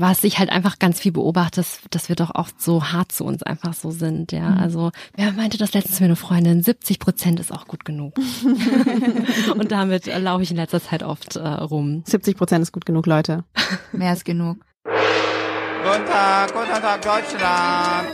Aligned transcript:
was 0.00 0.24
ich 0.24 0.38
halt 0.38 0.50
einfach 0.50 0.78
ganz 0.78 1.00
viel 1.00 1.12
beobachte, 1.12 1.60
ist, 1.60 1.80
dass 1.90 2.08
wir 2.08 2.16
doch 2.16 2.34
oft 2.34 2.60
so 2.60 2.92
hart 2.92 3.12
zu 3.12 3.24
uns 3.24 3.42
einfach 3.42 3.74
so 3.74 3.90
sind, 3.90 4.32
ja. 4.32 4.50
Mhm. 4.50 4.58
Also, 4.58 4.90
wer 5.14 5.32
meinte 5.32 5.58
das 5.58 5.74
letztens 5.74 6.00
mir 6.00 6.06
eine 6.06 6.16
Freundin, 6.16 6.62
70 6.62 6.98
Prozent 6.98 7.40
ist 7.40 7.52
auch 7.52 7.66
gut 7.66 7.84
genug. 7.84 8.14
und 9.58 9.72
damit 9.72 10.08
äh, 10.08 10.18
laufe 10.18 10.42
ich 10.42 10.50
in 10.50 10.56
letzter 10.56 10.82
Zeit 10.82 11.02
oft 11.02 11.36
äh, 11.36 11.46
rum. 11.46 12.02
70 12.06 12.36
Prozent 12.36 12.62
ist 12.62 12.72
gut 12.72 12.86
genug, 12.86 13.06
Leute. 13.06 13.44
Mehr 13.92 14.12
ist 14.12 14.24
genug. 14.24 14.58
Guten 14.84 16.06
Tag, 16.06 16.52
guten 16.52 16.82
Tag, 16.82 17.02
Deutschland. 17.02 18.08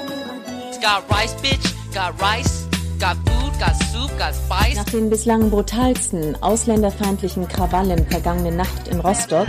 Got 0.81 1.05
rice, 1.11 1.35
bitch, 1.41 1.73
got 1.95 2.13
rice. 2.21 2.64
Got 2.99 3.17
food, 3.27 3.53
got 3.59 3.75
soup, 3.91 4.19
got 4.19 4.35
spice. 4.35 4.77
Nach 4.77 4.85
den 4.85 5.11
bislang 5.11 5.51
brutalsten 5.51 6.37
ausländerfeindlichen 6.43 7.49
Krawallen 7.49 8.07
vergangene 8.07 8.53
Nacht 8.53 8.89
in 8.89 9.01
Rostock 9.01 9.47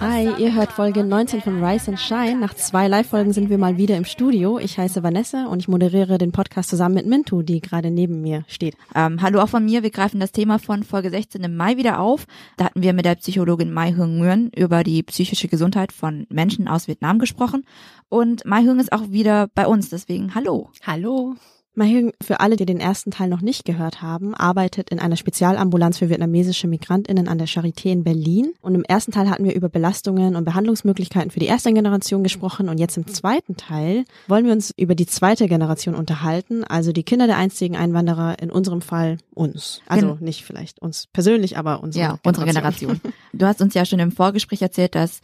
Hi, 0.00 0.28
ihr 0.36 0.54
hört 0.54 0.72
Folge 0.72 1.04
19 1.04 1.42
von 1.42 1.64
Rise 1.64 1.92
and 1.92 2.00
Shine. 2.00 2.38
Nach 2.40 2.54
zwei 2.54 2.88
Live-Folgen 2.88 3.32
sind 3.32 3.50
wir 3.50 3.58
mal 3.58 3.76
wieder 3.76 3.96
im 3.96 4.04
Studio. 4.04 4.58
Ich 4.58 4.76
heiße 4.76 5.02
Vanessa 5.02 5.46
und 5.46 5.60
ich 5.60 5.68
moderiere 5.68 6.18
den 6.18 6.32
Podcast 6.32 6.70
zusammen 6.70 6.96
mit 6.96 7.06
Mintu, 7.06 7.42
die 7.42 7.60
gerade 7.60 7.90
neben 7.90 8.20
mir 8.20 8.44
steht. 8.48 8.76
Ähm, 8.94 9.22
hallo 9.22 9.40
auch 9.40 9.48
von 9.48 9.64
mir. 9.64 9.82
Wir 9.82 9.90
greifen 9.90 10.18
das 10.18 10.32
Thema 10.32 10.58
von 10.58 10.82
Folge 10.82 11.10
16 11.10 11.44
im 11.44 11.56
Mai 11.56 11.76
wieder 11.76 12.00
auf. 12.00 12.26
Da 12.56 12.64
hatten 12.64 12.82
wir 12.82 12.92
mit 12.92 13.04
der 13.04 13.14
Psychologin 13.14 13.72
Mai 13.72 13.94
Hung 13.96 14.18
Nguyen 14.18 14.50
über 14.56 14.82
die 14.82 15.02
psychische 15.02 15.48
Gesundheit 15.48 15.92
von 15.92 16.26
Menschen 16.28 16.68
aus 16.68 16.88
Vietnam 16.88 17.18
gesprochen. 17.18 17.64
Und 18.08 18.44
Mai 18.44 18.62
Hung 18.62 18.80
ist 18.80 18.92
auch 18.92 19.10
wieder 19.10 19.48
bei 19.54 19.66
uns, 19.66 19.88
deswegen 19.88 20.34
hallo. 20.34 20.70
Hallo. 20.84 21.36
Mahing, 21.74 22.12
für 22.22 22.40
alle, 22.40 22.56
die 22.56 22.66
den 22.66 22.80
ersten 22.80 23.10
Teil 23.10 23.28
noch 23.28 23.40
nicht 23.40 23.64
gehört 23.64 24.02
haben, 24.02 24.34
arbeitet 24.34 24.90
in 24.90 24.98
einer 24.98 25.16
Spezialambulanz 25.16 25.98
für 25.98 26.10
vietnamesische 26.10 26.68
Migrantinnen 26.68 27.28
an 27.28 27.38
der 27.38 27.48
Charité 27.48 27.90
in 27.90 28.04
Berlin. 28.04 28.52
Und 28.60 28.74
im 28.74 28.84
ersten 28.84 29.10
Teil 29.10 29.30
hatten 29.30 29.44
wir 29.44 29.54
über 29.54 29.70
Belastungen 29.70 30.36
und 30.36 30.44
Behandlungsmöglichkeiten 30.44 31.30
für 31.30 31.40
die 31.40 31.46
erste 31.46 31.72
Generation 31.72 32.22
gesprochen. 32.22 32.68
Und 32.68 32.78
jetzt 32.78 32.98
im 32.98 33.06
zweiten 33.06 33.56
Teil 33.56 34.04
wollen 34.28 34.44
wir 34.44 34.52
uns 34.52 34.74
über 34.76 34.94
die 34.94 35.06
zweite 35.06 35.48
Generation 35.48 35.94
unterhalten, 35.94 36.62
also 36.64 36.92
die 36.92 37.04
Kinder 37.04 37.26
der 37.26 37.38
einzigen 37.38 37.76
Einwanderer, 37.76 38.38
in 38.40 38.50
unserem 38.50 38.82
Fall 38.82 39.16
uns. 39.34 39.80
Also 39.86 40.18
nicht 40.20 40.44
vielleicht 40.44 40.82
uns 40.82 41.08
persönlich, 41.12 41.56
aber 41.56 41.82
unsere 41.82 42.04
Ja, 42.04 42.18
unsere 42.22 42.44
Generation. 42.44 43.00
Du 43.32 43.46
hast 43.46 43.62
uns 43.62 43.72
ja 43.72 43.86
schon 43.86 43.98
im 43.98 44.12
Vorgespräch 44.12 44.60
erzählt, 44.60 44.94
dass 44.94 45.20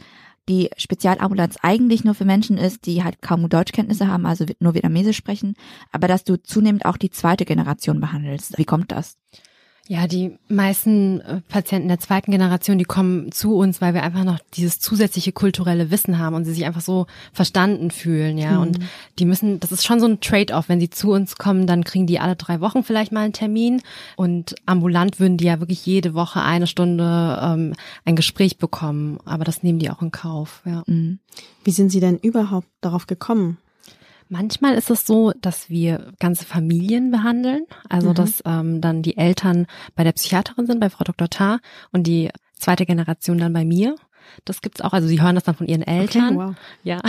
die 0.49 0.71
Spezialambulanz 0.77 1.57
eigentlich 1.63 2.05
nur 2.05 2.15
für 2.15 2.25
Menschen 2.25 2.59
ist, 2.59 2.87
die 2.87 3.05
halt 3.05 3.21
kaum 3.23 3.49
Deutschkenntnisse 3.49 4.09
haben, 4.09 4.27
also 4.27 4.47
nur 4.61 4.75
Vietnamesisch 4.75 5.17
sprechen, 5.17 5.55
aber 5.93 6.09
dass 6.09 6.25
du 6.25 6.43
zunehmend 6.43 6.85
auch 6.87 6.97
die 6.97 7.11
zweite 7.11 7.45
Generation 7.45 8.01
behandelst. 8.01 8.59
Wie 8.59 8.65
kommt 8.65 8.93
das? 8.93 9.17
Ja, 9.91 10.07
die 10.07 10.37
meisten 10.49 11.23
äh, 11.23 11.41
Patienten 11.49 11.89
der 11.89 11.99
zweiten 11.99 12.31
Generation, 12.31 12.77
die 12.77 12.85
kommen 12.85 13.33
zu 13.33 13.57
uns, 13.57 13.81
weil 13.81 13.95
wir 13.95 14.03
einfach 14.03 14.23
noch 14.23 14.39
dieses 14.53 14.81
zusätzliche 14.81 15.33
kulturelle 15.33 15.91
Wissen 15.91 16.19
haben 16.19 16.37
und 16.37 16.45
sie 16.45 16.53
sich 16.53 16.67
einfach 16.67 16.83
so 16.83 17.07
verstanden 17.33 17.91
fühlen, 17.91 18.37
ja. 18.37 18.59
Und 18.59 18.81
die 19.19 19.25
müssen, 19.25 19.61
das 19.61 19.73
ist 19.73 19.87
schon 19.87 19.99
so 19.99 20.07
ein 20.07 20.21
Trade-off. 20.21 20.69
Wenn 20.69 20.79
sie 20.79 20.91
zu 20.91 21.11
uns 21.11 21.37
kommen, 21.37 21.67
dann 21.67 21.85
kriegen 21.85 22.07
die 22.07 22.21
alle 22.21 22.37
drei 22.37 22.61
Wochen 22.61 22.85
vielleicht 22.85 23.13
mal 23.13 23.23
einen 23.23 23.33
Termin 23.33 23.81
und 24.17 24.57
ambulant 24.67 25.21
würden 25.21 25.39
die 25.39 25.47
ja 25.47 25.59
wirklich 25.59 25.87
jede 25.87 26.13
Woche 26.13 26.43
eine 26.43 26.67
Stunde 26.67 27.39
ähm, 27.43 27.73
ein 28.05 28.15
Gespräch 28.15 28.59
bekommen. 28.59 29.19
Aber 29.25 29.45
das 29.45 29.63
nehmen 29.63 29.79
die 29.79 29.91
auch 29.91 30.03
in 30.03 30.11
Kauf, 30.11 30.61
ja. 30.67 30.83
Mhm. 30.87 31.19
Wie 31.65 31.73
sind 31.73 31.89
Sie 31.89 32.01
denn 32.01 32.19
überhaupt 32.19 32.69
darauf 32.83 33.07
gekommen? 33.07 33.57
Manchmal 34.29 34.75
ist 34.75 34.91
es 34.91 35.07
so, 35.07 35.33
dass 35.41 35.71
wir 35.71 36.13
ganze 36.21 36.45
Familien 36.45 37.11
behandeln, 37.11 37.65
also 37.89 38.11
Mhm. 38.11 38.15
dass 38.15 38.43
ähm, 38.45 38.81
dann 38.81 39.03
die 39.03 39.17
Eltern 39.17 39.67
bei 39.95 40.05
der 40.05 40.13
Psychiaterin 40.13 40.67
sind, 40.67 40.81
bei 40.81 40.91
Frau 40.91 41.05
Dr. 41.05 41.29
Tar 41.29 41.61
und 41.93 42.07
die 42.07 42.31
zweite 42.55 42.87
Generation 42.87 43.39
dann 43.39 43.53
bei 43.53 43.65
mir. 43.65 43.95
Das 44.45 44.61
gibt's 44.61 44.81
auch, 44.83 44.93
also 44.93 45.09
sie 45.09 45.23
hören 45.23 45.35
das 45.37 45.45
dann 45.45 45.55
von 45.55 45.67
ihren 45.67 45.83
Eltern. 45.83 46.37
wow. 46.37 46.55
Ja. 46.83 47.01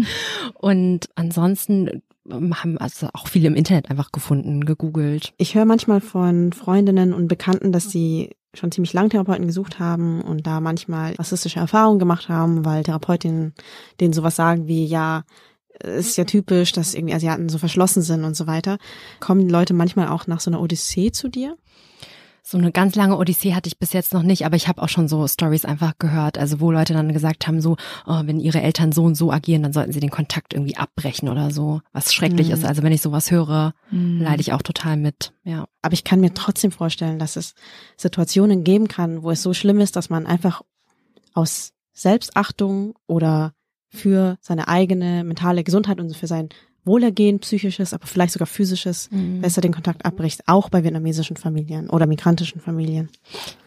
und 0.54 1.08
ansonsten 1.14 2.02
ähm, 2.30 2.54
haben 2.62 2.78
also 2.78 3.08
auch 3.12 3.26
viele 3.28 3.48
im 3.48 3.54
Internet 3.54 3.90
einfach 3.90 4.12
gefunden, 4.12 4.64
gegoogelt. 4.64 5.34
Ich 5.36 5.54
höre 5.54 5.64
manchmal 5.64 6.00
von 6.00 6.52
Freundinnen 6.52 7.12
und 7.12 7.28
Bekannten, 7.28 7.72
dass 7.72 7.90
sie 7.90 8.30
schon 8.54 8.70
ziemlich 8.70 8.92
lang 8.92 9.08
Therapeuten 9.08 9.46
gesucht 9.46 9.78
haben 9.78 10.20
und 10.20 10.46
da 10.46 10.60
manchmal 10.60 11.14
rassistische 11.14 11.58
Erfahrungen 11.58 11.98
gemacht 11.98 12.28
haben, 12.28 12.64
weil 12.64 12.82
Therapeutinnen 12.82 13.54
denen 14.00 14.12
sowas 14.12 14.36
sagen 14.36 14.66
wie, 14.66 14.84
ja, 14.84 15.24
ist 15.82 16.16
ja 16.16 16.24
typisch, 16.24 16.72
dass 16.72 16.94
irgendwie 16.94 17.14
Asiaten 17.14 17.48
so 17.48 17.58
verschlossen 17.58 18.02
sind 18.02 18.24
und 18.24 18.36
so 18.36 18.46
weiter. 18.46 18.78
Kommen 19.20 19.48
Leute 19.48 19.74
manchmal 19.74 20.08
auch 20.08 20.26
nach 20.26 20.40
so 20.40 20.50
einer 20.50 20.60
Odyssee 20.60 21.12
zu 21.12 21.28
dir? 21.28 21.56
So 22.44 22.58
eine 22.58 22.72
ganz 22.72 22.96
lange 22.96 23.16
Odyssee 23.18 23.54
hatte 23.54 23.68
ich 23.68 23.78
bis 23.78 23.92
jetzt 23.92 24.12
noch 24.12 24.24
nicht, 24.24 24.44
aber 24.44 24.56
ich 24.56 24.66
habe 24.66 24.82
auch 24.82 24.88
schon 24.88 25.06
so 25.06 25.28
Stories 25.28 25.64
einfach 25.64 25.92
gehört, 26.00 26.38
also 26.38 26.58
wo 26.58 26.72
Leute 26.72 26.92
dann 26.92 27.12
gesagt 27.12 27.46
haben, 27.46 27.60
so, 27.60 27.76
oh, 28.04 28.20
wenn 28.24 28.40
ihre 28.40 28.60
Eltern 28.60 28.90
so 28.90 29.04
und 29.04 29.14
so 29.14 29.30
agieren, 29.30 29.62
dann 29.62 29.72
sollten 29.72 29.92
sie 29.92 30.00
den 30.00 30.10
Kontakt 30.10 30.52
irgendwie 30.52 30.76
abbrechen 30.76 31.28
oder 31.28 31.52
so, 31.52 31.82
was 31.92 32.12
schrecklich 32.12 32.48
Mhm. 32.48 32.54
ist. 32.54 32.64
Also 32.64 32.82
wenn 32.82 32.92
ich 32.92 33.00
sowas 33.00 33.30
höre, 33.30 33.74
Mhm. 33.92 34.22
leide 34.22 34.40
ich 34.40 34.52
auch 34.52 34.62
total 34.62 34.96
mit, 34.96 35.32
ja. 35.44 35.66
Aber 35.82 35.94
ich 35.94 36.02
kann 36.02 36.18
mir 36.18 36.34
trotzdem 36.34 36.72
vorstellen, 36.72 37.20
dass 37.20 37.36
es 37.36 37.54
Situationen 37.96 38.64
geben 38.64 38.88
kann, 38.88 39.22
wo 39.22 39.30
es 39.30 39.40
so 39.42 39.54
schlimm 39.54 39.78
ist, 39.80 39.94
dass 39.94 40.10
man 40.10 40.26
einfach 40.26 40.62
aus 41.34 41.72
Selbstachtung 41.92 42.94
oder 43.06 43.54
für 43.92 44.38
seine 44.40 44.68
eigene 44.68 45.24
mentale 45.24 45.64
Gesundheit 45.64 46.00
und 46.00 46.16
für 46.16 46.26
sein 46.26 46.48
Wohlergehen, 46.84 47.38
psychisches, 47.38 47.94
aber 47.94 48.06
vielleicht 48.06 48.32
sogar 48.32 48.46
physisches, 48.46 49.08
Mhm. 49.10 49.40
besser 49.40 49.60
den 49.60 49.72
Kontakt 49.72 50.04
abbricht, 50.04 50.42
auch 50.46 50.68
bei 50.68 50.82
vietnamesischen 50.82 51.36
Familien 51.36 51.88
oder 51.88 52.06
migrantischen 52.06 52.60
Familien. 52.60 53.08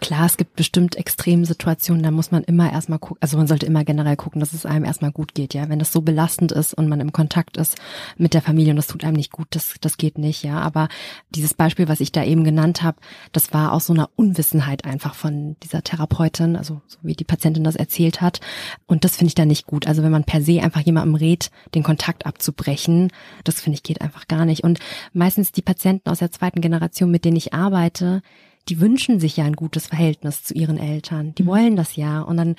Klar, 0.02 0.26
es 0.26 0.36
gibt 0.38 0.56
bestimmt 0.56 0.96
Extremsituationen, 0.98 2.04
da 2.04 2.12
muss 2.12 2.32
man 2.32 2.44
immer 2.44 2.72
erstmal 2.72 3.00
gucken, 3.00 3.18
also 3.22 3.38
man 3.38 3.48
sollte 3.48 3.66
immer 3.66 3.84
generell 3.84 4.16
gucken, 4.18 4.40
dass 4.40 4.54
es 4.54 4.66
einem 4.66 4.86
erstmal 4.86 5.12
gut 5.12 5.34
geht, 5.34 5.54
ja. 5.54 5.70
Wenn 5.70 5.80
das 5.80 5.92
so 5.92 6.02
belastend 6.02 6.52
ist 6.52 6.74
und 6.74 6.90
man 6.90 7.00
im 7.00 7.12
Kontakt 7.14 7.58
ist 7.58 7.76
mit 8.18 8.34
der 8.34 8.42
Familie 8.42 8.72
und 8.72 8.78
das 8.78 8.88
tut 8.88 9.04
einem 9.04 9.16
nicht 9.16 9.32
gut, 9.32 9.48
das, 9.52 9.76
das 9.82 9.98
geht 9.98 10.18
nicht, 10.18 10.44
ja. 10.44 10.60
Aber 10.60 10.90
dieses 11.30 11.54
Beispiel, 11.54 11.88
was 11.88 12.02
ich 12.02 12.12
da 12.12 12.24
eben 12.24 12.44
genannt 12.44 12.84
habe, 12.84 12.98
das 13.32 13.54
war 13.54 13.72
aus 13.74 13.86
so 13.86 13.94
einer 13.94 14.10
Unwissenheit 14.16 14.86
einfach 14.86 15.16
von 15.16 15.56
dieser 15.64 15.84
Therapeutin, 15.84 16.56
also 16.56 16.82
so 16.88 16.98
wie 17.02 17.14
die 17.16 17.24
Patientin 17.24 17.64
das 17.64 17.76
erzählt 17.76 18.22
hat. 18.22 18.42
Und 18.88 19.04
das 19.06 19.16
finde 19.16 19.30
ich 19.30 19.36
da 19.36 19.46
nicht 19.46 19.66
gut. 19.68 19.88
Also 19.88 20.04
wenn 20.04 20.12
man 20.12 20.24
per 20.26 20.42
se 20.42 20.62
einfach 20.62 20.82
jemandem 20.82 21.16
rät, 21.16 21.50
den 21.74 21.84
Kontakt 21.84 22.26
abzubrechen, 22.26 23.05
das 23.44 23.62
finde 23.62 23.76
ich 23.76 23.84
geht 23.84 24.02
einfach 24.02 24.28
gar 24.28 24.46
nicht. 24.46 24.64
Und 24.64 24.80
meistens 25.14 25.52
die 25.52 25.62
Patienten 25.62 26.10
aus 26.10 26.20
der 26.20 26.32
zweiten 26.32 26.62
Generation, 26.62 27.12
mit 27.12 27.26
denen 27.26 27.38
ich 27.38 27.54
arbeite, 27.54 28.22
die 28.70 28.80
wünschen 28.80 29.20
sich 29.20 29.38
ja 29.38 29.46
ein 29.46 29.56
gutes 29.56 29.88
Verhältnis 29.88 30.44
zu 30.44 30.54
ihren 30.54 30.78
Eltern. 30.78 31.36
Die 31.36 31.44
Mhm. 31.44 31.48
wollen 31.48 31.76
das 31.76 31.96
ja. 31.96 32.22
Und 32.22 32.38
dann 32.38 32.56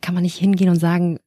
kann 0.00 0.14
man 0.14 0.22
nicht 0.22 0.36
hingehen 0.36 0.68
und 0.70 0.76
sagen, 0.76 1.18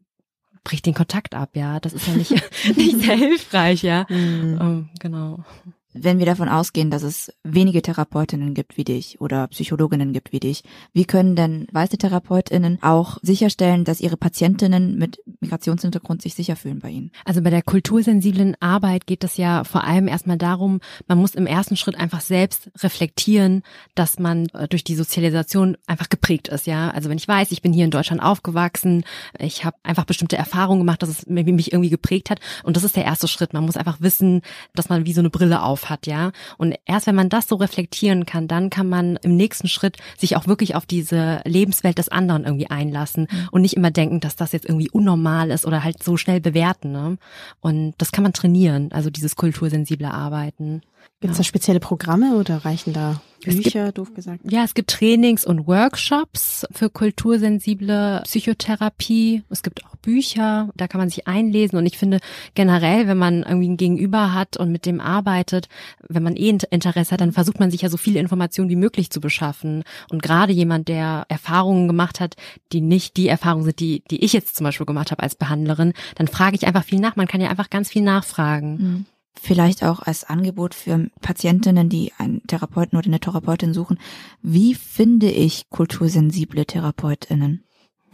brich 0.64 0.82
den 0.82 0.94
Kontakt 0.94 1.36
ab, 1.36 1.52
ja. 1.56 1.80
Das 1.80 1.94
ist 1.94 2.08
ja 2.08 2.14
nicht, 2.14 2.32
nicht 2.78 3.00
sehr 3.02 3.18
hilfreich, 3.18 3.84
ja. 3.84 4.06
Ähm, 4.10 4.90
genau. 5.00 5.44
Wenn 5.94 6.20
wir 6.20 6.26
davon 6.26 6.50
ausgehen, 6.50 6.90
dass 6.90 7.04
es 7.04 7.32
wenige 7.44 7.82
Therapeutinnen 7.82 8.54
gibt 8.54 8.78
wie 8.78 8.84
dich 8.84 9.22
oder 9.22 9.48
Psychologinnen 9.48 10.12
gibt 10.14 10.32
wie 10.32 10.40
dich, 10.40 10.64
wie 10.92 11.06
können 11.06 11.36
denn 11.36 11.68
weiße 11.72 11.98
Therapeutinnen 11.98 12.80
auch 12.82 13.20
sicherstellen, 13.22 13.84
dass 13.84 14.02
ihre 14.02 14.18
Patientinnen 14.18 14.98
mit 14.98 15.22
Migrationshintergrund 15.40 16.22
sich 16.22 16.34
sicher 16.34 16.56
fühlen 16.56 16.80
bei 16.80 16.90
ihnen? 16.90 17.12
Also 17.26 17.42
bei 17.42 17.50
der 17.50 17.62
kultursensiblen 17.62 18.56
Arbeit 18.60 19.06
geht 19.06 19.24
es 19.24 19.38
ja 19.38 19.64
vor 19.64 19.84
allem 19.84 20.08
erstmal 20.08 20.38
darum, 20.38 20.80
man 21.08 21.18
muss 21.20 21.36
im 21.36 21.46
ersten 21.46 21.78
Schritt 21.78 21.96
einfach 21.96 22.22
selbst 22.22 22.72
reflektieren, 22.80 23.62
dass 23.96 24.20
man 24.20 24.48
äh, 24.54 24.68
durch 24.68 24.84
die 24.84 24.96
Sozialisation 24.96 25.78
einfach 25.86 26.10
geprägt 26.10 26.48
ist, 26.48 26.66
ja. 26.66 26.90
Also 26.90 27.10
wenn 27.10 27.18
ich 27.18 27.28
weiß, 27.28 27.52
ich 27.52 27.62
bin 27.62 27.74
hier 27.74 27.86
in 27.86 27.92
Deutschland 27.92 28.22
aufgewachsen, 28.22 29.04
ich 29.38 29.64
habe 29.64 29.78
einfach 29.84 30.06
bestimmte 30.06 30.38
Erfahrungen 30.38 30.80
gemacht, 30.80 31.04
dass 31.04 31.10
es 31.10 31.28
mi- 31.28 31.44
mich 31.44 31.72
irgendwie 31.72 31.90
geprägt 31.90 32.30
hat 32.30 32.40
und 32.64 32.76
das 32.78 32.84
ist 32.84 32.96
der 32.96 33.06
erste 33.06 33.28
Schritt. 33.28 33.54
Man 33.54 33.66
muss 33.66 33.78
einfach 33.78 34.02
wissen, 34.02 34.42
dass 34.74 34.90
man 34.90 35.06
wie 35.06 35.14
so 35.14 35.22
eine 35.22 35.30
Brille 35.30 35.62
auf 35.62 35.83
hat, 35.90 36.08
ja. 36.08 36.32
Und 36.58 36.76
erst 36.86 37.08
wenn 37.08 37.16
man 37.16 37.30
das 37.30 37.48
so 37.48 37.56
reflektieren 37.56 38.26
kann, 38.26 38.48
dann 38.48 38.70
kann 38.70 38.90
man 38.90 39.18
im 39.18 39.36
nächsten 39.36 39.68
Schritt 39.68 39.98
sich 40.18 40.36
auch 40.36 40.48
wirklich 40.48 40.76
auf 40.76 40.86
diese 40.86 41.42
Lebenswelt 41.46 41.98
des 41.98 42.10
anderen 42.10 42.46
irgendwie 42.46 42.70
einlassen 42.70 43.28
und 43.52 43.62
nicht 43.62 43.76
immer 43.76 43.92
denken, 43.92 44.20
dass 44.20 44.36
das 44.36 44.52
jetzt 44.52 44.68
irgendwie 44.68 44.90
unnormal 44.90 45.52
ist 45.52 45.66
oder 45.66 45.84
halt 45.84 46.02
so 46.02 46.18
schnell 46.18 46.42
bewerten. 46.42 46.92
Ne? 46.92 47.18
Und 47.62 47.94
das 47.98 48.12
kann 48.12 48.24
man 48.24 48.34
trainieren, 48.34 48.92
also 48.92 49.10
dieses 49.10 49.36
kultursensible 49.36 50.12
Arbeiten. 50.12 50.82
Gibt 51.22 51.32
es 51.32 51.38
da 51.38 51.44
spezielle 51.44 51.80
Programme 51.80 52.36
oder 52.36 52.66
reichen 52.66 52.92
da 52.92 53.22
Es 53.46 53.54
gibt- 53.56 53.64
Bücher, 53.64 53.92
doof 53.94 54.14
gesagt? 54.14 54.42
Ja, 54.50 54.64
es 54.66 54.74
gibt 54.74 54.90
Trainings 54.90 55.46
und 55.46 55.68
Workshops 55.68 56.66
für 56.72 56.90
kultursensible 56.90 58.22
Psychotherapie. 58.26 59.44
Es 59.50 59.64
gibt 59.64 59.86
auch 59.86 59.96
Bücher, 59.98 60.70
da 60.76 60.88
kann 60.88 61.00
man 61.00 61.10
sich 61.10 61.28
einlesen. 61.28 61.78
Und 61.78 61.86
ich 61.86 61.98
finde 61.98 62.20
generell, 62.56 63.08
wenn 63.08 63.18
man 63.18 63.44
irgendwie 63.44 63.70
ein 63.70 63.78
Gegenüber 63.78 64.34
hat 64.34 64.58
und 64.58 64.72
mit 64.72 64.86
dem 64.86 65.00
arbeitet, 65.00 65.70
wenn 66.08 66.24
man 66.24 66.36
eh 66.36 66.50
Int- 66.50 66.68
Interesse 66.72 67.12
hat, 67.12 67.22
dann 67.22 67.32
versucht 67.32 67.60
man 67.60 67.72
sich 67.72 67.82
ja 67.82 67.90
so 67.90 67.98
viele 67.98 68.20
Informationen 68.20 68.70
wie 68.70 68.76
möglich 68.76 69.10
zu 69.10 69.22
beschaffen. 69.22 69.84
Und 70.10 70.22
gerade 70.24 70.52
jemand, 70.52 70.88
der 70.90 71.26
Erfahrungen 71.30 71.88
gemacht 71.88 72.20
hat, 72.20 72.36
die 72.74 72.82
nicht 72.82 73.16
die 73.18 73.28
Erfahrungen 73.30 73.64
sind, 73.64 73.80
die, 73.80 74.04
die 74.12 74.24
ich 74.24 74.34
jetzt 74.34 74.56
zum 74.58 74.66
Beispiel 74.66 74.86
gemacht 74.86 75.12
habe 75.12 75.24
als 75.24 75.36
Behandlerin, 75.36 75.94
dann 76.16 76.28
frage 76.28 76.56
ich 76.58 76.68
einfach 76.68 76.84
viel 76.84 77.00
nach. 77.00 77.16
Man 77.16 77.28
kann 77.28 77.40
ja 77.42 77.50
einfach 77.50 77.70
ganz 77.70 77.90
viel 77.90 78.02
nachfragen. 78.02 79.06
Vielleicht 79.40 79.84
auch 79.84 80.02
als 80.02 80.24
Angebot 80.24 80.74
für 80.76 81.10
Patientinnen, 81.22 81.90
die 81.90 82.12
einen 82.18 82.46
Therapeuten 82.48 82.98
oder 82.98 83.08
eine 83.08 83.20
Therapeutin 83.20 83.74
suchen. 83.74 84.00
Wie 84.42 84.76
finde 84.76 85.30
ich 85.30 85.70
kultursensible 85.70 86.66
Therapeutinnen? 86.66 87.64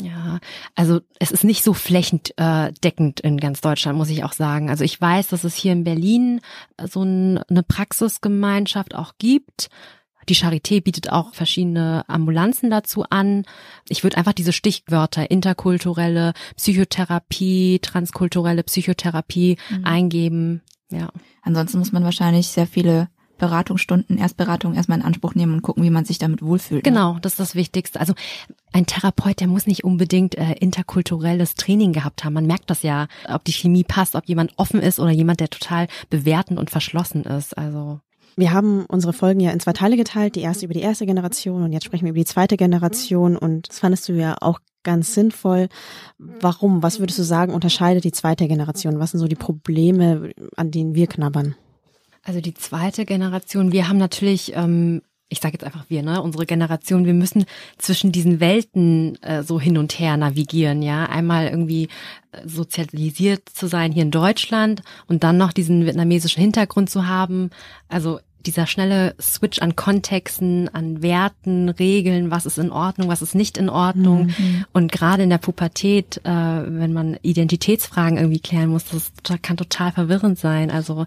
Ja, 0.01 0.39
also 0.75 1.01
es 1.19 1.31
ist 1.31 1.43
nicht 1.43 1.61
so 1.61 1.73
flächendeckend 1.73 3.19
in 3.19 3.37
ganz 3.37 3.59
Deutschland, 3.59 3.97
muss 3.97 4.09
ich 4.09 4.23
auch 4.23 4.31
sagen. 4.31 4.69
Also 4.69 4.85
ich 4.85 4.99
weiß, 4.99 5.27
dass 5.27 5.43
es 5.43 5.55
hier 5.55 5.73
in 5.73 5.83
Berlin 5.83 6.39
so 6.89 7.03
ein, 7.03 7.39
eine 7.49 7.63
Praxisgemeinschaft 7.63 8.95
auch 8.95 9.13
gibt. 9.17 9.69
Die 10.29 10.35
Charité 10.35 10.81
bietet 10.81 11.11
auch 11.11 11.33
verschiedene 11.33 12.05
Ambulanzen 12.07 12.69
dazu 12.69 13.03
an. 13.09 13.45
Ich 13.89 14.03
würde 14.03 14.17
einfach 14.17 14.33
diese 14.33 14.53
Stichwörter 14.53 15.31
interkulturelle 15.31 16.33
Psychotherapie, 16.55 17.79
transkulturelle 17.81 18.63
Psychotherapie 18.63 19.57
Mhm. 19.69 19.85
eingeben. 19.85 20.61
Ja. 20.91 21.09
Ansonsten 21.41 21.79
muss 21.79 21.91
man 21.91 22.03
wahrscheinlich 22.03 22.47
sehr 22.47 22.67
viele 22.67 23.09
Beratungsstunden, 23.39 24.17
Erstberatung 24.17 24.75
erstmal 24.75 24.99
in 24.99 25.05
Anspruch 25.05 25.33
nehmen 25.33 25.53
und 25.53 25.61
gucken, 25.61 25.83
wie 25.83 25.89
man 25.89 26.05
sich 26.05 26.19
damit 26.19 26.41
wohlfühlt. 26.43 26.85
ne? 26.85 26.91
Genau, 26.91 27.17
das 27.21 27.33
ist 27.33 27.39
das 27.39 27.55
Wichtigste. 27.55 27.99
Also 27.99 28.13
ein 28.73 28.85
Therapeut, 28.85 29.39
der 29.39 29.47
muss 29.47 29.65
nicht 29.65 29.83
unbedingt 29.83 30.37
äh, 30.37 30.53
interkulturelles 30.59 31.55
Training 31.55 31.93
gehabt 31.93 32.23
haben. 32.23 32.33
Man 32.33 32.45
merkt 32.45 32.69
das 32.69 32.83
ja, 32.83 33.07
ob 33.27 33.45
die 33.45 33.53
Chemie 33.53 33.83
passt, 33.85 34.15
ob 34.15 34.25
jemand 34.25 34.51
offen 34.57 34.81
ist 34.81 34.99
oder 34.99 35.11
jemand, 35.11 35.39
der 35.39 35.49
total 35.49 35.87
bewertend 36.09 36.59
und 36.59 36.69
verschlossen 36.69 37.23
ist. 37.23 37.57
Also 37.57 38.01
Wir 38.35 38.51
haben 38.51 38.85
unsere 38.87 39.13
Folgen 39.13 39.39
ja 39.39 39.51
in 39.51 39.59
zwei 39.59 39.73
Teile 39.73 39.95
geteilt, 39.95 40.35
die 40.35 40.41
erste 40.41 40.65
über 40.65 40.73
die 40.73 40.81
erste 40.81 41.05
Generation 41.05 41.63
und 41.63 41.71
jetzt 41.71 41.85
sprechen 41.85 42.05
wir 42.05 42.11
über 42.11 42.19
die 42.19 42.25
zweite 42.25 42.57
Generation 42.57 43.37
und 43.37 43.69
das 43.69 43.79
fandest 43.79 44.07
du 44.09 44.13
ja 44.13 44.35
auch 44.41 44.59
ganz 44.83 45.13
sinnvoll. 45.13 45.69
Warum? 46.17 46.83
Was 46.83 46.99
würdest 46.99 47.19
du 47.19 47.23
sagen, 47.23 47.53
unterscheidet 47.53 48.03
die 48.03 48.11
zweite 48.11 48.47
Generation? 48.47 48.99
Was 48.99 49.11
sind 49.11 49.19
so 49.19 49.27
die 49.27 49.35
Probleme, 49.35 50.31
an 50.55 50.71
denen 50.71 50.95
wir 50.95 51.07
knabbern? 51.07 51.55
Also 52.23 52.41
die 52.41 52.53
zweite 52.53 53.05
Generation, 53.05 53.71
wir 53.71 53.87
haben 53.87 53.97
natürlich, 53.97 54.53
ähm, 54.55 55.01
ich 55.29 55.39
sage 55.39 55.53
jetzt 55.53 55.63
einfach 55.63 55.85
wir, 55.89 56.03
ne, 56.03 56.21
unsere 56.21 56.45
Generation, 56.45 57.05
wir 57.05 57.13
müssen 57.13 57.45
zwischen 57.77 58.11
diesen 58.11 58.39
Welten 58.39 59.21
äh, 59.23 59.43
so 59.43 59.59
hin 59.59 59.77
und 59.77 59.99
her 59.99 60.17
navigieren, 60.17 60.81
ja. 60.81 61.05
Einmal 61.05 61.47
irgendwie 61.47 61.87
äh, 62.31 62.47
sozialisiert 62.47 63.47
zu 63.49 63.67
sein 63.67 63.91
hier 63.91 64.03
in 64.03 64.11
Deutschland 64.11 64.81
und 65.07 65.23
dann 65.23 65.37
noch 65.37 65.53
diesen 65.53 65.85
vietnamesischen 65.85 66.41
Hintergrund 66.41 66.89
zu 66.89 67.07
haben. 67.07 67.51
Also 67.87 68.19
dieser 68.45 68.67
schnelle 68.67 69.15
Switch 69.19 69.59
an 69.59 69.75
Kontexten, 69.75 70.69
an 70.69 71.01
Werten, 71.01 71.69
Regeln, 71.69 72.31
was 72.31 72.45
ist 72.45 72.57
in 72.57 72.71
Ordnung, 72.71 73.09
was 73.09 73.21
ist 73.21 73.35
nicht 73.35 73.57
in 73.57 73.69
Ordnung. 73.69 74.29
Und 74.73 74.91
gerade 74.91 75.23
in 75.23 75.29
der 75.29 75.37
Pubertät, 75.37 76.21
äh, 76.23 76.29
wenn 76.29 76.93
man 76.93 77.17
Identitätsfragen 77.21 78.17
irgendwie 78.17 78.39
klären 78.39 78.69
muss, 78.69 78.85
das 78.85 79.11
kann 79.41 79.57
total 79.57 79.91
verwirrend 79.91 80.39
sein. 80.39 80.71
Also 80.71 81.05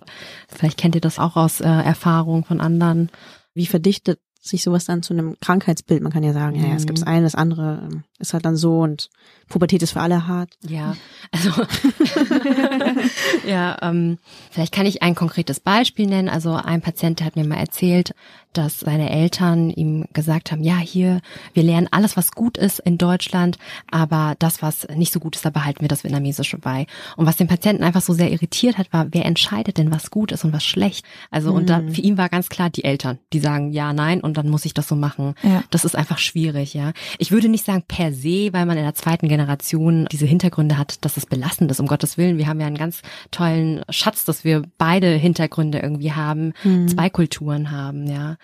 vielleicht 0.49 0.79
kennt 0.79 0.95
ihr 0.95 1.01
das 1.01 1.19
auch 1.19 1.37
aus 1.37 1.61
äh, 1.61 1.69
Erfahrung 1.69 2.45
von 2.45 2.61
anderen. 2.61 3.11
Wie 3.55 3.67
verdichtet 3.67 4.19
sich 4.43 4.63
sowas 4.63 4.85
dann 4.85 5.03
zu 5.03 5.15
einem 5.15 5.37
Krankheitsbild? 5.41 6.03
Man 6.03 6.13
kann 6.13 6.25
ja 6.25 6.33
sagen, 6.33 6.57
ja, 6.57 6.69
ja, 6.69 6.75
es 6.75 6.87
gibt 6.87 6.99
das 6.99 7.07
eine, 7.07 7.23
das 7.23 7.37
andere 7.37 7.89
ähm, 7.91 8.05
ist 8.19 8.35
halt 8.35 8.45
dann 8.45 8.57
so 8.57 8.81
und 8.81 9.09
Pubertät 9.49 9.83
ist 9.83 9.93
für 9.93 10.01
alle 10.01 10.27
hart. 10.27 10.51
Ja, 10.67 10.97
also 11.31 11.51
ja, 13.47 13.77
ähm, 13.83 14.19
vielleicht 14.51 14.75
kann 14.75 14.87
ich 14.87 15.03
ein 15.03 15.15
konkretes 15.15 15.61
Beispiel 15.61 16.07
nennen. 16.07 16.29
Also 16.29 16.55
ein 16.55 16.81
Patient 16.81 17.23
hat 17.23 17.37
mir 17.37 17.47
mal 17.47 17.59
erzählt, 17.59 18.15
dass 18.53 18.81
seine 18.81 19.11
Eltern 19.11 19.71
ihm 19.71 20.07
gesagt 20.13 20.53
haben, 20.53 20.63
ja, 20.63 20.77
hier, 20.79 21.21
wir 21.55 21.63
lernen 21.63 21.89
alles, 21.91 22.17
was 22.17 22.33
gut 22.33 22.59
ist 22.59 22.81
in 22.81 22.99
Deutschland, 22.99 23.59
aber 23.91 24.35
das, 24.39 24.63
was 24.63 24.87
nicht 24.95 25.13
so 25.13 25.21
gut 25.21 25.37
ist, 25.37 25.45
da 25.45 25.51
behalten 25.51 25.81
wir 25.81 25.89
das 25.89 26.05
Vietnamesische 26.05 26.59
bei. 26.59 26.87
Und 27.17 27.27
was 27.27 27.37
den 27.37 27.49
Patienten 27.49 27.83
einfach 27.83 28.03
so 28.03 28.13
sehr 28.13 28.31
irritiert 28.31 28.79
hat, 28.79 28.93
war, 28.93 29.07
wer 29.11 29.25
entscheidet 29.25 29.79
denn, 29.79 29.91
was 29.91 30.11
gut 30.11 30.33
ist 30.33 30.45
und 30.45 30.53
was 30.53 30.65
schlecht? 30.65 31.05
Also, 31.31 31.53
und 31.53 31.71
da, 31.71 31.83
für 31.89 32.01
ihn 32.01 32.19
war 32.19 32.29
ganz 32.29 32.49
klar 32.49 32.71
die 32.71 32.85
Eltern, 32.85 33.19
die 33.33 33.41
sagen 33.41 33.73
ja, 33.73 33.93
nein, 33.93 34.21
und 34.21 34.32
dann 34.35 34.49
muss 34.49 34.65
ich 34.65 34.75
das 34.75 34.89
so 34.89 34.97
machen. 34.97 35.35
Ja. 35.43 35.63
Das 35.71 35.85
ist 35.85 35.97
einfach 35.97 36.19
schwierig, 36.19 36.75
ja. 36.75 36.93
Ich 37.19 37.31
würde 37.31 37.49
nicht 37.49 37.65
sagen 37.65 37.85
per 37.87 38.13
se, 38.13 38.53
weil 38.53 38.67
man 38.67 38.77
in 38.77 38.85
der 38.85 38.95
zweiten 38.95 39.29
Generation 39.29 40.07
diese 40.11 40.27
Hintergründe 40.27 40.79
hat, 40.79 41.05
dass 41.05 41.17
es 41.17 41.27
belastend 41.27 41.71
ist, 41.71 41.81
um 41.81 41.87
Gottes 41.87 42.19
Willen. 42.19 42.39
Wir 42.39 42.47
haben 42.47 42.61
ja 42.61 42.67
einen 42.67 42.79
ganz 42.79 43.03
tollen 43.31 43.83
Schatz, 43.91 44.25
dass 44.25 44.45
wir 44.45 44.63
beide 44.79 45.09
Hintergründe 45.09 45.79
irgendwie 45.79 46.13
haben, 46.13 46.53
zwei 46.89 47.11
Kulturen 47.11 47.71
haben, 47.71 48.07
ja. 48.07 48.37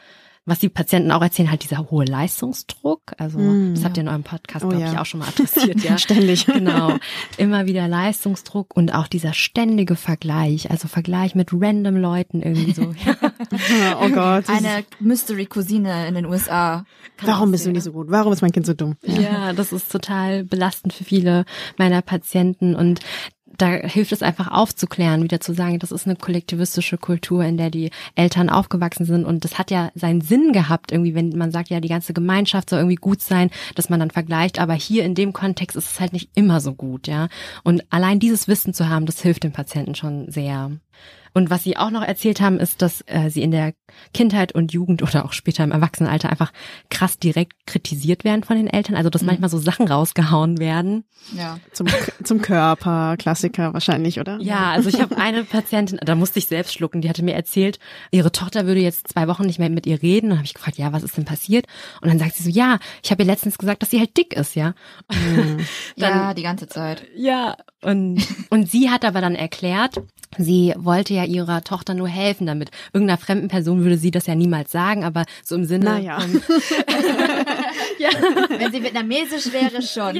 Was 0.48 0.60
die 0.60 0.70
Patienten 0.70 1.12
auch 1.12 1.20
erzählen, 1.20 1.50
halt 1.50 1.62
dieser 1.62 1.90
hohe 1.90 2.06
Leistungsdruck. 2.06 3.12
Also, 3.18 3.38
das 3.74 3.84
habt 3.84 3.98
ihr 3.98 4.00
in 4.00 4.08
eurem 4.08 4.22
Podcast, 4.22 4.64
Oh 4.64 4.68
glaube 4.68 4.82
ja. 4.82 4.92
ich, 4.92 4.98
auch 4.98 5.04
schon 5.04 5.20
mal 5.20 5.28
adressiert, 5.28 5.80
ja. 5.84 5.98
Ständig. 5.98 6.46
Genau. 6.46 6.96
Immer 7.36 7.66
wieder 7.66 7.86
Leistungsdruck 7.86 8.74
und 8.74 8.94
auch 8.94 9.08
dieser 9.08 9.34
ständige 9.34 9.94
Vergleich. 9.94 10.70
Also 10.70 10.88
Vergleich 10.88 11.34
mit 11.34 11.50
random 11.52 11.96
Leuten 11.96 12.40
irgendwie 12.40 12.72
so. 12.72 12.94
Ja. 13.80 13.98
oh 14.00 14.08
Gott. 14.10 14.48
Eine 14.48 14.84
Mystery-Cousine 15.00 16.06
in 16.08 16.14
den 16.14 16.26
USA. 16.26 16.84
Warum 17.22 17.50
bist 17.50 17.66
du 17.66 17.70
nicht 17.70 17.82
so 17.82 17.92
gut? 17.92 18.06
Warum 18.10 18.32
ist 18.32 18.42
mein 18.42 18.52
Kind 18.52 18.66
so 18.66 18.74
dumm? 18.74 18.96
Ja. 19.02 19.52
das 19.52 19.72
ist 19.72 19.90
total 19.90 20.44
belastend 20.44 20.92
für 20.92 21.04
viele 21.04 21.44
meiner 21.76 22.02
Patienten 22.02 22.74
und 22.74 23.00
da 23.58 23.66
hilft 23.70 24.12
es 24.12 24.22
einfach 24.22 24.50
aufzuklären, 24.50 25.22
wieder 25.22 25.40
zu 25.40 25.52
sagen, 25.52 25.78
das 25.80 25.92
ist 25.92 26.06
eine 26.06 26.16
kollektivistische 26.16 26.96
Kultur, 26.96 27.44
in 27.44 27.56
der 27.56 27.70
die 27.70 27.90
Eltern 28.14 28.50
aufgewachsen 28.50 29.04
sind 29.04 29.24
und 29.24 29.44
das 29.44 29.58
hat 29.58 29.70
ja 29.70 29.90
seinen 29.94 30.20
Sinn 30.20 30.52
gehabt, 30.52 30.92
irgendwie, 30.92 31.14
wenn 31.14 31.30
man 31.30 31.50
sagt, 31.50 31.68
ja, 31.68 31.80
die 31.80 31.88
ganze 31.88 32.14
Gemeinschaft 32.14 32.70
soll 32.70 32.78
irgendwie 32.78 32.94
gut 32.94 33.20
sein, 33.20 33.50
dass 33.74 33.90
man 33.90 34.00
dann 34.00 34.10
vergleicht, 34.10 34.60
aber 34.60 34.74
hier 34.74 35.04
in 35.04 35.14
dem 35.14 35.32
Kontext 35.32 35.76
ist 35.76 35.90
es 35.90 36.00
halt 36.00 36.12
nicht 36.12 36.30
immer 36.34 36.60
so 36.60 36.72
gut, 36.72 37.08
ja. 37.08 37.28
Und 37.64 37.84
allein 37.90 38.20
dieses 38.20 38.48
Wissen 38.48 38.72
zu 38.72 38.88
haben, 38.88 39.06
das 39.06 39.20
hilft 39.20 39.42
dem 39.44 39.52
Patienten 39.52 39.94
schon 39.94 40.30
sehr. 40.30 40.70
Und 41.38 41.50
was 41.50 41.62
sie 41.62 41.76
auch 41.76 41.90
noch 41.90 42.02
erzählt 42.02 42.40
haben, 42.40 42.58
ist, 42.58 42.82
dass 42.82 43.04
äh, 43.06 43.30
sie 43.30 43.42
in 43.42 43.52
der 43.52 43.72
Kindheit 44.12 44.56
und 44.56 44.72
Jugend 44.72 45.04
oder 45.04 45.24
auch 45.24 45.32
später 45.32 45.62
im 45.62 45.70
Erwachsenenalter 45.70 46.30
einfach 46.30 46.52
krass 46.90 47.20
direkt 47.20 47.64
kritisiert 47.64 48.24
werden 48.24 48.42
von 48.42 48.56
den 48.56 48.66
Eltern. 48.66 48.96
Also 48.96 49.08
dass 49.08 49.22
manchmal 49.22 49.48
so 49.48 49.58
Sachen 49.58 49.86
rausgehauen 49.86 50.58
werden. 50.58 51.04
Ja. 51.36 51.60
Zum, 51.72 51.86
zum 52.24 52.42
Körper, 52.42 53.16
Klassiker 53.18 53.72
wahrscheinlich, 53.72 54.18
oder? 54.18 54.40
Ja, 54.40 54.72
also 54.72 54.88
ich 54.88 55.00
habe 55.00 55.16
eine 55.16 55.44
Patientin, 55.44 56.00
da 56.02 56.16
musste 56.16 56.40
ich 56.40 56.48
selbst 56.48 56.74
schlucken, 56.74 57.02
die 57.02 57.08
hatte 57.08 57.22
mir 57.22 57.34
erzählt, 57.34 57.78
ihre 58.10 58.32
Tochter 58.32 58.66
würde 58.66 58.80
jetzt 58.80 59.06
zwei 59.06 59.28
Wochen 59.28 59.46
nicht 59.46 59.60
mehr 59.60 59.70
mit 59.70 59.86
ihr 59.86 60.02
reden. 60.02 60.26
Und 60.26 60.30
dann 60.30 60.38
habe 60.38 60.46
ich 60.46 60.54
gefragt, 60.54 60.76
ja, 60.76 60.92
was 60.92 61.04
ist 61.04 61.16
denn 61.16 61.24
passiert? 61.24 61.66
Und 62.00 62.08
dann 62.08 62.18
sagt 62.18 62.34
sie 62.34 62.42
so, 62.42 62.50
ja, 62.50 62.80
ich 63.04 63.12
habe 63.12 63.22
ihr 63.22 63.26
letztens 63.28 63.58
gesagt, 63.58 63.80
dass 63.82 63.90
sie 63.90 64.00
halt 64.00 64.16
dick 64.16 64.34
ist, 64.34 64.56
ja. 64.56 64.74
ja, 65.94 66.34
die 66.34 66.42
ganze 66.42 66.66
Zeit. 66.66 67.06
Ja, 67.14 67.56
und, 67.80 68.26
und 68.50 68.68
sie 68.68 68.90
hat 68.90 69.04
aber 69.04 69.20
dann 69.20 69.36
erklärt, 69.36 70.02
sie 70.36 70.74
wollte 70.76 71.14
ja 71.14 71.24
ihrer 71.24 71.62
Tochter 71.64 71.94
nur 71.94 72.08
helfen 72.08 72.46
damit. 72.46 72.70
Irgendeiner 72.92 73.18
fremden 73.18 73.48
Person 73.48 73.82
würde 73.82 73.96
sie 73.96 74.10
das 74.10 74.26
ja 74.26 74.34
niemals 74.34 74.70
sagen, 74.70 75.04
aber 75.04 75.24
so 75.42 75.54
im 75.54 75.64
Sinne 75.64 75.84
Naja. 75.86 76.20
von, 76.20 76.32
ja, 77.98 78.10
Wenn 78.58 78.72
sie 78.72 78.82
vietnamesisch 78.82 79.52
wäre, 79.52 79.80
schon. 79.82 80.16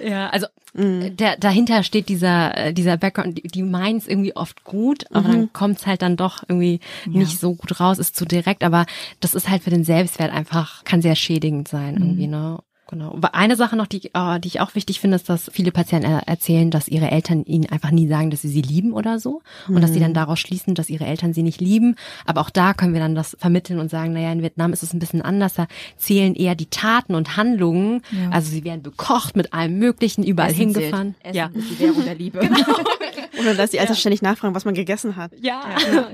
ja, 0.00 0.28
also 0.30 0.46
der, 0.78 1.38
dahinter 1.38 1.82
steht 1.82 2.10
dieser, 2.10 2.54
äh, 2.56 2.72
dieser 2.74 2.98
Background, 2.98 3.38
die, 3.38 3.48
die 3.48 3.62
meint's 3.62 4.06
irgendwie 4.06 4.36
oft 4.36 4.62
gut, 4.64 5.04
aber 5.10 5.28
dann 5.28 5.52
kommt's 5.54 5.86
halt 5.86 6.02
dann 6.02 6.18
doch 6.18 6.42
irgendwie 6.46 6.80
nicht 7.06 7.40
so 7.40 7.54
gut 7.54 7.80
raus, 7.80 7.98
ist 7.98 8.14
zu 8.14 8.26
direkt, 8.26 8.62
aber 8.62 8.84
das 9.20 9.34
ist 9.34 9.48
halt 9.48 9.62
für 9.62 9.70
den 9.70 9.84
Selbstwert 9.84 10.30
einfach, 10.32 10.84
kann 10.84 11.00
sehr 11.00 11.16
schädigend 11.16 11.68
sein 11.68 11.94
irgendwie, 11.96 12.26
ne? 12.26 12.58
Genau. 12.88 13.18
Eine 13.32 13.56
Sache 13.56 13.74
noch, 13.74 13.86
die, 13.88 14.10
äh, 14.14 14.38
die 14.38 14.48
ich 14.48 14.60
auch 14.60 14.74
wichtig 14.76 15.00
finde, 15.00 15.16
ist, 15.16 15.28
dass 15.28 15.50
viele 15.52 15.72
Patienten 15.72 16.08
äh, 16.10 16.20
erzählen, 16.26 16.70
dass 16.70 16.86
ihre 16.86 17.10
Eltern 17.10 17.42
ihnen 17.44 17.66
einfach 17.66 17.90
nie 17.90 18.06
sagen, 18.06 18.30
dass 18.30 18.42
sie 18.42 18.48
sie 18.48 18.62
lieben 18.62 18.92
oder 18.92 19.18
so. 19.18 19.42
Und 19.66 19.80
dass 19.80 19.92
sie 19.92 19.98
dann 20.00 20.14
daraus 20.14 20.38
schließen, 20.38 20.74
dass 20.76 20.88
ihre 20.88 21.04
Eltern 21.04 21.34
sie 21.34 21.42
nicht 21.42 21.60
lieben. 21.60 21.96
Aber 22.26 22.40
auch 22.42 22.50
da 22.50 22.74
können 22.74 22.92
wir 22.92 23.00
dann 23.00 23.16
das 23.16 23.36
vermitteln 23.40 23.80
und 23.80 23.90
sagen, 23.90 24.12
naja, 24.12 24.30
in 24.30 24.42
Vietnam 24.42 24.72
ist 24.72 24.84
es 24.84 24.92
ein 24.92 25.00
bisschen 25.00 25.20
anders. 25.22 25.54
Da 25.54 25.66
zählen 25.96 26.34
eher 26.36 26.54
die 26.54 26.66
Taten 26.66 27.14
und 27.16 27.36
Handlungen. 27.36 28.02
Ja. 28.12 28.30
Also 28.30 28.50
sie 28.50 28.62
werden 28.62 28.82
bekocht 28.82 29.34
mit 29.36 29.52
allem 29.52 29.78
Möglichen, 29.78 30.22
überall 30.22 30.50
Essen 30.50 30.58
hingefahren. 30.74 31.14
Zählt. 31.22 31.34
Essen 31.34 31.36
Ja. 31.36 31.50
ist 31.60 31.70
die 31.70 31.78
Währung 31.80 32.04
der 32.04 32.14
Liebe. 32.14 32.40
Oder 33.40 33.54
dass 33.54 33.70
die 33.70 33.78
Eltern 33.78 33.96
ständig 33.96 34.22
nachfragen, 34.22 34.54
was 34.54 34.64
man 34.64 34.74
gegessen 34.74 35.16
hat. 35.16 35.32
Ja, 35.40 35.60
ja. 35.92 36.08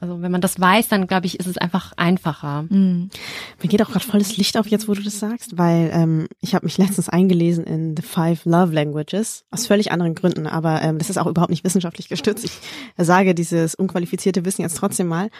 Also 0.00 0.22
wenn 0.22 0.32
man 0.32 0.40
das 0.40 0.58
weiß, 0.58 0.88
dann 0.88 1.06
glaube 1.06 1.26
ich, 1.26 1.38
ist 1.38 1.46
es 1.46 1.58
einfach 1.58 1.92
einfacher. 1.96 2.62
Mhm. 2.68 3.10
Mir 3.62 3.68
geht 3.68 3.80
auch 3.82 3.90
gerade 3.90 4.04
voll 4.04 4.20
das 4.20 4.36
Licht 4.36 4.56
auf 4.58 4.66
jetzt, 4.66 4.88
wo 4.88 4.94
du 4.94 5.02
das 5.02 5.18
sagst, 5.20 5.56
weil 5.58 5.81
ähm, 5.92 6.28
ich 6.40 6.54
habe 6.54 6.66
mich 6.66 6.78
letztens 6.78 7.08
eingelesen 7.08 7.64
in 7.64 7.96
The 7.96 8.02
Five 8.02 8.44
Love 8.44 8.72
Languages, 8.72 9.44
aus 9.50 9.66
völlig 9.66 9.92
anderen 9.92 10.14
Gründen, 10.14 10.46
aber 10.46 10.82
ähm, 10.82 10.98
das 10.98 11.10
ist 11.10 11.18
auch 11.18 11.26
überhaupt 11.26 11.50
nicht 11.50 11.64
wissenschaftlich 11.64 12.08
gestützt. 12.08 12.44
Ich 12.44 12.52
sage 12.96 13.34
dieses 13.34 13.74
unqualifizierte 13.74 14.44
Wissen 14.44 14.62
jetzt 14.62 14.76
trotzdem 14.76 15.08
mal. 15.08 15.30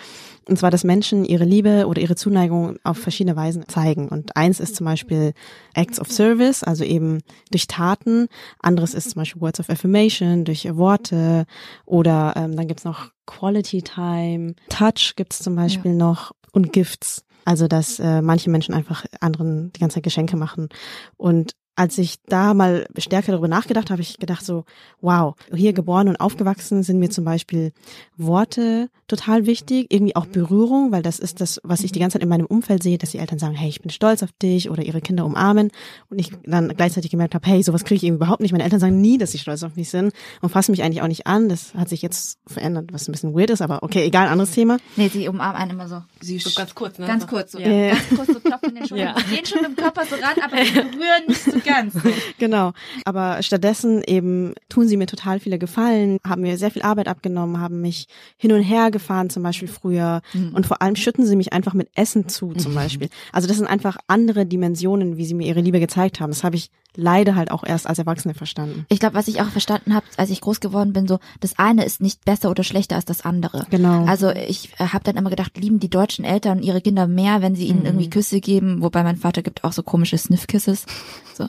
Und 0.49 0.59
zwar, 0.59 0.71
dass 0.71 0.83
Menschen 0.83 1.25
ihre 1.25 1.45
Liebe 1.45 1.87
oder 1.87 2.01
ihre 2.01 2.17
Zuneigung 2.17 2.77
auf 2.83 2.99
verschiedene 2.99 3.37
Weisen 3.37 3.69
zeigen. 3.69 4.09
Und 4.09 4.37
eins 4.37 4.59
ist 4.59 4.75
zum 4.75 4.87
Beispiel 4.87 5.35
Acts 5.75 6.01
of 6.01 6.11
Service, 6.11 6.65
also 6.65 6.83
eben 6.83 7.19
durch 7.51 7.69
Taten. 7.69 8.27
Anderes 8.59 8.95
ist 8.95 9.11
zum 9.11 9.21
Beispiel 9.21 9.41
Words 9.41 9.61
of 9.61 9.71
Affirmation, 9.71 10.45
durch 10.45 10.65
Worte. 10.77 11.47
Oder 11.87 12.35
ähm, 12.37 12.57
dann 12.57 12.67
gibt's 12.67 12.85
noch 12.85 13.11
Quality 13.27 13.83
Time, 13.83 14.55
Touch 14.69 15.15
gibt's 15.17 15.39
zum 15.39 15.55
Beispiel 15.55 15.95
noch 15.95 16.33
und 16.53 16.73
Gifts. 16.73 17.25
Also 17.45 17.69
dass 17.69 17.99
äh, 17.99 18.23
manche 18.23 18.51
Menschen 18.51 18.75
einfach 18.75 19.05
anderen 19.21 19.73
die 19.73 19.81
ganze 19.81 19.95
Zeit 19.95 20.05
Geschenke 20.05 20.37
machen. 20.37 20.69
Und 21.17 21.53
als 21.75 21.97
ich 21.99 22.17
da 22.27 22.55
mal 22.55 22.87
stärker 22.99 23.33
darüber 23.33 23.49
nachgedacht 23.49 23.91
habe, 23.91 24.03
ich 24.03 24.19
gedacht 24.19 24.45
so, 24.45 24.65
wow, 25.01 25.35
hier 25.55 25.73
geboren 25.73 26.09
und 26.09 26.17
aufgewachsen 26.21 26.83
sind 26.83 26.99
mir 26.99 27.11
zum 27.11 27.25
Beispiel 27.25 27.73
Worte 28.17 28.91
total 29.09 29.47
wichtig, 29.47 29.87
irgendwie 29.91 30.17
auch 30.17 30.27
Berührung, 30.27 30.93
weil 30.93 31.03
das 31.03 31.19
ist 31.19 31.41
das, 31.41 31.61
was 31.65 31.83
ich 31.85 31.93
die 31.93 31.99
ganze 31.99 32.15
Zeit 32.15 32.23
in 32.23 32.29
meinem 32.29 32.47
Umfeld 32.47 32.83
sehe, 32.83 32.99
dass 32.99 33.11
die 33.11 33.19
Eltern 33.19 33.39
sagen, 33.39 33.55
hey, 33.55 33.69
ich 33.69 33.81
bin 33.81 33.91
stolz 33.91 34.23
auf 34.23 34.33
dich 34.33 34.71
oder 34.71 34.83
ihre 34.83 35.01
Kinder 35.01 35.25
umarmen 35.25 35.71
und 36.11 36.19
ich 36.19 36.31
dann 36.45 36.69
gleichzeitig 36.77 37.11
gemerkt 37.11 37.35
habe, 37.35 37.47
hey, 37.49 37.63
sowas 37.63 37.85
kriege 37.85 37.97
ich 37.97 38.05
eben 38.05 38.17
überhaupt 38.17 38.41
nicht. 38.41 38.53
Meine 38.53 38.65
Eltern 38.65 38.81
sagen 38.81 39.01
nie, 39.01 39.19
dass 39.19 39.33
sie 39.33 39.39
stolz 39.39 39.63
auf 39.63 39.77
mich 39.77 39.91
sind 39.91 40.13
und 40.41 40.51
fassen 40.51 40.73
mich 40.73 40.83
eigentlich 40.83 41.03
auch 41.03 41.09
nicht 41.09 41.27
an. 41.27 41.49
Das 41.49 41.75
hat 41.75 41.89
sich 41.89 42.03
jetzt 42.03 42.39
verändert, 42.47 42.93
was 42.93 43.09
ein 43.09 43.13
bisschen 43.13 43.35
weird 43.35 43.51
ist, 43.51 43.63
aber 43.63 43.83
okay, 43.83 44.05
egal, 44.05 44.29
anderes 44.29 44.53
Thema. 44.53 44.79
Nee, 44.97 45.09
sie 45.09 45.29
umarmen 45.29 45.57
einen 45.57 45.71
immer 45.73 45.89
so. 45.89 46.03
So 46.21 46.51
ganz 46.55 46.75
kurz, 46.75 46.99
ne? 46.99 47.07
Ganz 47.07 47.27
kurz, 47.27 47.53
so. 47.53 47.59
Ja. 47.59 47.91
Ganz 47.91 48.09
kurz 48.15 48.29
so 48.29 48.41
klopfen 48.41 48.71
in 48.71 48.75
den 48.77 48.87
Schultern. 48.89 49.15
Ja. 49.17 49.23
Sie 49.27 49.35
gehen 49.35 49.47
schon 49.47 49.61
mit 49.63 49.71
dem 49.71 49.77
Körper 49.77 50.05
so 50.07 50.17
ran, 50.17 50.37
aber 50.43 50.65
sie 50.65 50.73
berühren 50.73 51.27
nicht 51.29 51.43
so 51.43 51.62
ganz. 51.65 51.95
So. 51.95 52.01
Genau. 52.39 52.73
Aber 53.05 53.43
stattdessen 53.43 54.03
eben 54.05 54.55
tun 54.69 54.89
sie 54.89 54.97
mir 54.97 55.07
total 55.07 55.39
viele 55.39 55.59
Gefallen, 55.59 56.19
haben 56.27 56.43
mir 56.43 56.57
sehr 56.59 56.71
viel 56.71 56.83
Arbeit 56.83 57.09
abgenommen, 57.09 57.61
haben 57.61 57.81
mich 57.81 58.07
hin 58.37 58.53
und 58.53 58.63
her 58.63 58.91
gefahren, 58.91 59.31
zum 59.31 59.43
Beispiel 59.43 59.69
früher. 59.69 60.23
Und 60.55 60.67
vor 60.67 60.83
allem 60.83 60.97
schütten 60.97 61.25
sie 61.25 61.37
mich 61.37 61.53
einfach 61.53 61.75
mit 61.75 61.89
Essen 61.95 62.29
zu, 62.29 62.53
zum 62.55 62.75
Beispiel. 62.75 63.09
Also 63.33 63.47
das 63.47 63.59
sind 63.59 63.67
einfach 63.67 63.97
andere 64.09 64.47
Dimensionen, 64.47 65.17
wie 65.17 65.25
sie 65.25 65.35
mir 65.35 65.47
ihre 65.47 65.61
Liebe 65.61 65.79
gezeigt 65.79 66.21
haben. 66.21 66.31
Das 66.31 66.43
habe 66.43 66.57
ich 66.57 66.71
leider 66.97 67.35
halt 67.35 67.51
auch 67.51 67.65
erst 67.65 67.87
als 67.87 67.99
Erwachsene 67.99 68.35
verstanden. 68.35 68.87
Ich 68.89 69.01
glaube, 69.01 69.15
was 69.15 69.29
ich 69.29 69.41
auch 69.41 69.49
verstanden 69.49 69.95
habe, 69.95 70.07
als 70.17 70.31
ich 70.31 70.41
groß 70.41 70.61
geworden 70.61 70.93
bin, 70.93 71.09
so 71.09 71.19
das 71.41 71.59
eine 71.59 71.85
ist 71.85 72.01
nicht 72.01 72.25
besser 72.25 72.51
oder 72.51 72.65
schlechter 72.65 72.97
als 72.97 73.05
das 73.05 73.25
andere. 73.25 73.67
Genau. 73.71 74.05
Also 74.05 74.31
ich 74.31 74.71
äh, 74.79 74.89
habe 74.89 75.05
dann 75.05 75.17
immer 75.17 75.31
gedacht, 75.31 75.57
lieben 75.57 75.81
die 75.81 75.91
deutschen 75.91 76.25
Eltern 76.25 76.63
ihre 76.63 76.81
Kinder 76.81 77.07
mehr, 77.07 77.43
wenn 77.43 77.55
sie 77.55 77.67
ihnen 77.67 77.85
irgendwie 77.85 78.11
Küsse 78.11 78.41
geben, 78.41 78.83
wobei 78.83 79.03
mein 79.03 79.17
Vater 79.17 79.43
gibt 79.43 79.65
auch 79.65 79.73
so 79.73 79.83
komische 79.83 80.19
Sniff-Kisses. 80.19 80.87
So. 81.35 81.49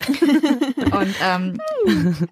Und 0.92 1.14
ähm, 1.22 1.58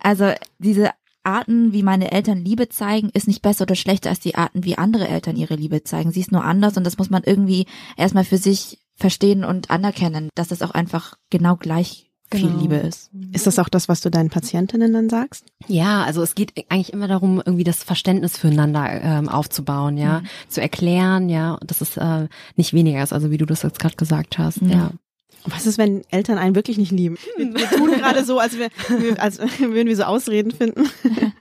also 0.00 0.32
diese 0.58 0.90
Arten, 1.23 1.73
wie 1.73 1.82
meine 1.82 2.11
Eltern 2.11 2.38
Liebe 2.38 2.68
zeigen, 2.68 3.11
ist 3.11 3.28
nicht 3.28 3.42
besser 3.42 3.62
oder 3.62 3.75
schlechter 3.75 4.11
als 4.11 4.20
die 4.20 4.35
Arten, 4.35 4.64
wie 4.64 4.78
andere 4.78 5.08
Eltern 5.08 5.37
ihre 5.37 5.56
Liebe 5.56 5.85
zeigen. 5.85 6.11
Sie 6.11 6.20
ist 6.20 6.32
nur 6.32 6.44
anders 6.44 6.76
und 6.76 6.85
das 6.85 6.97
muss 6.97 7.11
man 7.11 7.23
irgendwie 7.25 7.66
erstmal 7.97 8.25
für 8.25 8.38
sich 8.38 8.78
verstehen 8.94 9.44
und 9.44 9.70
anerkennen, 9.70 10.30
dass 10.35 10.49
das 10.49 10.62
auch 10.62 10.73
einfach 10.73 11.16
genau 11.30 11.56
gleich 11.56 12.07
viel 12.30 12.49
Genau. 12.49 12.61
Liebe 12.61 12.75
ist. 12.76 13.11
Ist 13.32 13.47
das 13.47 13.58
auch 13.58 13.68
das, 13.68 13.88
was 13.88 14.00
du 14.00 14.11
deinen 14.11 14.30
Patientinnen 14.30 14.92
dann 14.92 15.08
sagst? 15.08 15.44
Ja, 15.66 16.02
also 16.04 16.23
es 16.23 16.35
geht 16.35 16.52
eigentlich 16.68 16.92
immer 16.92 17.08
darum, 17.08 17.42
irgendwie 17.44 17.64
das 17.64 17.82
Verständnis 17.82 18.37
füreinander 18.37 19.00
ähm, 19.02 19.28
aufzubauen, 19.28 19.97
ja, 19.97 20.23
zu 20.49 20.61
erklären, 20.61 21.28
ja, 21.28 21.58
dass 21.66 21.80
es 21.80 21.97
äh, 21.97 22.28
nicht 22.56 22.73
weniger 22.73 23.02
ist, 23.02 23.12
also 23.12 23.30
wie 23.30 23.38
du 23.38 23.47
das 23.47 23.62
jetzt 23.62 23.78
gerade 23.80 23.97
gesagt 23.97 24.38
hast, 24.38 24.61
Ja. 24.62 24.68
ja. 24.68 24.90
Was 25.44 25.66
ist, 25.66 25.78
wenn 25.78 26.02
Eltern 26.11 26.37
einen 26.37 26.54
wirklich 26.56 26.76
nicht 26.78 26.90
lieben? 26.92 27.16
Wir, 27.37 27.54
wir 27.54 27.70
tun 27.70 27.90
gerade 27.99 28.25
so, 28.25 28.38
als, 28.38 28.58
wir, 28.58 28.68
als 29.18 29.38
würden 29.58 29.87
wir 29.87 29.97
so 29.97 30.02
Ausreden 30.02 30.50
finden. 30.50 30.88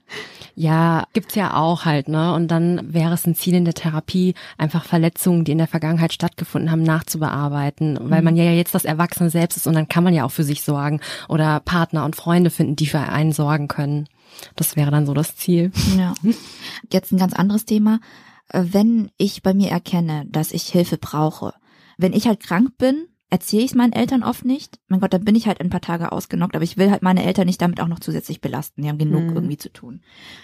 Ja, 0.60 1.06
gibt's 1.14 1.36
ja 1.36 1.54
auch 1.56 1.86
halt, 1.86 2.08
ne? 2.08 2.34
Und 2.34 2.48
dann 2.48 2.92
wäre 2.92 3.14
es 3.14 3.28
ein 3.28 3.36
Ziel 3.36 3.54
in 3.54 3.64
der 3.64 3.76
Therapie, 3.76 4.34
einfach 4.58 4.86
Verletzungen, 4.86 5.44
die 5.44 5.52
in 5.52 5.60
der 5.60 5.68
Vergangenheit 5.68 6.14
stattgefunden 6.14 6.72
haben, 6.72 6.82
nachzubearbeiten, 6.82 8.00
weil 8.02 8.24
man 8.24 8.36
ja 8.36 8.44
jetzt 8.46 8.74
das 8.74 8.84
Erwachsene 8.84 9.30
selbst 9.30 9.58
ist 9.58 9.68
und 9.68 9.76
dann 9.76 9.88
kann 9.88 10.04
man 10.04 10.16
ja 10.16 10.26
auch 10.26 10.32
für 10.32 10.44
sich 10.44 10.64
sorgen 10.64 11.00
oder 11.30 11.60
Partner 11.60 12.06
und 12.06 12.16
Freunde 12.16 12.50
finden, 12.50 12.76
die 12.76 12.88
für 12.88 12.98
einen 12.98 13.34
sorgen 13.34 13.68
können. 13.68 14.08
Das 14.56 14.76
wäre 14.76 14.90
dann 14.90 15.06
so 15.06 15.14
das 15.14 15.36
Ziel. 15.36 15.72
Ja. 15.96 16.16
Jetzt 16.92 17.12
ein 17.12 17.20
ganz 17.20 17.34
anderes 17.34 17.66
Thema. 17.66 18.00
Äh, 18.50 18.64
Wenn 18.72 19.12
ich 19.18 19.44
bei 19.44 19.54
mir 19.54 19.70
erkenne, 19.70 20.26
dass 20.28 20.52
ich 20.52 20.64
Hilfe 20.64 20.98
brauche, 20.98 21.54
wenn 22.00 22.14
ich 22.14 22.26
halt 22.28 22.40
krank 22.40 22.80
bin, 22.80 23.06
erzähle 23.30 23.64
ich 23.64 23.72
es 23.72 23.76
meinen 23.76 23.92
Eltern 23.94 24.24
oft 24.24 24.46
nicht. 24.46 24.80
Mein 24.88 25.00
Gott, 25.02 25.14
dann 25.14 25.26
bin 25.26 25.36
ich 25.36 25.48
halt 25.48 25.60
ein 25.60 25.70
paar 25.70 25.82
Tage 25.82 26.12
ausgenockt, 26.12 26.56
aber 26.56 26.64
ich 26.64 26.78
will 26.78 26.90
halt 26.92 27.02
meine 27.04 27.24
Eltern 27.26 27.46
nicht 27.46 27.62
damit 27.62 27.82
auch 27.82 27.88
noch 27.88 28.00
zusätzlich 28.00 28.40
belasten. 28.40 28.82
Die 28.84 28.88
haben 28.90 28.98
genug 28.98 29.24
Mhm. 29.24 29.36
irgendwie 29.36 29.58
zu 29.58 29.70
tun. 29.72 30.02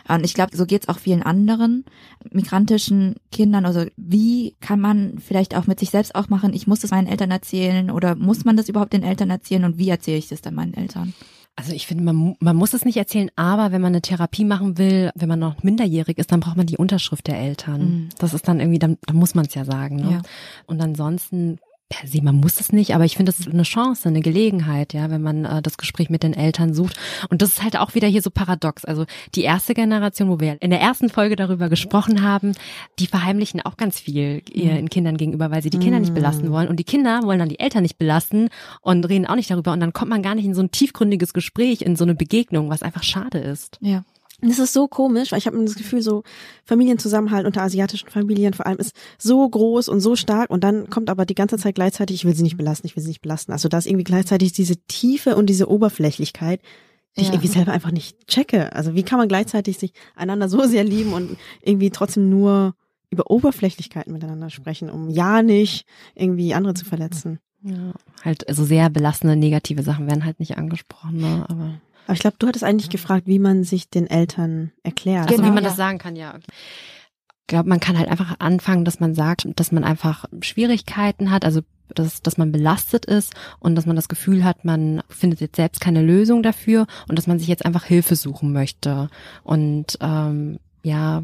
Und 0.09 0.25
ich 0.25 0.33
glaube, 0.33 0.55
so 0.57 0.65
geht's 0.65 0.89
auch 0.89 0.99
vielen 0.99 1.23
anderen 1.23 1.85
migrantischen 2.31 3.15
Kindern. 3.31 3.65
Also 3.65 3.85
wie 3.95 4.55
kann 4.59 4.79
man 4.79 5.17
vielleicht 5.19 5.55
auch 5.55 5.67
mit 5.67 5.79
sich 5.79 5.89
selbst 5.91 6.15
auch 6.15 6.29
machen, 6.29 6.53
ich 6.53 6.67
muss 6.67 6.81
das 6.81 6.91
meinen 6.91 7.07
Eltern 7.07 7.31
erzählen 7.31 7.89
oder 7.89 8.15
muss 8.15 8.43
man 8.45 8.57
das 8.57 8.69
überhaupt 8.69 8.93
den 8.93 9.03
Eltern 9.03 9.29
erzählen 9.29 9.63
und 9.63 9.77
wie 9.77 9.89
erzähle 9.89 10.17
ich 10.17 10.27
das 10.27 10.41
dann 10.41 10.55
meinen 10.55 10.73
Eltern? 10.73 11.13
Also 11.55 11.71
ich 11.71 11.85
finde, 11.85 12.03
man, 12.03 12.35
man 12.39 12.55
muss 12.55 12.73
es 12.73 12.83
nicht 12.83 12.97
erzählen, 12.97 13.29
aber 13.35 13.71
wenn 13.71 13.81
man 13.81 13.93
eine 13.93 14.01
Therapie 14.01 14.43
machen 14.43 14.79
will, 14.79 15.11
wenn 15.13 15.29
man 15.29 15.37
noch 15.39 15.61
minderjährig 15.61 16.17
ist, 16.17 16.31
dann 16.31 16.39
braucht 16.39 16.57
man 16.57 16.65
die 16.65 16.77
Unterschrift 16.77 17.27
der 17.27 17.37
Eltern. 17.37 17.81
Mhm. 17.81 18.09
Das 18.17 18.33
ist 18.33 18.47
dann 18.47 18.59
irgendwie, 18.59 18.79
dann, 18.79 18.97
dann 19.05 19.17
muss 19.17 19.35
man 19.35 19.45
es 19.45 19.53
ja 19.53 19.63
sagen. 19.63 19.97
Ne? 19.97 20.11
Ja. 20.13 20.21
Und 20.65 20.81
ansonsten, 20.81 21.59
per 21.93 22.07
se, 22.07 22.23
man 22.23 22.35
muss 22.35 22.59
es 22.59 22.73
nicht, 22.73 22.95
aber 22.95 23.05
ich 23.05 23.15
finde, 23.15 23.31
das 23.31 23.39
ist 23.39 23.53
eine 23.53 23.63
Chance, 23.63 24.09
eine 24.09 24.21
Gelegenheit, 24.21 24.93
ja, 24.93 25.11
wenn 25.11 25.21
man 25.21 25.45
äh, 25.45 25.61
das 25.61 25.77
Gespräch 25.77 26.09
mit 26.09 26.23
den 26.23 26.33
Eltern 26.33 26.73
sucht. 26.73 26.97
Und 27.29 27.41
das 27.41 27.49
ist 27.49 27.63
halt 27.63 27.77
auch 27.77 27.93
wieder 27.93 28.07
hier 28.07 28.23
so 28.23 28.31
paradox. 28.31 28.83
Also 28.83 29.05
die 29.35 29.43
erste 29.43 29.75
Generation, 29.75 30.29
wo 30.29 30.39
wir 30.39 30.59
in 30.59 30.71
der 30.71 30.81
ersten 30.81 31.09
Folge 31.09 31.35
darüber 31.35 31.69
gesprochen 31.69 32.23
haben, 32.23 32.53
die 32.97 33.05
verheimlichen 33.05 33.61
auch 33.61 33.77
ganz 33.77 33.99
viel 33.99 34.41
ihren 34.51 34.89
Kindern 34.89 35.17
gegenüber, 35.17 35.51
weil 35.51 35.61
sie 35.61 35.69
die 35.69 35.77
Kinder 35.77 35.99
nicht 35.99 36.15
belasten 36.15 36.51
wollen. 36.51 36.67
Und 36.67 36.79
die 36.79 36.83
Kinder 36.83 37.21
wollen 37.23 37.39
dann 37.39 37.49
die 37.49 37.59
Eltern 37.59 37.83
nicht 37.83 37.99
belasten 37.99 38.49
und 38.81 39.07
reden 39.07 39.27
auch 39.27 39.35
nicht 39.35 39.51
darüber. 39.51 39.71
Und 39.71 39.79
dann 39.79 39.93
kommt 39.93 40.09
man 40.09 40.23
gar 40.23 40.33
nicht 40.33 40.45
in 40.45 40.55
so 40.55 40.63
ein 40.63 40.71
tiefgründiges 40.71 41.33
Gespräch, 41.33 41.83
in 41.83 41.95
so 41.95 42.05
eine 42.05 42.15
Begegnung, 42.15 42.69
was 42.69 42.81
einfach 42.81 43.03
schade 43.03 43.37
ist. 43.37 43.77
Ja. 43.81 44.03
Das 44.45 44.59
ist 44.59 44.73
so 44.73 44.87
komisch, 44.87 45.31
weil 45.31 45.39
ich 45.39 45.47
habe 45.47 45.63
das 45.63 45.75
Gefühl, 45.75 46.01
so 46.01 46.23
Familienzusammenhalt 46.65 47.45
unter 47.45 47.61
asiatischen 47.61 48.09
Familien 48.09 48.53
vor 48.53 48.65
allem 48.65 48.77
ist 48.77 48.95
so 49.17 49.47
groß 49.47 49.89
und 49.89 49.99
so 50.01 50.15
stark 50.15 50.49
und 50.49 50.63
dann 50.63 50.89
kommt 50.89 51.09
aber 51.09 51.25
die 51.25 51.35
ganze 51.35 51.57
Zeit 51.57 51.75
gleichzeitig, 51.75 52.17
ich 52.17 52.25
will 52.25 52.35
sie 52.35 52.43
nicht 52.43 52.57
belasten, 52.57 52.87
ich 52.87 52.95
will 52.95 53.03
sie 53.03 53.09
nicht 53.09 53.21
belasten. 53.21 53.51
Also 53.51 53.69
da 53.69 53.77
ist 53.77 53.87
irgendwie 53.87 54.03
gleichzeitig 54.03 54.51
diese 54.53 54.75
Tiefe 54.87 55.35
und 55.35 55.47
diese 55.47 55.69
Oberflächlichkeit, 55.69 56.61
die 57.15 57.21
ich 57.21 57.27
Ja. 57.27 57.33
irgendwie 57.33 57.47
selber 57.47 57.71
einfach 57.71 57.91
nicht 57.91 58.27
checke. 58.27 58.73
Also 58.73 58.95
wie 58.95 59.03
kann 59.03 59.19
man 59.19 59.27
gleichzeitig 59.27 59.77
sich 59.77 59.93
einander 60.15 60.49
so 60.49 60.63
sehr 60.65 60.83
lieben 60.83 61.13
und 61.13 61.37
irgendwie 61.61 61.89
trotzdem 61.89 62.29
nur 62.29 62.75
über 63.11 63.29
Oberflächlichkeiten 63.29 64.11
miteinander 64.11 64.49
sprechen, 64.49 64.89
um 64.89 65.09
ja 65.09 65.43
nicht 65.43 65.85
irgendwie 66.15 66.53
andere 66.53 66.73
zu 66.73 66.83
verletzen. 66.85 67.39
Ja, 67.61 67.93
halt, 68.25 68.49
also 68.49 68.65
sehr 68.65 68.89
belastende 68.89 69.35
negative 69.37 69.83
Sachen 69.83 70.07
werden 70.07 70.25
halt 70.25 70.39
nicht 70.39 70.57
angesprochen, 70.57 71.17
ne? 71.17 71.45
Aber 71.47 71.79
Aber 72.05 72.13
ich 72.13 72.19
glaube, 72.19 72.35
du 72.39 72.47
hattest 72.47 72.63
eigentlich 72.63 72.89
gefragt, 72.89 73.27
wie 73.27 73.39
man 73.39 73.63
sich 73.63 73.89
den 73.89 74.07
Eltern 74.07 74.71
erklärt. 74.83 75.27
also 75.27 75.35
Genau, 75.35 75.47
wie 75.47 75.53
man 75.53 75.63
ja. 75.63 75.69
das 75.69 75.77
sagen 75.77 75.97
kann, 75.97 76.15
ja. 76.15 76.31
okay. 76.31 76.43
Ich 77.41 77.47
glaube, 77.47 77.69
man 77.69 77.79
kann 77.79 77.97
halt 77.97 78.07
einfach 78.07 78.35
anfangen, 78.39 78.85
dass 78.85 78.99
man 78.99 79.15
sagt, 79.15 79.47
dass 79.55 79.71
man 79.71 79.83
einfach 79.83 80.25
Schwierigkeiten 80.41 81.29
hat, 81.29 81.43
also 81.43 81.61
dass, 81.93 82.21
dass 82.21 82.37
man 82.37 82.51
belastet 82.51 83.05
ist 83.05 83.33
und 83.59 83.75
dass 83.75 83.85
man 83.85 83.95
das 83.95 84.07
Gefühl 84.07 84.43
hat, 84.43 84.65
man 84.65 85.03
findet 85.09 85.41
jetzt 85.41 85.57
selbst 85.57 85.81
keine 85.81 86.01
Lösung 86.01 86.41
dafür 86.41 86.87
und 87.07 87.17
dass 87.17 87.27
man 87.27 87.39
sich 87.39 87.47
jetzt 87.47 87.65
einfach 87.65 87.83
Hilfe 87.83 88.15
suchen 88.15 88.53
möchte. 88.53 89.09
Und 89.43 89.97
ähm, 90.01 90.59
ja, 90.83 91.23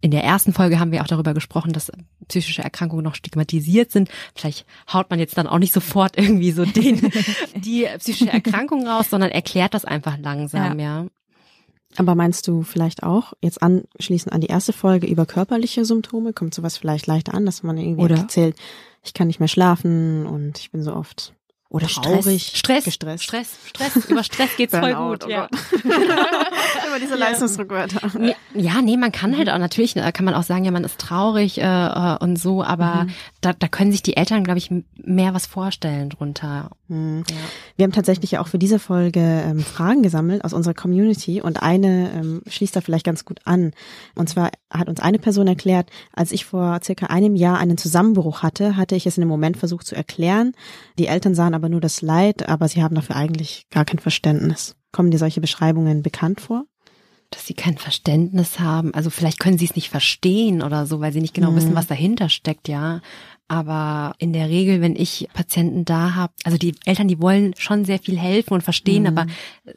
in 0.00 0.10
der 0.10 0.24
ersten 0.24 0.52
Folge 0.52 0.78
haben 0.78 0.92
wir 0.92 1.02
auch 1.02 1.08
darüber 1.08 1.34
gesprochen, 1.34 1.72
dass 1.72 1.90
psychische 2.28 2.62
Erkrankungen 2.62 3.04
noch 3.04 3.14
stigmatisiert 3.14 3.90
sind. 3.90 4.10
Vielleicht 4.34 4.64
haut 4.92 5.10
man 5.10 5.18
jetzt 5.18 5.36
dann 5.36 5.46
auch 5.46 5.58
nicht 5.58 5.72
sofort 5.72 6.16
irgendwie 6.16 6.52
so 6.52 6.64
den, 6.64 7.10
die 7.56 7.86
psychische 7.98 8.30
Erkrankung 8.30 8.86
raus, 8.86 9.10
sondern 9.10 9.30
erklärt 9.30 9.74
das 9.74 9.84
einfach 9.84 10.18
langsam, 10.18 10.78
ja. 10.78 11.06
Aber 11.96 12.14
meinst 12.14 12.46
du 12.46 12.62
vielleicht 12.62 13.02
auch, 13.02 13.32
jetzt 13.40 13.62
anschließend 13.62 14.32
an 14.32 14.40
die 14.40 14.48
erste 14.48 14.72
Folge 14.72 15.06
über 15.06 15.26
körperliche 15.26 15.84
Symptome, 15.84 16.32
kommt 16.32 16.54
sowas 16.54 16.76
vielleicht 16.76 17.06
leichter 17.06 17.34
an, 17.34 17.46
dass 17.46 17.62
man 17.62 17.78
irgendwie 17.78 18.04
Oder- 18.04 18.16
erzählt, 18.16 18.56
ich 19.02 19.14
kann 19.14 19.26
nicht 19.26 19.40
mehr 19.40 19.48
schlafen 19.48 20.26
und 20.26 20.58
ich 20.58 20.70
bin 20.70 20.82
so 20.82 20.94
oft 20.94 21.34
Oder 21.70 21.86
traurig, 21.86 22.52
Stress, 22.54 22.84
gestresst. 22.84 23.24
Stress, 23.24 23.58
Stress, 23.66 24.08
über 24.08 24.24
Stress 24.24 24.56
geht's 24.56 24.74
voll 24.74 24.94
gut, 24.94 25.26
oh 25.26 25.28
ja. 25.28 25.48
Immer 25.84 26.98
diese 26.98 27.14
Leistungsdruckwörter. 27.14 28.18
Nee, 28.18 28.34
Ja, 28.54 28.80
nee, 28.80 28.96
man 28.96 29.12
kann 29.12 29.36
halt 29.36 29.50
auch 29.50 29.58
natürlich, 29.58 29.94
äh, 29.94 30.10
kann 30.12 30.24
man 30.24 30.32
auch 30.32 30.44
sagen, 30.44 30.64
ja, 30.64 30.70
man 30.70 30.84
ist 30.84 30.98
traurig 30.98 31.58
äh, 31.58 31.64
äh, 31.64 32.16
und 32.20 32.38
so, 32.38 32.62
aber 32.64 33.06
da, 33.42 33.52
da 33.52 33.68
können 33.68 33.92
sich 33.92 34.02
die 34.02 34.16
Eltern, 34.16 34.44
glaube 34.44 34.56
ich, 34.56 34.70
mehr 34.96 35.34
was 35.34 35.44
vorstellen 35.44 36.08
drunter. 36.08 36.70
Hm. 36.88 37.24
Ja. 37.28 37.36
Wir 37.76 37.84
haben 37.84 37.92
tatsächlich 37.92 38.30
ja 38.30 38.40
auch 38.40 38.48
für 38.48 38.58
diese 38.58 38.78
Folge 38.78 39.20
ähm, 39.20 39.60
Fragen 39.60 40.02
gesammelt 40.02 40.44
aus 40.44 40.54
unserer 40.54 40.72
Community 40.72 41.42
und 41.42 41.62
eine 41.62 42.12
ähm, 42.14 42.42
schließt 42.46 42.76
da 42.76 42.80
vielleicht 42.80 43.04
ganz 43.04 43.26
gut 43.26 43.40
an. 43.44 43.72
Und 44.14 44.30
zwar 44.30 44.52
hat 44.70 44.88
uns 44.88 45.00
eine 45.00 45.18
Person 45.18 45.46
erklärt, 45.46 45.90
als 46.12 46.32
ich 46.32 46.44
vor 46.44 46.80
circa 46.82 47.06
einem 47.06 47.36
Jahr 47.36 47.58
einen 47.58 47.78
Zusammenbruch 47.78 48.42
hatte, 48.42 48.76
hatte 48.76 48.96
ich 48.96 49.06
es 49.06 49.16
in 49.16 49.22
einem 49.22 49.30
Moment 49.30 49.56
versucht 49.56 49.86
zu 49.86 49.94
erklären. 49.94 50.52
Die 50.98 51.06
Eltern 51.06 51.34
sahen 51.34 51.54
aber 51.54 51.68
nur 51.68 51.80
das 51.80 52.02
Leid, 52.02 52.48
aber 52.48 52.68
sie 52.68 52.82
haben 52.82 52.94
dafür 52.94 53.16
eigentlich 53.16 53.66
gar 53.70 53.84
kein 53.84 53.98
Verständnis. 53.98 54.76
Kommen 54.92 55.10
dir 55.10 55.18
solche 55.18 55.40
Beschreibungen 55.40 56.02
bekannt 56.02 56.40
vor? 56.40 56.64
Dass 57.30 57.46
sie 57.46 57.54
kein 57.54 57.76
Verständnis 57.76 58.58
haben. 58.58 58.94
Also 58.94 59.10
vielleicht 59.10 59.38
können 59.38 59.58
sie 59.58 59.66
es 59.66 59.76
nicht 59.76 59.90
verstehen 59.90 60.62
oder 60.62 60.86
so, 60.86 61.00
weil 61.00 61.12
sie 61.12 61.20
nicht 61.20 61.34
genau 61.34 61.54
wissen, 61.54 61.74
was 61.74 61.86
dahinter 61.86 62.30
steckt, 62.30 62.68
ja. 62.68 63.02
Aber 63.48 64.14
in 64.18 64.32
der 64.32 64.48
Regel, 64.48 64.80
wenn 64.80 64.96
ich 64.96 65.28
Patienten 65.32 65.84
da 65.84 66.14
habe, 66.14 66.32
also 66.44 66.58
die 66.58 66.74
Eltern, 66.84 67.08
die 67.08 67.20
wollen 67.20 67.54
schon 67.56 67.84
sehr 67.84 67.98
viel 67.98 68.18
helfen 68.18 68.54
und 68.54 68.62
verstehen, 68.62 69.06
aber 69.06 69.26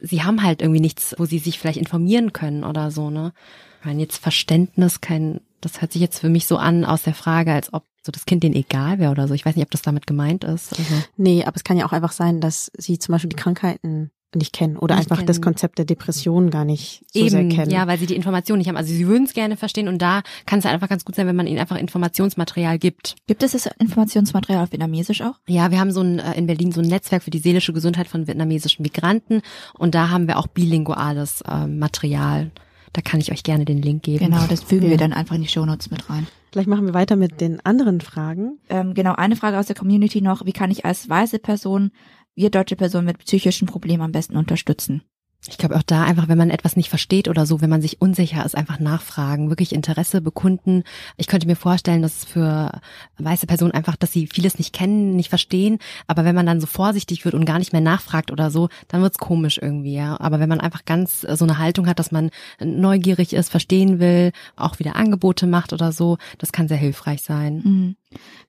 sie 0.00 0.22
haben 0.22 0.42
halt 0.42 0.60
irgendwie 0.62 0.80
nichts, 0.80 1.14
wo 1.18 1.24
sie 1.24 1.38
sich 1.38 1.58
vielleicht 1.58 1.78
informieren 1.78 2.32
können 2.32 2.64
oder 2.64 2.90
so, 2.90 3.10
ne? 3.10 3.32
Ich 3.80 3.86
meine, 3.86 4.00
jetzt 4.00 4.18
Verständnis, 4.18 5.00
kein 5.00 5.40
Das 5.60 5.80
hört 5.80 5.92
sich 5.92 6.02
jetzt 6.02 6.20
für 6.20 6.28
mich 6.28 6.46
so 6.46 6.56
an 6.56 6.84
aus 6.84 7.02
der 7.02 7.14
Frage, 7.14 7.52
als 7.52 7.72
ob 7.72 7.84
so 8.04 8.12
das 8.12 8.26
Kind 8.26 8.42
denen 8.42 8.54
egal 8.54 8.98
wäre 8.98 9.10
oder 9.10 9.28
so. 9.28 9.34
Ich 9.34 9.44
weiß 9.44 9.56
nicht, 9.56 9.64
ob 9.64 9.70
das 9.70 9.82
damit 9.82 10.06
gemeint 10.06 10.44
ist. 10.44 10.78
Also, 10.78 10.94
Nee, 11.16 11.44
aber 11.44 11.56
es 11.56 11.64
kann 11.64 11.76
ja 11.76 11.86
auch 11.86 11.92
einfach 11.92 12.12
sein, 12.12 12.40
dass 12.40 12.70
sie 12.76 12.98
zum 12.98 13.12
Beispiel 13.12 13.30
die 13.30 13.36
Krankheiten 13.36 14.10
nicht 14.36 14.52
kennen 14.52 14.76
oder 14.76 14.96
Nicht 14.96 15.10
einfach 15.10 15.22
das 15.24 15.36
kennen. 15.36 15.44
Konzept 15.44 15.78
der 15.78 15.84
Depression 15.84 16.50
gar 16.50 16.64
nicht 16.64 17.04
so 17.12 17.26
sehr 17.28 17.40
eben, 17.40 17.48
kennen. 17.50 17.70
ja, 17.70 17.86
weil 17.86 17.98
sie 17.98 18.06
die 18.06 18.16
Informationen 18.16 18.58
nicht 18.58 18.68
haben. 18.68 18.76
Also 18.76 18.92
sie 18.92 19.06
würden 19.06 19.24
es 19.24 19.34
gerne 19.34 19.56
verstehen 19.56 19.88
und 19.88 20.00
da 20.00 20.22
kann 20.46 20.58
es 20.58 20.66
einfach 20.66 20.88
ganz 20.88 21.04
gut 21.04 21.14
sein, 21.14 21.26
wenn 21.26 21.36
man 21.36 21.46
ihnen 21.46 21.58
einfach 21.58 21.76
Informationsmaterial 21.76 22.78
gibt. 22.78 23.16
Gibt 23.26 23.42
es 23.42 23.52
das 23.52 23.66
Informationsmaterial 23.78 24.64
auf 24.64 24.72
Vietnamesisch 24.72 25.22
auch? 25.22 25.34
Ja, 25.48 25.70
wir 25.70 25.80
haben 25.80 25.90
so 25.92 26.00
ein 26.00 26.18
äh, 26.18 26.32
in 26.38 26.46
Berlin 26.46 26.72
so 26.72 26.80
ein 26.80 26.88
Netzwerk 26.88 27.22
für 27.22 27.30
die 27.30 27.38
seelische 27.38 27.72
Gesundheit 27.72 28.08
von 28.08 28.26
vietnamesischen 28.26 28.82
Migranten 28.82 29.42
und 29.78 29.94
da 29.94 30.10
haben 30.10 30.26
wir 30.26 30.38
auch 30.38 30.46
bilinguales 30.46 31.42
äh, 31.42 31.66
Material. 31.66 32.50
Da 32.94 33.00
kann 33.00 33.20
ich 33.20 33.32
euch 33.32 33.42
gerne 33.42 33.64
den 33.64 33.80
Link 33.80 34.02
geben. 34.02 34.26
Genau, 34.26 34.44
das 34.48 34.62
fügen 34.62 34.84
Ja. 34.84 34.90
wir 34.90 34.96
dann 34.98 35.14
einfach 35.14 35.34
in 35.34 35.42
die 35.42 35.48
Shownotes 35.48 35.90
mit 35.90 36.10
rein. 36.10 36.26
Vielleicht 36.52 36.68
machen 36.68 36.84
wir 36.84 36.92
weiter 36.92 37.16
mit 37.16 37.40
den 37.40 37.64
anderen 37.64 38.02
Fragen. 38.02 38.58
Ähm, 38.68 38.92
genau, 38.92 39.14
eine 39.14 39.36
Frage 39.36 39.58
aus 39.58 39.66
der 39.66 39.76
Community 39.76 40.20
noch. 40.20 40.44
Wie 40.44 40.52
kann 40.52 40.70
ich 40.70 40.84
als 40.84 41.08
weiße 41.08 41.38
Person, 41.38 41.90
wir 42.34 42.50
deutsche 42.50 42.76
Personen 42.76 43.06
mit 43.06 43.18
psychischen 43.18 43.66
Problemen 43.66 44.02
am 44.02 44.12
besten 44.12 44.36
unterstützen? 44.36 45.02
Ich 45.48 45.58
glaube 45.58 45.76
auch 45.76 45.82
da 45.82 46.04
einfach, 46.04 46.28
wenn 46.28 46.38
man 46.38 46.50
etwas 46.50 46.76
nicht 46.76 46.88
versteht 46.88 47.26
oder 47.26 47.46
so, 47.46 47.60
wenn 47.60 47.70
man 47.70 47.82
sich 47.82 48.00
unsicher 48.00 48.46
ist, 48.46 48.56
einfach 48.56 48.78
nachfragen, 48.78 49.48
wirklich 49.48 49.74
Interesse 49.74 50.20
bekunden. 50.20 50.84
Ich 51.16 51.26
könnte 51.26 51.48
mir 51.48 51.56
vorstellen, 51.56 52.00
dass 52.00 52.18
es 52.18 52.24
für 52.24 52.80
weiße 53.18 53.48
Personen 53.48 53.72
einfach, 53.72 53.96
dass 53.96 54.12
sie 54.12 54.28
vieles 54.28 54.58
nicht 54.58 54.72
kennen, 54.72 55.16
nicht 55.16 55.30
verstehen. 55.30 55.78
Aber 56.06 56.24
wenn 56.24 56.36
man 56.36 56.46
dann 56.46 56.60
so 56.60 56.68
vorsichtig 56.68 57.24
wird 57.24 57.34
und 57.34 57.44
gar 57.44 57.58
nicht 57.58 57.72
mehr 57.72 57.80
nachfragt 57.80 58.30
oder 58.30 58.52
so, 58.52 58.68
dann 58.86 59.02
wird's 59.02 59.18
komisch 59.18 59.58
irgendwie, 59.60 59.94
ja. 59.94 60.18
Aber 60.20 60.38
wenn 60.38 60.48
man 60.48 60.60
einfach 60.60 60.84
ganz 60.84 61.24
äh, 61.24 61.36
so 61.36 61.44
eine 61.44 61.58
Haltung 61.58 61.88
hat, 61.88 61.98
dass 61.98 62.12
man 62.12 62.30
neugierig 62.60 63.32
ist, 63.32 63.50
verstehen 63.50 63.98
will, 63.98 64.30
auch 64.54 64.78
wieder 64.78 64.94
Angebote 64.94 65.48
macht 65.48 65.72
oder 65.72 65.90
so, 65.90 66.18
das 66.38 66.52
kann 66.52 66.68
sehr 66.68 66.76
hilfreich 66.76 67.22
sein. 67.22 67.62
Mhm. 67.64 67.96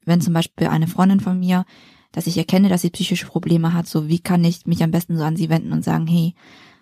Wenn 0.06 0.22
zum 0.22 0.34
Beispiel 0.36 0.68
eine 0.68 0.88
Freundin 0.88 1.22
von 1.22 1.40
mir, 1.40 1.66
dass 2.14 2.28
ich 2.28 2.38
erkenne, 2.38 2.70
dass 2.70 2.82
sie 2.82 2.90
psychische 2.90 3.26
Probleme 3.26 3.74
hat, 3.74 3.88
so 3.88 4.08
wie 4.08 4.20
kann 4.20 4.46
ich 4.46 4.66
mich 4.66 4.82
am 4.82 4.92
besten 4.92 5.18
so 5.18 5.24
an 5.24 5.36
sie 5.36 5.50
wenden 5.50 5.74
und 5.74 5.84
sagen, 5.84 6.08
hey, 6.08 6.34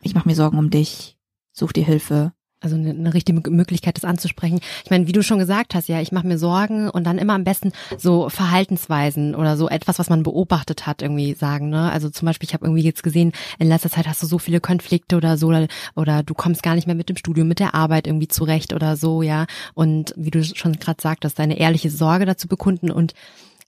ich 0.04 0.14
mache 0.14 0.28
mir 0.28 0.36
Sorgen 0.36 0.60
um 0.60 0.70
dich, 0.70 1.18
such 1.52 1.72
dir 1.72 1.86
Hilfe. 1.86 2.34
Also 2.64 2.76
eine, 2.76 2.92
eine 2.92 3.16
richtige 3.16 3.50
Möglichkeit, 3.50 3.98
das 3.98 4.06
anzusprechen. 4.06 4.60
Ich 4.84 4.92
meine, 4.92 5.08
wie 5.08 5.14
du 5.14 5.24
schon 5.24 5.40
gesagt 5.40 5.74
hast, 5.74 5.90
ja, 5.90 6.00
ich 6.00 6.12
mache 6.12 6.28
mir 6.28 6.38
Sorgen 6.38 6.92
und 6.92 7.06
dann 7.06 7.18
immer 7.18 7.34
am 7.34 7.44
besten 7.44 7.72
so 7.98 8.30
Verhaltensweisen 8.30 9.34
oder 9.34 9.58
so 9.58 9.68
etwas, 9.68 9.98
was 9.98 10.12
man 10.12 10.22
beobachtet 10.22 10.86
hat, 10.86 11.02
irgendwie 11.02 11.34
sagen. 11.34 11.70
Ne? 11.70 11.92
Also 11.92 12.12
zum 12.12 12.28
Beispiel, 12.28 12.48
ich 12.48 12.54
habe 12.54 12.66
irgendwie 12.66 12.84
jetzt 12.84 13.02
gesehen, 13.02 13.32
in 13.58 13.68
letzter 13.68 13.90
Zeit 13.90 14.08
hast 14.08 14.22
du 14.22 14.28
so 14.28 14.38
viele 14.38 14.60
Konflikte 14.60 15.18
oder 15.18 15.38
so 15.38 15.48
oder, 15.48 15.68
oder 15.96 16.22
du 16.22 16.36
kommst 16.36 16.62
gar 16.62 16.76
nicht 16.76 16.86
mehr 16.86 16.96
mit 16.96 17.10
dem 17.10 17.18
Studium, 17.18 17.48
mit 17.48 17.58
der 17.58 17.74
Arbeit 17.74 18.06
irgendwie 18.06 18.28
zurecht 18.28 18.74
oder 18.74 18.96
so, 18.96 19.24
ja. 19.24 19.48
Und 19.74 20.14
wie 20.16 20.30
du 20.30 20.44
schon 20.44 20.74
gerade 20.74 21.02
sagtest, 21.02 21.40
deine 21.40 21.58
ehrliche 21.58 21.90
Sorge 21.90 22.28
dazu 22.28 22.48
bekunden 22.48 22.92
und 22.92 23.16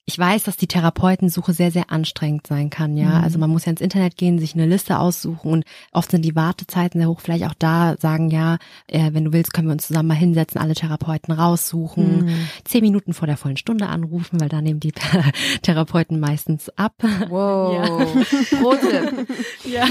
ich 0.05 0.19
weiß, 0.19 0.43
dass 0.43 0.57
die 0.57 0.67
Therapeutensuche 0.67 1.53
sehr, 1.53 1.71
sehr 1.71 1.89
anstrengend 1.89 2.45
sein 2.45 2.69
kann, 2.69 2.97
ja. 2.97 3.21
Also 3.21 3.39
man 3.39 3.49
muss 3.49 3.63
ja 3.63 3.71
ins 3.71 3.79
Internet 3.79 4.17
gehen, 4.17 4.37
sich 4.37 4.53
eine 4.53 4.65
Liste 4.65 4.99
aussuchen 4.99 5.51
und 5.51 5.65
oft 5.93 6.11
sind 6.11 6.23
die 6.23 6.35
Wartezeiten 6.35 6.99
sehr 6.99 7.07
hoch. 7.07 7.21
Vielleicht 7.21 7.45
auch 7.45 7.53
da 7.53 7.95
sagen, 7.97 8.29
ja, 8.29 8.57
äh, 8.87 9.13
wenn 9.13 9.23
du 9.23 9.31
willst, 9.31 9.53
können 9.53 9.69
wir 9.69 9.71
uns 9.71 9.87
zusammen 9.87 10.09
mal 10.09 10.15
hinsetzen, 10.15 10.59
alle 10.59 10.73
Therapeuten 10.73 11.33
raussuchen, 11.33 12.47
zehn 12.65 12.81
Minuten 12.81 13.13
vor 13.13 13.27
der 13.27 13.37
vollen 13.37 13.55
Stunde 13.55 13.87
anrufen, 13.87 14.41
weil 14.41 14.49
da 14.49 14.61
nehmen 14.61 14.81
die 14.81 14.91
Therapeuten 15.61 16.19
meistens 16.19 16.69
ab. 16.77 16.95
Wow. 17.29 18.13
Rote. 18.61 19.25
Ja. 19.63 19.87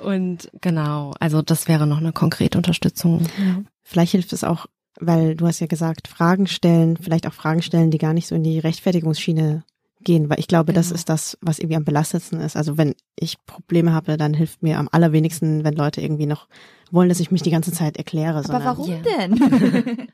Und 0.00 0.50
genau, 0.60 1.14
also 1.20 1.40
das 1.40 1.68
wäre 1.68 1.86
noch 1.86 1.98
eine 1.98 2.12
konkrete 2.12 2.58
Unterstützung. 2.58 3.20
Ja. 3.38 3.62
Vielleicht 3.84 4.12
hilft 4.12 4.32
es 4.32 4.42
auch, 4.42 4.66
weil 5.00 5.34
du 5.34 5.46
hast 5.46 5.60
ja 5.60 5.66
gesagt, 5.66 6.08
Fragen 6.08 6.46
stellen, 6.46 6.96
vielleicht 6.96 7.26
auch 7.26 7.32
Fragen 7.32 7.62
stellen, 7.62 7.90
die 7.90 7.98
gar 7.98 8.14
nicht 8.14 8.26
so 8.26 8.34
in 8.34 8.42
die 8.42 8.58
Rechtfertigungsschiene 8.58 9.64
gehen, 10.02 10.30
weil 10.30 10.38
ich 10.38 10.48
glaube, 10.48 10.72
das 10.72 10.88
Genau. 10.88 10.94
ist 10.96 11.08
das, 11.08 11.38
was 11.40 11.58
irgendwie 11.58 11.76
am 11.76 11.84
belastetsten 11.84 12.40
ist. 12.40 12.56
Also 12.56 12.78
wenn 12.78 12.94
ich 13.16 13.44
Probleme 13.46 13.92
habe, 13.92 14.16
dann 14.16 14.34
hilft 14.34 14.62
mir 14.62 14.78
am 14.78 14.88
allerwenigsten, 14.90 15.64
wenn 15.64 15.74
Leute 15.74 16.00
irgendwie 16.00 16.26
noch 16.26 16.46
wollen, 16.90 17.08
dass 17.08 17.20
ich 17.20 17.30
mich 17.30 17.42
die 17.42 17.50
ganze 17.50 17.72
Zeit 17.72 17.96
erkläre. 17.96 18.38
Aber 18.48 18.64
warum 18.64 18.88
Ja. 18.90 18.96
denn? 18.98 19.38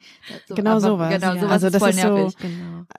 Genau 0.54 0.72
aber- 0.72 0.80
sowas. 0.80 1.14
Genau, 1.14 1.34
Ja. 1.34 1.40
sowas 1.40 1.50
Also 1.52 1.66
ist 1.66 1.74
das 1.74 1.80
voll 1.82 1.90
ist 1.90 2.00
so- 2.00 2.14
nervig. 2.16 2.36
Genau. 2.38 2.54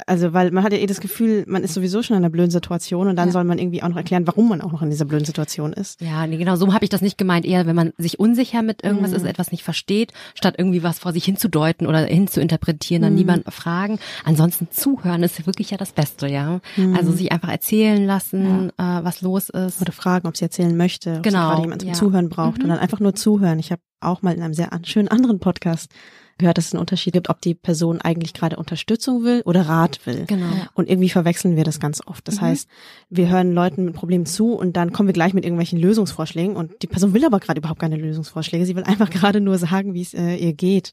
Also 0.08 0.34
weil 0.34 0.52
man 0.52 0.64
hat 0.64 0.72
ja 0.74 0.80
eh 0.80 0.86
das 0.86 1.00
Gefühl, 1.00 1.44
man 1.48 1.64
ist 1.64 1.74
sowieso 1.74 2.02
schon 2.04 2.18
in 2.18 2.24
einer 2.24 2.30
blöden 2.32 2.52
Situation 2.52 3.08
und 3.08 3.16
dann 3.16 3.30
Ja. 3.30 3.32
soll 3.34 3.44
man 3.44 3.60
irgendwie 3.60 3.84
auch 3.84 3.88
noch 3.90 3.98
erklären, 3.98 4.26
warum 4.28 4.50
man 4.50 4.62
auch 4.62 4.72
noch 4.72 4.82
in 4.82 4.90
dieser 4.90 5.06
blöden 5.06 5.26
Situation 5.26 5.74
ist. 5.74 6.02
Ja, 6.02 6.26
nee, 6.28 6.38
genau, 6.38 6.56
so 6.56 6.74
habe 6.74 6.84
ich 6.84 6.90
das 6.90 7.02
nicht 7.02 7.18
gemeint. 7.18 7.46
Eher, 7.46 7.66
wenn 7.66 7.76
man 7.76 7.94
sich 7.98 8.20
unsicher 8.20 8.62
mit 8.62 8.84
irgendwas 8.84 9.12
Mhm. 9.12 9.18
ist, 9.18 9.26
etwas 9.26 9.52
nicht 9.52 9.64
versteht, 9.64 10.14
statt 10.34 10.56
irgendwie 10.58 10.84
was 10.84 11.00
vor 11.00 11.14
sich 11.14 11.26
hinzudeuten 11.26 11.88
oder 11.88 12.00
hinzuinterpretieren, 12.06 13.02
dann 13.04 13.14
Mhm. 13.14 13.18
lieber 13.18 13.40
fragen. 13.50 14.00
Ansonsten 14.24 14.68
zuhören 14.72 15.24
ist 15.24 15.46
wirklich 15.46 15.72
ja 15.72 15.78
das 15.78 15.92
Beste, 15.92 16.28
ja. 16.28 16.60
Mhm. 16.78 16.96
Also 16.96 17.12
sich 17.12 17.32
einfach 17.32 17.50
erzählen 17.50 18.06
lassen, 18.06 18.70
äh, 18.78 18.84
was 18.84 19.22
los 19.22 19.50
ist. 19.50 19.82
Oder 19.82 19.92
fragen, 19.92 20.28
ob 20.28 20.38
sie 20.38 20.44
erzählen 20.46 20.76
möchte, 20.76 21.18
ob 21.18 21.24
Genau, 21.24 21.40
sie 21.42 21.48
gerade 21.50 21.62
jemand 21.62 21.82
zum 21.82 21.90
ja. 21.90 21.94
Zuhören 21.96 22.30
braucht 22.30 22.58
Mhm. 22.58 22.64
und 22.64 22.70
dann 22.70 22.80
einfach 22.80 23.00
nur 23.00 23.16
zuhören. 23.16 23.60
Ich 23.66 23.72
habe 23.72 23.82
auch 24.00 24.22
mal 24.22 24.34
in 24.36 24.42
einem 24.42 24.54
sehr 24.54 24.70
schönen 24.84 25.08
anderen 25.08 25.40
Podcast 25.40 25.92
gehört, 26.38 26.58
dass 26.58 26.68
es 26.68 26.74
einen 26.74 26.82
Unterschied 26.82 27.14
gibt, 27.14 27.30
ob 27.30 27.42
die 27.42 27.56
Person 27.56 28.02
eigentlich 28.02 28.34
gerade 28.34 28.58
Unterstützung 28.58 29.24
will 29.24 29.42
oder 29.46 29.62
Rat 29.70 30.06
will. 30.06 30.26
Genau. 30.28 30.46
Und 30.74 30.90
irgendwie 30.90 31.10
verwechseln 31.10 31.56
wir 31.56 31.64
das 31.64 31.80
ganz 31.80 32.02
oft. 32.06 32.28
Das 32.28 32.36
Mhm. 32.36 32.42
heißt, 32.42 32.70
wir 33.10 33.30
hören 33.30 33.54
Leuten 33.54 33.86
mit 33.86 33.94
Problemen 33.96 34.26
zu 34.26 34.54
und 34.54 34.76
dann 34.76 34.92
kommen 34.92 35.08
wir 35.08 35.14
gleich 35.14 35.34
mit 35.34 35.46
irgendwelchen 35.46 35.80
Lösungsvorschlägen 35.80 36.56
und 36.58 36.72
die 36.84 36.88
Person 36.88 37.14
will 37.14 37.26
aber 37.26 37.40
gerade 37.40 37.60
überhaupt 37.60 37.80
keine 37.80 37.96
Lösungsvorschläge. 37.96 38.66
Sie 38.66 38.76
will 38.76 38.84
einfach 38.84 39.10
gerade 39.10 39.40
nur 39.42 39.58
sagen, 39.58 39.94
wie 39.94 40.02
es 40.02 40.14
äh, 40.14 40.36
ihr 40.36 40.54
geht. 40.54 40.92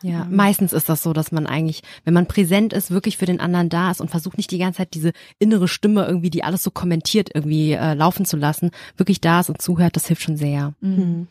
Ja, 0.00 0.26
meistens 0.30 0.72
ist 0.72 0.88
das 0.88 1.02
so, 1.02 1.12
dass 1.12 1.32
man 1.32 1.46
eigentlich, 1.48 1.82
wenn 2.04 2.14
man 2.14 2.26
präsent 2.28 2.72
ist, 2.72 2.92
wirklich 2.92 3.16
für 3.18 3.26
den 3.26 3.40
anderen 3.40 3.68
da 3.68 3.90
ist 3.90 4.00
und 4.00 4.10
versucht 4.12 4.36
nicht 4.38 4.50
die 4.52 4.58
ganze 4.58 4.78
Zeit 4.78 4.94
diese 4.94 5.12
innere 5.40 5.66
Stimme 5.66 6.06
irgendwie, 6.06 6.30
die 6.30 6.44
alles 6.44 6.62
so 6.62 6.70
kommentiert, 6.70 7.30
irgendwie 7.34 7.72
äh, 7.72 7.94
laufen 7.94 8.24
zu 8.24 8.36
lassen, 8.36 8.70
wirklich 8.96 9.20
da 9.20 9.40
ist 9.40 9.48
und 9.50 9.60
zuhört, 9.60 9.96
das 9.96 10.06
hilft 10.06 10.22
schon 10.22 10.36
sehr. 10.36 10.72
Mhm. 10.80 11.26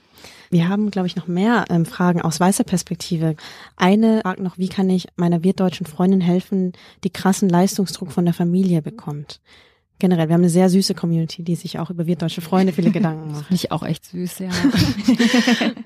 Wir 0.50 0.70
haben, 0.70 0.92
glaube 0.92 1.08
ich, 1.08 1.16
noch 1.16 1.28
mehr 1.28 1.66
ähm, 1.70 1.86
Fragen 1.86 2.22
aus 2.22 2.40
weißer 2.40 2.64
Perspektive. 2.64 3.36
Eine 3.76 4.22
fragt 4.22 4.40
noch, 4.40 4.58
wie 4.58 4.70
kann 4.70 4.90
ich 4.90 5.08
meiner 5.16 5.44
wirtdeutschen 5.44 5.86
Freundin 5.86 6.22
helfen, 6.22 6.74
die 7.04 7.10
krassen 7.10 7.50
Leistungsdruck 7.50 8.12
von 8.12 8.26
der 8.26 8.34
Familie 8.34 8.82
bekommt? 8.82 9.42
Generell, 10.00 10.30
wir 10.30 10.34
haben 10.36 10.42
eine 10.42 10.50
sehr 10.50 10.70
süße 10.70 10.94
Community, 10.94 11.44
die 11.44 11.56
sich 11.56 11.80
auch 11.80 11.90
über 11.90 12.06
wirtdeutsche 12.06 12.42
Freunde 12.42 12.72
viele 12.72 12.92
Gedanken 12.92 13.32
macht. 13.32 13.48
Finde 13.48 13.56
ich 13.56 13.72
auch 13.72 13.84
echt 13.84 14.06
süß, 14.06 14.40
ja. 14.40 14.50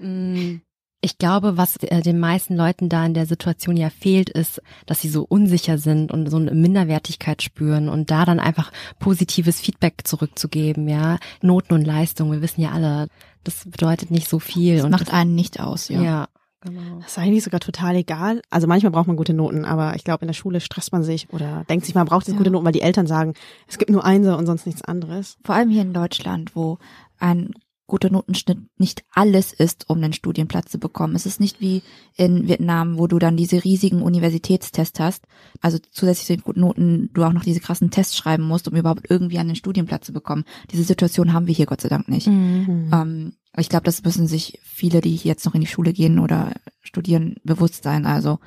Mm, 0.01 0.61
ich 1.03 1.17
glaube, 1.17 1.57
was 1.57 1.77
äh, 1.77 2.01
den 2.01 2.19
meisten 2.19 2.55
Leuten 2.55 2.87
da 2.87 3.05
in 3.05 3.15
der 3.15 3.25
Situation 3.25 3.75
ja 3.75 3.89
fehlt, 3.89 4.29
ist, 4.29 4.61
dass 4.85 5.01
sie 5.01 5.09
so 5.09 5.25
unsicher 5.27 5.77
sind 5.77 6.11
und 6.11 6.29
so 6.29 6.37
eine 6.37 6.51
Minderwertigkeit 6.51 7.41
spüren 7.41 7.89
und 7.89 8.11
da 8.11 8.25
dann 8.25 8.39
einfach 8.39 8.71
positives 8.99 9.59
Feedback 9.59 10.01
zurückzugeben, 10.03 10.87
ja. 10.87 11.17
Noten 11.41 11.73
und 11.73 11.85
Leistung, 11.85 12.31
wir 12.31 12.41
wissen 12.41 12.61
ja 12.61 12.71
alle, 12.71 13.07
das 13.43 13.65
bedeutet 13.65 14.11
nicht 14.11 14.29
so 14.29 14.39
viel. 14.39 14.75
Das 14.77 14.85
und 14.85 14.91
macht 14.91 15.13
einen 15.13 15.35
nicht 15.35 15.59
aus, 15.59 15.89
ja. 15.89 15.97
ja. 15.97 16.03
ja, 16.03 16.27
genau. 16.61 16.99
Das 16.99 17.11
ist 17.11 17.17
eigentlich 17.17 17.43
sogar 17.43 17.59
total 17.59 17.95
egal. 17.95 18.41
Also 18.49 18.67
manchmal 18.67 18.91
braucht 18.91 19.07
man 19.07 19.17
gute 19.17 19.33
Noten, 19.33 19.65
aber 19.65 19.95
ich 19.95 20.03
glaube, 20.03 20.21
in 20.23 20.27
der 20.27 20.33
Schule 20.33 20.61
stresst 20.61 20.91
man 20.91 21.03
sich 21.03 21.31
oder 21.33 21.65
denkt 21.69 21.85
sich, 21.85 21.95
man 21.95 22.05
braucht 22.05 22.27
jetzt 22.27 22.33
Ja. 22.33 22.37
gute 22.37 22.51
Noten, 22.51 22.65
weil 22.65 22.71
die 22.71 22.81
Eltern 22.81 23.07
sagen, 23.07 23.33
es 23.67 23.77
gibt 23.77 23.91
nur 23.91 24.05
Einser 24.05 24.37
und 24.37 24.45
sonst 24.45 24.65
nichts 24.65 24.83
anderes. 24.83 25.37
Vor 25.43 25.55
allem 25.55 25.69
hier 25.69 25.81
in 25.81 25.93
Deutschland, 25.93 26.55
wo 26.55 26.77
ein 27.19 27.51
guter 27.91 28.09
Notenschnitt 28.09 28.57
nicht 28.77 29.03
alles 29.11 29.51
ist, 29.51 29.89
um 29.89 29.97
einen 29.97 30.13
Studienplatz 30.13 30.71
zu 30.71 30.79
bekommen. 30.79 31.13
Es 31.13 31.25
ist 31.25 31.41
nicht 31.41 31.59
wie 31.59 31.83
in 32.15 32.47
Vietnam, 32.47 32.97
wo 32.97 33.05
du 33.05 33.19
dann 33.19 33.35
diese 33.35 33.65
riesigen 33.65 34.01
Universitätstests 34.01 34.97
hast, 35.01 35.25
also 35.59 35.77
zusätzlich 35.91 36.27
zu 36.27 36.33
den 36.37 36.43
guten 36.43 36.61
Noten 36.61 37.09
du 37.13 37.25
auch 37.25 37.33
noch 37.33 37.43
diese 37.43 37.59
krassen 37.59 37.91
Tests 37.91 38.15
schreiben 38.15 38.43
musst, 38.43 38.69
um 38.69 38.77
überhaupt 38.77 39.07
irgendwie 39.09 39.39
einen 39.39 39.57
Studienplatz 39.57 40.05
zu 40.05 40.13
bekommen. 40.13 40.45
Diese 40.71 40.85
Situation 40.85 41.33
haben 41.33 41.47
wir 41.47 41.53
hier 41.53 41.65
Gott 41.65 41.81
sei 41.81 41.89
Dank 41.89 42.07
nicht. 42.07 42.27
Mhm. 42.27 42.91
Ähm, 42.93 43.33
ich 43.57 43.67
glaube, 43.67 43.83
das 43.83 44.01
müssen 44.05 44.25
sich 44.25 44.57
viele, 44.63 45.01
die 45.01 45.13
jetzt 45.13 45.45
noch 45.45 45.53
in 45.53 45.61
die 45.61 45.67
Schule 45.67 45.91
gehen 45.91 46.17
oder 46.19 46.53
studieren, 46.79 47.35
bewusst 47.43 47.83
sein. 47.83 48.05
Also 48.05 48.39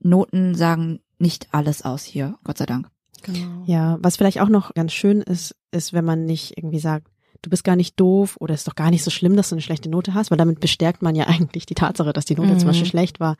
Noten 0.00 0.56
sagen 0.56 0.98
nicht 1.20 1.46
alles 1.52 1.82
aus 1.82 2.02
hier, 2.02 2.38
Gott 2.42 2.58
sei 2.58 2.66
Dank. 2.66 2.88
genau. 3.22 3.62
Ja, 3.66 3.98
was 4.00 4.16
vielleicht 4.16 4.40
auch 4.40 4.48
noch 4.48 4.74
ganz 4.74 4.92
schön 4.92 5.20
ist, 5.20 5.54
ist, 5.70 5.92
wenn 5.92 6.04
man 6.04 6.24
nicht 6.24 6.58
irgendwie 6.58 6.80
sagt, 6.80 7.06
du 7.42 7.50
bist 7.50 7.64
gar 7.64 7.76
nicht 7.76 7.98
doof 7.98 8.36
oder 8.40 8.54
es 8.54 8.60
ist 8.60 8.68
doch 8.68 8.74
gar 8.74 8.90
nicht 8.90 9.02
so 9.02 9.10
schlimm, 9.10 9.36
dass 9.36 9.48
du 9.48 9.54
eine 9.54 9.62
schlechte 9.62 9.88
Note 9.88 10.14
hast, 10.14 10.30
weil 10.30 10.38
damit 10.38 10.60
bestärkt 10.60 11.02
man 11.02 11.14
ja 11.14 11.24
eigentlich 11.28 11.66
die 11.66 11.74
Tatsache, 11.74 12.12
dass 12.12 12.24
die 12.24 12.34
Note 12.34 12.50
Mhm. 12.52 12.58
zum 12.58 12.68
Beispiel 12.68 12.86
schlecht 12.86 13.20
war, 13.20 13.36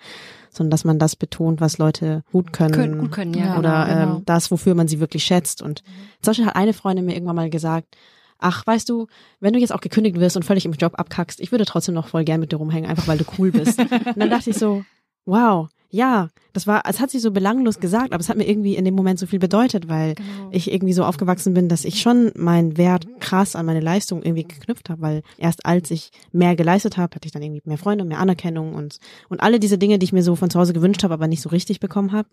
sondern 0.51 0.71
dass 0.71 0.85
man 0.85 0.99
das 0.99 1.17
betont, 1.17 1.61
was 1.61 1.79
Leute 1.79 2.23
gut 2.33 2.53
können. 2.53 2.73
Können, 2.73 2.99
gut 2.99 3.13
können, 3.13 3.35
ja. 3.35 3.59
oder 3.59 3.85
genau, 3.87 4.01
genau. 4.01 4.17
Ähm, 4.17 4.23
das, 4.25 4.51
wofür 4.51 4.75
man 4.75 4.89
sie 4.89 5.01
wirklich 5.01 5.25
schätzt. 5.25 5.63
Und 5.63 5.83
zum 6.23 6.31
Beispiel 6.31 6.47
hat 6.47 6.57
eine 6.57 6.73
Freundin 6.73 7.05
mir 7.05 7.15
irgendwann 7.15 7.37
mal 7.37 7.51
gesagt, 7.51 7.97
ach, 8.39 8.67
weißt 8.67 8.89
du, 8.89 9.07
wenn 9.41 9.53
du 9.53 9.59
jetzt 9.59 9.73
auch 9.73 9.83
gekündigt 9.83 10.19
wirst 10.19 10.37
und 10.37 10.45
völlig 10.45 10.65
im 10.65 10.73
Job 10.73 10.95
abkackst, 10.99 11.41
ich 11.41 11.53
würde 11.53 11.67
trotzdem 11.67 11.95
noch 11.95 12.09
voll 12.09 12.25
gern 12.25 12.41
mit 12.41 12.53
dir 12.53 12.57
rumhängen, 12.57 12.89
einfach 12.89 13.07
weil 13.07 13.19
du 13.19 13.25
cool 13.39 13.51
bist. 13.53 13.79
und 13.79 14.17
dann 14.17 14.31
dachte 14.31 14.49
ich 14.51 14.57
so, 14.57 14.83
wow, 15.27 15.69
ja, 15.91 16.29
das 16.53 16.67
war, 16.67 16.83
es 16.89 17.01
hat 17.01 17.11
sie 17.11 17.19
so 17.19 17.33
belanglos 17.33 17.81
gesagt, 17.81 18.13
aber 18.13 18.21
es 18.21 18.29
hat 18.29 18.37
mir 18.37 18.49
irgendwie 18.49 18.77
in 18.77 18.85
dem 18.85 18.95
Moment 18.95 19.19
so 19.19 19.27
viel 19.27 19.41
bedeutet, 19.41 19.89
weil 19.89 20.15
ich 20.51 20.73
irgendwie 20.73 20.93
so 20.93 21.05
aufgewachsen 21.05 21.53
bin, 21.53 21.69
dass 21.69 21.85
ich 21.85 22.01
schon 22.01 22.31
meinen 22.37 22.77
Wert 22.77 23.07
krass 23.19 23.57
an 23.57 23.67
meine 23.67 23.81
Leistung 23.81 24.23
irgendwie 24.23 24.45
geknüpft 24.45 24.89
habe, 24.89 25.03
weil 25.03 25.23
erst 25.37 25.67
als 25.67 25.91
ich 25.91 26.11
mehr 26.33 26.55
geleistet 26.55 26.97
habe, 26.97 27.15
hatte 27.15 27.27
ich 27.27 27.33
dann 27.33 27.43
irgendwie 27.43 27.63
mehr 27.65 27.79
Freunde, 27.79 28.05
mehr 28.05 28.21
Anerkennung 28.21 28.75
und 28.75 28.99
und 29.29 29.41
alle 29.41 29.59
diese 29.59 29.79
Dinge, 29.79 29.99
die 29.99 30.05
ich 30.05 30.13
mir 30.13 30.23
so 30.23 30.37
von 30.37 30.51
zu 30.51 30.61
Hause 30.61 30.73
gewünscht 30.73 31.03
habe, 31.03 31.15
aber 31.15 31.27
nicht 31.27 31.43
so 31.43 31.49
richtig 31.49 31.81
bekommen 31.81 32.13
habe. 32.13 32.29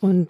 Und 0.00 0.28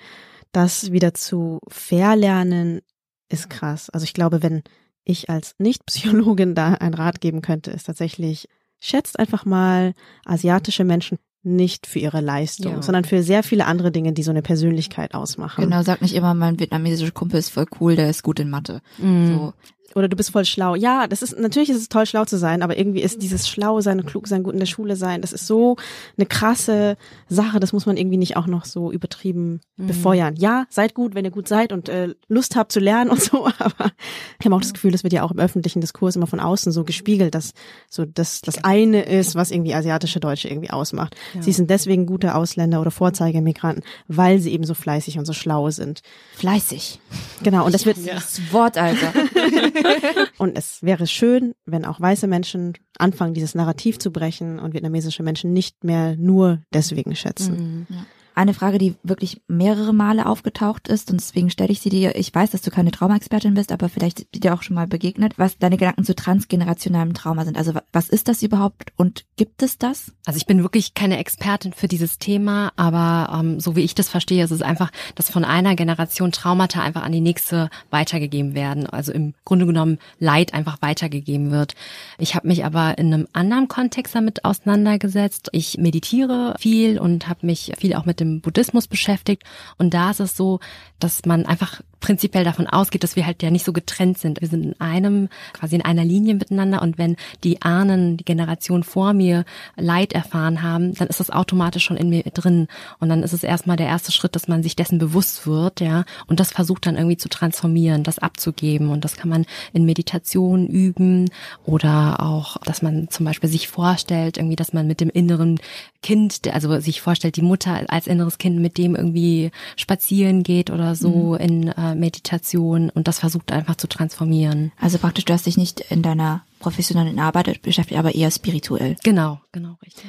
das 0.52 0.92
wieder 0.92 1.14
zu 1.14 1.60
verlernen 1.68 2.80
ist 3.28 3.48
krass. 3.48 3.90
Also 3.90 4.04
ich 4.04 4.12
glaube, 4.12 4.42
wenn 4.42 4.62
ich 5.04 5.30
als 5.30 5.54
Nicht-Psychologin 5.58 6.54
da 6.54 6.74
einen 6.74 6.94
Rat 6.94 7.20
geben 7.20 7.42
könnte, 7.42 7.70
ist 7.70 7.84
tatsächlich, 7.84 8.48
schätzt 8.80 9.18
einfach 9.18 9.44
mal 9.44 9.94
asiatische 10.24 10.84
Menschen 10.84 11.18
nicht 11.44 11.86
für 11.86 11.98
ihre 11.98 12.20
Leistung, 12.20 12.72
Ja. 12.76 12.82
sondern 12.82 13.04
für 13.04 13.22
sehr 13.22 13.42
viele 13.42 13.66
andere 13.66 13.90
Dinge, 13.92 14.12
die 14.12 14.22
so 14.22 14.30
eine 14.30 14.42
Persönlichkeit 14.42 15.14
ausmachen. 15.14 15.62
Genau, 15.64 15.82
sag 15.82 16.02
nicht 16.02 16.14
immer, 16.14 16.34
mein 16.34 16.58
vietnamesischer 16.58 17.12
Kumpel 17.12 17.38
ist 17.38 17.50
voll 17.50 17.66
cool, 17.80 17.96
der 17.96 18.08
ist 18.10 18.22
gut 18.22 18.40
in 18.40 18.50
Mathe. 18.50 18.80
Mhm. 18.98 19.34
So. 19.34 19.52
Oder 19.94 20.08
du 20.08 20.16
bist 20.16 20.30
voll 20.30 20.44
schlau. 20.44 20.74
Ja, 20.74 21.06
das 21.06 21.22
ist, 21.22 21.38
natürlich 21.38 21.70
ist 21.70 21.76
es 21.76 21.88
toll, 21.88 22.06
schlau 22.06 22.24
zu 22.24 22.36
sein, 22.36 22.62
aber 22.62 22.76
irgendwie 22.76 23.02
ist 23.02 23.22
dieses 23.22 23.48
Schlau 23.48 23.80
sein 23.80 24.00
und 24.00 24.06
klug 24.06 24.26
sein, 24.26 24.42
gut 24.42 24.54
in 24.54 24.58
der 24.58 24.66
Schule 24.66 24.96
sein, 24.96 25.20
das 25.20 25.32
ist 25.32 25.46
so 25.46 25.76
eine 26.16 26.26
krasse 26.26 26.96
Sache, 27.28 27.60
das 27.60 27.72
muss 27.72 27.86
man 27.86 27.96
irgendwie 27.96 28.16
nicht 28.16 28.36
auch 28.36 28.46
noch 28.46 28.64
so 28.64 28.90
übertrieben 28.90 29.60
befeuern. 29.76 30.34
Ja, 30.36 30.66
seid 30.68 30.94
gut, 30.94 31.14
wenn 31.14 31.24
ihr 31.24 31.30
gut 31.30 31.46
seid 31.46 31.72
und 31.72 31.88
äh, 31.88 32.14
Lust 32.28 32.56
habt 32.56 32.72
zu 32.72 32.80
lernen 32.80 33.10
und 33.10 33.22
so, 33.22 33.46
aber 33.58 33.92
ich 34.40 34.46
habe 34.46 34.56
auch 34.56 34.60
das 34.60 34.72
Gefühl, 34.72 34.90
das 34.90 35.04
wird 35.04 35.12
ja 35.12 35.22
auch 35.22 35.30
im 35.30 35.38
öffentlichen 35.38 35.80
Diskurs 35.80 36.16
immer 36.16 36.26
von 36.26 36.40
außen 36.40 36.72
so 36.72 36.82
gespiegelt, 36.82 37.34
dass 37.34 37.52
so 37.88 38.04
das, 38.04 38.40
das 38.40 38.64
eine 38.64 39.02
ist, 39.02 39.36
was 39.36 39.50
irgendwie 39.50 39.74
asiatische 39.74 40.18
Deutsche 40.18 40.48
irgendwie 40.48 40.70
ausmacht. 40.70 41.14
Sie 41.40 41.52
sind 41.52 41.70
deswegen 41.70 42.06
gute 42.06 42.34
Ausländer 42.34 42.80
oder 42.80 42.90
Vorzeigemigranten, 42.90 43.84
weil 44.08 44.40
sie 44.40 44.52
eben 44.52 44.64
so 44.64 44.74
fleißig 44.74 45.18
und 45.18 45.24
so 45.24 45.32
schlau 45.32 45.70
sind. 45.70 46.00
Fleißig. 46.36 47.00
Genau, 47.42 47.66
und 47.66 47.74
das 47.74 47.86
wird, 47.86 47.98
Das 48.06 48.40
Wort, 48.52 48.78
Alter. 48.78 49.12
Und 50.38 50.56
es 50.56 50.82
wäre 50.82 51.06
schön, 51.06 51.54
wenn 51.66 51.84
auch 51.84 52.00
weiße 52.00 52.26
Menschen 52.26 52.74
anfangen, 52.98 53.34
dieses 53.34 53.54
Narrativ 53.54 53.98
zu 53.98 54.10
brechen 54.12 54.58
und 54.58 54.74
vietnamesische 54.74 55.22
Menschen 55.22 55.52
nicht 55.52 55.84
mehr 55.84 56.16
nur 56.16 56.60
deswegen 56.72 57.14
schätzen. 57.16 57.86
Eine 58.36 58.52
Frage, 58.52 58.78
die 58.78 58.96
wirklich 59.04 59.40
mehrere 59.46 59.92
Male 59.94 60.26
aufgetaucht 60.26 60.88
ist 60.88 61.10
und 61.10 61.20
deswegen 61.20 61.50
stelle 61.50 61.70
ich 61.70 61.80
sie 61.80 61.88
dir. 61.88 62.16
Ich 62.16 62.34
weiß, 62.34 62.50
dass 62.50 62.62
du 62.62 62.70
keine 62.72 62.90
Traumaexpertin 62.90 63.54
bist, 63.54 63.70
aber 63.70 63.88
vielleicht 63.88 64.42
dir 64.42 64.52
auch 64.54 64.62
schon 64.62 64.74
mal 64.74 64.88
begegnet, 64.88 65.34
was 65.38 65.56
deine 65.58 65.76
Gedanken 65.76 66.04
zu 66.04 66.16
transgenerationalem 66.16 67.14
Trauma 67.14 67.44
sind. 67.44 67.56
Also 67.56 67.74
wa- 67.74 67.84
was 67.92 68.08
ist 68.08 68.26
das 68.26 68.42
überhaupt 68.42 68.92
und 68.96 69.24
gibt 69.36 69.62
es 69.62 69.78
das? 69.78 70.12
Also 70.26 70.36
ich 70.36 70.46
bin 70.46 70.62
wirklich 70.62 70.94
keine 70.94 71.18
Expertin 71.18 71.72
für 71.72 71.86
dieses 71.86 72.18
Thema, 72.18 72.72
aber 72.74 73.38
ähm, 73.38 73.60
so 73.60 73.76
wie 73.76 73.82
ich 73.82 73.94
das 73.94 74.08
verstehe, 74.08 74.42
ist 74.42 74.50
es 74.50 74.62
einfach, 74.62 74.90
dass 75.14 75.30
von 75.30 75.44
einer 75.44 75.76
Generation 75.76 76.32
Traumata 76.32 76.82
einfach 76.82 77.02
an 77.02 77.12
die 77.12 77.20
nächste 77.20 77.70
weitergegeben 77.90 78.54
werden. 78.54 78.86
Also 78.86 79.12
im 79.12 79.34
Grunde 79.44 79.66
genommen 79.66 79.98
Leid 80.18 80.54
einfach 80.54 80.82
weitergegeben 80.82 81.52
wird. 81.52 81.74
Ich 82.18 82.34
habe 82.34 82.48
mich 82.48 82.64
aber 82.64 82.98
in 82.98 83.14
einem 83.14 83.28
anderen 83.32 83.68
Kontext 83.68 84.14
damit 84.14 84.44
auseinandergesetzt. 84.44 85.50
Ich 85.52 85.78
meditiere 85.78 86.56
viel 86.58 86.98
und 86.98 87.28
habe 87.28 87.46
mich 87.46 87.72
viel 87.78 87.94
auch 87.94 88.06
mit 88.06 88.18
dem 88.20 88.23
Buddhismus 88.24 88.88
beschäftigt. 88.88 89.44
Und 89.78 89.94
da 89.94 90.10
ist 90.10 90.20
es 90.20 90.36
so, 90.36 90.60
dass 90.98 91.24
man 91.24 91.46
einfach 91.46 91.80
prinzipiell 92.04 92.44
davon 92.44 92.66
ausgeht, 92.66 93.02
dass 93.02 93.16
wir 93.16 93.24
halt 93.24 93.42
ja 93.42 93.50
nicht 93.50 93.64
so 93.64 93.72
getrennt 93.72 94.18
sind. 94.18 94.42
Wir 94.42 94.48
sind 94.48 94.62
in 94.62 94.78
einem, 94.78 95.30
quasi 95.54 95.74
in 95.74 95.80
einer 95.82 96.04
Linie 96.04 96.34
miteinander 96.34 96.82
und 96.82 96.98
wenn 96.98 97.16
die 97.44 97.62
Ahnen, 97.62 98.18
die 98.18 98.26
Generation 98.26 98.82
vor 98.82 99.14
mir 99.14 99.46
Leid 99.74 100.12
erfahren 100.12 100.60
haben, 100.62 100.92
dann 100.92 101.08
ist 101.08 101.20
das 101.20 101.30
automatisch 101.30 101.84
schon 101.84 101.96
in 101.96 102.10
mir 102.10 102.22
drin. 102.24 102.68
Und 103.00 103.08
dann 103.08 103.22
ist 103.22 103.32
es 103.32 103.42
erstmal 103.42 103.78
der 103.78 103.86
erste 103.86 104.12
Schritt, 104.12 104.36
dass 104.36 104.48
man 104.48 104.62
sich 104.62 104.76
dessen 104.76 104.98
bewusst 104.98 105.46
wird, 105.46 105.80
ja, 105.80 106.04
und 106.26 106.40
das 106.40 106.52
versucht 106.52 106.84
dann 106.84 106.96
irgendwie 106.96 107.16
zu 107.16 107.30
transformieren, 107.30 108.02
das 108.02 108.18
abzugeben. 108.18 108.90
Und 108.90 109.02
das 109.06 109.16
kann 109.16 109.30
man 109.30 109.46
in 109.72 109.86
Meditation 109.86 110.66
üben 110.66 111.30
oder 111.64 112.20
auch, 112.20 112.58
dass 112.66 112.82
man 112.82 113.08
zum 113.08 113.24
Beispiel 113.24 113.48
sich 113.48 113.68
vorstellt, 113.68 114.36
irgendwie, 114.36 114.56
dass 114.56 114.74
man 114.74 114.86
mit 114.86 115.00
dem 115.00 115.08
inneren 115.08 115.58
Kind, 116.02 116.52
also 116.52 116.78
sich 116.80 117.00
vorstellt, 117.00 117.36
die 117.36 117.42
Mutter 117.42 117.80
als 117.88 118.06
inneres 118.06 118.36
Kind 118.36 118.58
mit 118.58 118.76
dem 118.76 118.94
irgendwie 118.94 119.52
spazieren 119.76 120.42
geht 120.42 120.68
oder 120.68 120.94
so 120.96 121.34
in 121.36 121.68
äh, 121.68 121.93
Meditation 121.94 122.90
und 122.90 123.08
das 123.08 123.20
versucht 123.20 123.52
einfach 123.52 123.76
zu 123.76 123.86
transformieren. 123.88 124.72
Also 124.78 124.98
praktisch, 124.98 125.24
du 125.24 125.32
hast 125.32 125.46
dich 125.46 125.56
nicht 125.56 125.80
in 125.80 126.02
deiner 126.02 126.44
professionellen 126.58 127.18
Arbeit 127.18 127.62
beschäftigt, 127.62 127.98
aber 127.98 128.14
eher 128.14 128.30
spirituell. 128.30 128.96
Genau, 129.02 129.40
genau, 129.52 129.76
richtig. 129.84 130.04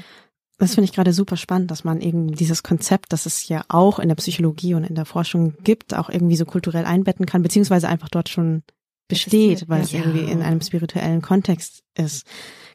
Das 0.57 0.75
finde 0.75 0.85
ich 0.85 0.93
gerade 0.93 1.11
super 1.11 1.35
spannend, 1.35 1.69
dass 1.69 1.83
man 1.83 1.99
eben 1.99 2.33
dieses 2.33 2.63
Konzept, 2.63 3.11
das 3.11 3.25
es 3.25 3.47
ja 3.49 3.65
auch 3.67 3.99
in 3.99 4.07
der 4.07 4.15
Psychologie 4.15 4.73
und 4.73 4.85
in 4.85 4.95
der 4.95 5.05
Forschung 5.05 5.53
gibt, 5.63 5.93
auch 5.93 6.09
irgendwie 6.09 6.37
so 6.37 6.45
kulturell 6.45 6.85
einbetten 6.85 7.25
kann, 7.25 7.43
beziehungsweise 7.43 7.89
einfach 7.89 8.07
dort 8.09 8.29
schon 8.29 8.63
besteht, 9.07 9.67
weil 9.67 9.79
ja. 9.79 9.83
es 9.83 9.93
irgendwie 9.93 10.31
in 10.31 10.41
einem 10.41 10.61
spirituellen 10.61 11.21
Kontext 11.21 11.83
ist. 11.97 12.25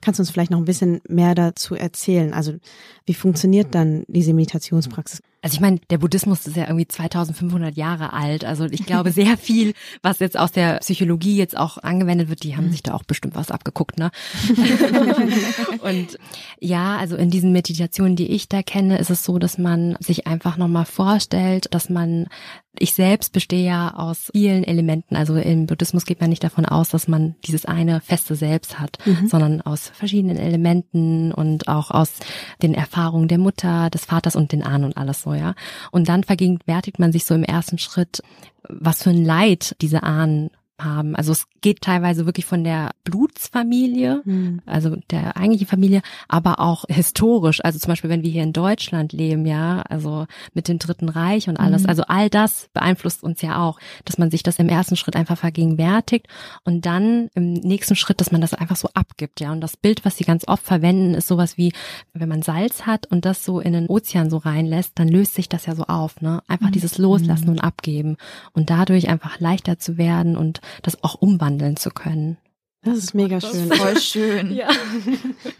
Kannst 0.00 0.18
du 0.18 0.22
uns 0.22 0.30
vielleicht 0.30 0.50
noch 0.50 0.58
ein 0.58 0.64
bisschen 0.64 1.00
mehr 1.08 1.34
dazu 1.34 1.74
erzählen? 1.74 2.32
Also 2.32 2.54
wie 3.06 3.14
funktioniert 3.14 3.74
dann 3.74 4.04
diese 4.08 4.32
Meditationspraxis? 4.32 5.20
Also 5.42 5.54
ich 5.54 5.60
meine, 5.60 5.78
der 5.88 5.98
Buddhismus 5.98 6.46
ist 6.46 6.56
ja 6.56 6.64
irgendwie 6.64 6.86
2500 6.86 7.74
Jahre 7.74 8.12
alt. 8.12 8.44
Also 8.44 8.66
ich 8.66 8.84
glaube, 8.84 9.10
sehr 9.12 9.38
viel, 9.38 9.72
was 10.02 10.18
jetzt 10.18 10.38
aus 10.38 10.52
der 10.52 10.78
Psychologie 10.78 11.36
jetzt 11.36 11.56
auch 11.56 11.78
angewendet 11.78 12.28
wird, 12.28 12.42
die 12.42 12.56
haben 12.56 12.70
sich 12.70 12.82
da 12.82 12.94
auch 12.94 13.04
bestimmt 13.04 13.34
was 13.34 13.50
abgeguckt, 13.50 13.98
ne? 13.98 14.10
Und 15.82 16.18
ja, 16.58 16.98
also 16.98 17.16
in 17.16 17.30
diesen 17.30 17.52
Meditationen, 17.52 18.16
die 18.16 18.30
ich 18.30 18.48
da 18.48 18.62
kenne, 18.62 18.98
ist 18.98 19.10
es 19.10 19.24
so, 19.24 19.38
dass 19.38 19.56
man 19.56 19.96
sich 20.00 20.26
einfach 20.26 20.58
nochmal 20.58 20.84
vorstellt, 20.84 21.68
dass 21.70 21.88
man, 21.88 22.26
ich 22.78 22.92
selbst 22.92 23.32
bestehe 23.32 23.64
ja 23.64 23.94
aus 23.94 24.30
vielen 24.32 24.64
Elementen. 24.64 25.16
Also 25.16 25.36
im 25.36 25.66
Buddhismus 25.66 26.04
geht 26.04 26.20
man 26.20 26.30
nicht 26.30 26.44
davon 26.44 26.66
aus, 26.66 26.90
dass 26.90 27.08
man 27.08 27.34
dieses 27.46 27.64
eine 27.64 28.00
feste 28.00 28.34
Selbst 28.34 28.78
hat, 28.78 28.98
sondern 29.26 29.60
aus 29.62 29.90
verschiedenen 29.94 30.36
Elementen 30.36 31.32
und 31.32 31.68
auch 31.68 31.90
aus 31.90 32.12
den 32.62 32.74
Erfahrungen 32.74 33.28
der 33.28 33.38
Mutter, 33.38 33.90
des 33.90 34.04
Vaters 34.04 34.36
und 34.36 34.52
den 34.52 34.62
Ahnen 34.62 34.84
und 34.84 34.96
alles 34.96 35.22
so, 35.22 35.29
ja. 35.34 35.54
Und 35.90 36.08
dann 36.08 36.24
vergegenwärtigt 36.24 36.98
man 36.98 37.12
sich 37.12 37.24
so 37.24 37.34
im 37.34 37.44
ersten 37.44 37.78
Schritt, 37.78 38.22
was 38.68 39.02
für 39.02 39.10
ein 39.10 39.24
Leid 39.24 39.76
diese 39.80 40.02
Ahnen 40.02 40.50
haben. 40.84 41.16
Also 41.16 41.32
es 41.32 41.46
geht 41.60 41.82
teilweise 41.82 42.26
wirklich 42.26 42.46
von 42.46 42.64
der 42.64 42.90
Blutsfamilie, 43.04 44.22
also 44.66 44.96
der 45.10 45.36
eigentlichen 45.36 45.66
Familie, 45.66 46.02
aber 46.28 46.60
auch 46.60 46.84
historisch. 46.88 47.64
Also 47.64 47.78
zum 47.78 47.88
Beispiel, 47.88 48.10
wenn 48.10 48.22
wir 48.22 48.30
hier 48.30 48.42
in 48.42 48.52
Deutschland 48.52 49.12
leben, 49.12 49.46
ja, 49.46 49.82
also 49.82 50.26
mit 50.54 50.68
dem 50.68 50.78
Dritten 50.78 51.08
Reich 51.08 51.48
und 51.48 51.58
alles. 51.58 51.86
Also 51.86 52.04
all 52.08 52.30
das 52.30 52.68
beeinflusst 52.72 53.22
uns 53.22 53.42
ja 53.42 53.62
auch, 53.62 53.78
dass 54.04 54.18
man 54.18 54.30
sich 54.30 54.42
das 54.42 54.58
im 54.58 54.68
ersten 54.68 54.96
Schritt 54.96 55.16
einfach 55.16 55.38
vergegenwärtigt 55.38 56.26
und 56.64 56.86
dann 56.86 57.28
im 57.34 57.52
nächsten 57.52 57.96
Schritt, 57.96 58.20
dass 58.20 58.32
man 58.32 58.40
das 58.40 58.54
einfach 58.54 58.76
so 58.76 58.88
abgibt, 58.94 59.40
ja. 59.40 59.52
Und 59.52 59.60
das 59.60 59.76
Bild, 59.76 60.04
was 60.04 60.16
sie 60.16 60.24
ganz 60.24 60.46
oft 60.46 60.64
verwenden, 60.64 61.14
ist 61.14 61.28
sowas 61.28 61.56
wie, 61.56 61.72
wenn 62.12 62.28
man 62.28 62.42
Salz 62.42 62.86
hat 62.86 63.06
und 63.06 63.24
das 63.24 63.44
so 63.44 63.60
in 63.60 63.72
den 63.72 63.86
Ozean 63.86 64.30
so 64.30 64.38
reinlässt, 64.38 64.92
dann 64.94 65.08
löst 65.08 65.34
sich 65.34 65.48
das 65.48 65.66
ja 65.66 65.74
so 65.74 65.84
auf, 65.84 66.20
ne? 66.20 66.42
Einfach 66.48 66.70
dieses 66.70 66.98
Loslassen 66.98 67.48
und 67.48 67.60
Abgeben 67.60 68.16
und 68.52 68.70
dadurch 68.70 69.08
einfach 69.08 69.40
leichter 69.40 69.78
zu 69.78 69.98
werden 69.98 70.36
und 70.36 70.60
das 70.82 71.02
auch 71.04 71.14
umwandeln 71.16 71.76
zu 71.76 71.90
können. 71.90 72.38
Das 72.82 72.96
ist 72.96 73.12
mega 73.14 73.40
schön. 73.40 73.70
Voll 73.72 74.00
schön. 74.00 74.52
Ja. 74.56 74.68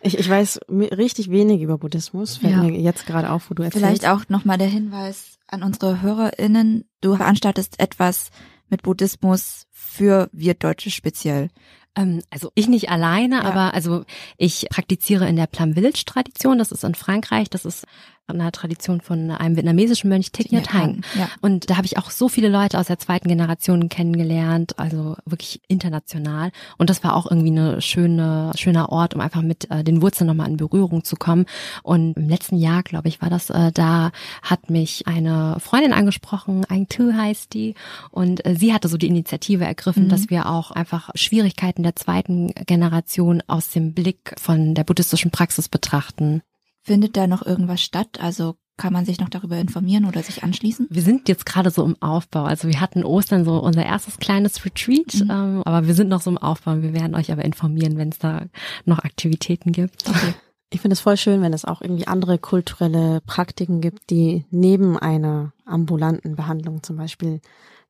Ich, 0.03 0.19
ich 0.19 0.29
weiß 0.29 0.61
richtig 0.71 1.31
wenig 1.31 1.61
über 1.61 1.77
Buddhismus, 1.77 2.39
fällt 2.39 2.55
Ja. 2.55 2.63
mir 2.63 2.73
jetzt 2.81 3.07
gerade 3.07 3.31
auf, 3.31 3.51
wo 3.51 3.55
du 3.55 3.63
erzählst. 3.63 3.85
Vielleicht 3.85 4.09
auch 4.09 4.29
nochmal 4.31 4.57
der 4.57 4.69
Hinweis 4.69 5.39
an 5.47 5.63
unsere 5.63 6.01
HörerInnen. 6.01 6.85
Du 7.03 7.17
veranstaltest 7.17 7.79
etwas 7.79 8.31
mit 8.71 8.83
Buddhismus 8.83 9.67
für 9.71 10.31
wir 10.33 10.55
Deutsche 10.55 10.91
speziell. 10.91 11.51
Ähm, 11.97 12.23
also 12.31 12.51
ich 12.55 12.69
nicht 12.69 12.89
alleine, 12.89 13.37
Ja. 13.37 13.43
aber 13.43 13.75
also 13.75 14.05
ich 14.39 14.67
praktiziere 14.71 15.29
in 15.29 15.37
der 15.37 15.47
Plum 15.49 15.75
Village 15.75 16.05
Tradition. 16.07 16.57
Das 16.59 16.73
ist 16.73 16.85
in 16.85 16.95
Frankreich. 16.95 17.51
Das 17.51 17.67
ist 17.67 17.85
eine 18.31 18.53
Tradition 18.53 19.01
von 19.01 19.31
einem 19.31 19.57
vietnamesischen 19.57 20.09
Mönch 20.09 20.33
Thich 20.33 20.53
Nhat 20.53 20.73
Hanh. 20.73 21.03
Ja. 21.15 21.29
Und 21.41 21.71
da 21.71 21.77
habe 21.77 21.87
ich 21.87 21.99
auch 21.99 22.11
so 22.11 22.29
viele 22.29 22.49
Leute 22.49 22.79
aus 22.79 22.87
der 22.87 22.99
zweiten 22.99 23.29
Generation 23.29 23.89
kennengelernt, 23.89 24.79
also 24.79 25.17
wirklich 25.25 25.61
international. 25.69 26.51
Und 26.79 26.91
das 26.91 27.03
war 27.05 27.15
auch 27.15 27.31
irgendwie 27.31 27.51
eine 27.51 27.81
schöne, 27.81 28.53
schöner 28.57 28.91
Ort, 28.91 29.15
um 29.15 29.21
einfach 29.21 29.43
mit 29.43 29.71
äh, 29.71 29.85
den 29.85 30.03
Wurzeln 30.03 30.27
nochmal 30.27 30.49
in 30.49 30.57
Berührung 30.57 31.05
zu 31.05 31.17
kommen. 31.17 31.47
Und 31.83 32.17
im 32.17 32.29
letzten 32.29 32.57
Jahr, 32.57 32.83
glaube 32.83 33.09
ich, 33.09 33.23
war 33.23 33.31
das, 33.31 33.51
äh, 33.51 33.73
da 33.73 34.11
hat 34.43 34.71
mich 34.71 35.07
eine 35.07 35.57
Freundin 35.61 35.93
angesprochen, 35.93 36.65
Aing 36.69 36.89
Tu 36.89 37.13
heißt 37.13 37.53
die. 37.55 37.75
Und 38.11 38.45
äh, 38.47 38.55
sie 38.55 38.73
hatte 38.73 38.89
so 38.89 38.97
die 38.97 39.09
Initiative 39.09 39.65
ergriffen, 39.65 40.09
dass 40.09 40.31
wir 40.31 40.49
auch 40.49 40.71
einfach 40.71 41.11
Schwierigkeiten 41.15 41.83
der 41.83 41.97
zweiten 41.97 42.49
Generation 42.67 43.43
aus 43.47 43.71
dem 43.71 43.95
Blick 43.95 44.35
von 44.39 44.75
der 44.75 44.85
buddhistischen 44.85 45.31
Praxis 45.31 45.69
betrachten. 45.69 46.43
Findet 46.83 47.17
da 47.17 47.27
noch 47.27 47.45
irgendwas 47.45 47.83
statt? 47.83 48.19
Also 48.21 48.57
kann 48.81 48.93
man 48.95 49.05
sich 49.05 49.21
noch 49.21 49.29
darüber 49.29 49.59
informieren 49.59 50.07
oder 50.07 50.23
sich 50.23 50.43
anschließen? 50.43 50.87
Wir 50.91 51.03
sind 51.03 51.29
jetzt 51.29 51.45
gerade 51.45 51.71
so 51.71 51.85
im 51.85 52.01
Aufbau. 52.01 52.45
Also 52.45 52.67
wir 52.67 52.81
hatten 52.81 53.05
Ostern 53.05 53.45
so 53.45 53.59
unser 53.59 53.85
erstes 53.85 54.17
kleines 54.17 54.65
Retreat, 54.65 55.21
ähm, 55.21 55.63
aber 55.67 55.87
wir 55.87 55.95
sind 55.95 56.09
noch 56.09 56.23
so 56.23 56.31
im 56.31 56.39
Aufbau. 56.39 56.81
Wir 56.81 56.95
werden 56.95 57.15
euch 57.15 57.31
aber 57.31 57.45
informieren, 57.45 57.99
wenn 57.99 58.09
es 58.09 58.19
da 58.19 58.47
noch 58.87 59.01
Aktivitäten 59.01 59.73
gibt. 59.73 60.05
Ich 60.73 60.81
finde 60.81 60.95
es 60.95 61.01
voll 61.01 61.17
schön, 61.17 61.43
wenn 61.43 61.53
es 61.53 61.65
auch 61.65 61.83
irgendwie 61.83 62.07
andere 62.07 62.39
kulturelle 62.39 63.21
Praktiken 63.27 63.81
gibt, 63.81 64.09
die 64.09 64.47
neben 64.51 64.97
einer 64.97 65.53
ambulanten 65.67 66.37
Behandlung 66.37 66.83
zum 66.83 66.97
Beispiel 66.97 67.41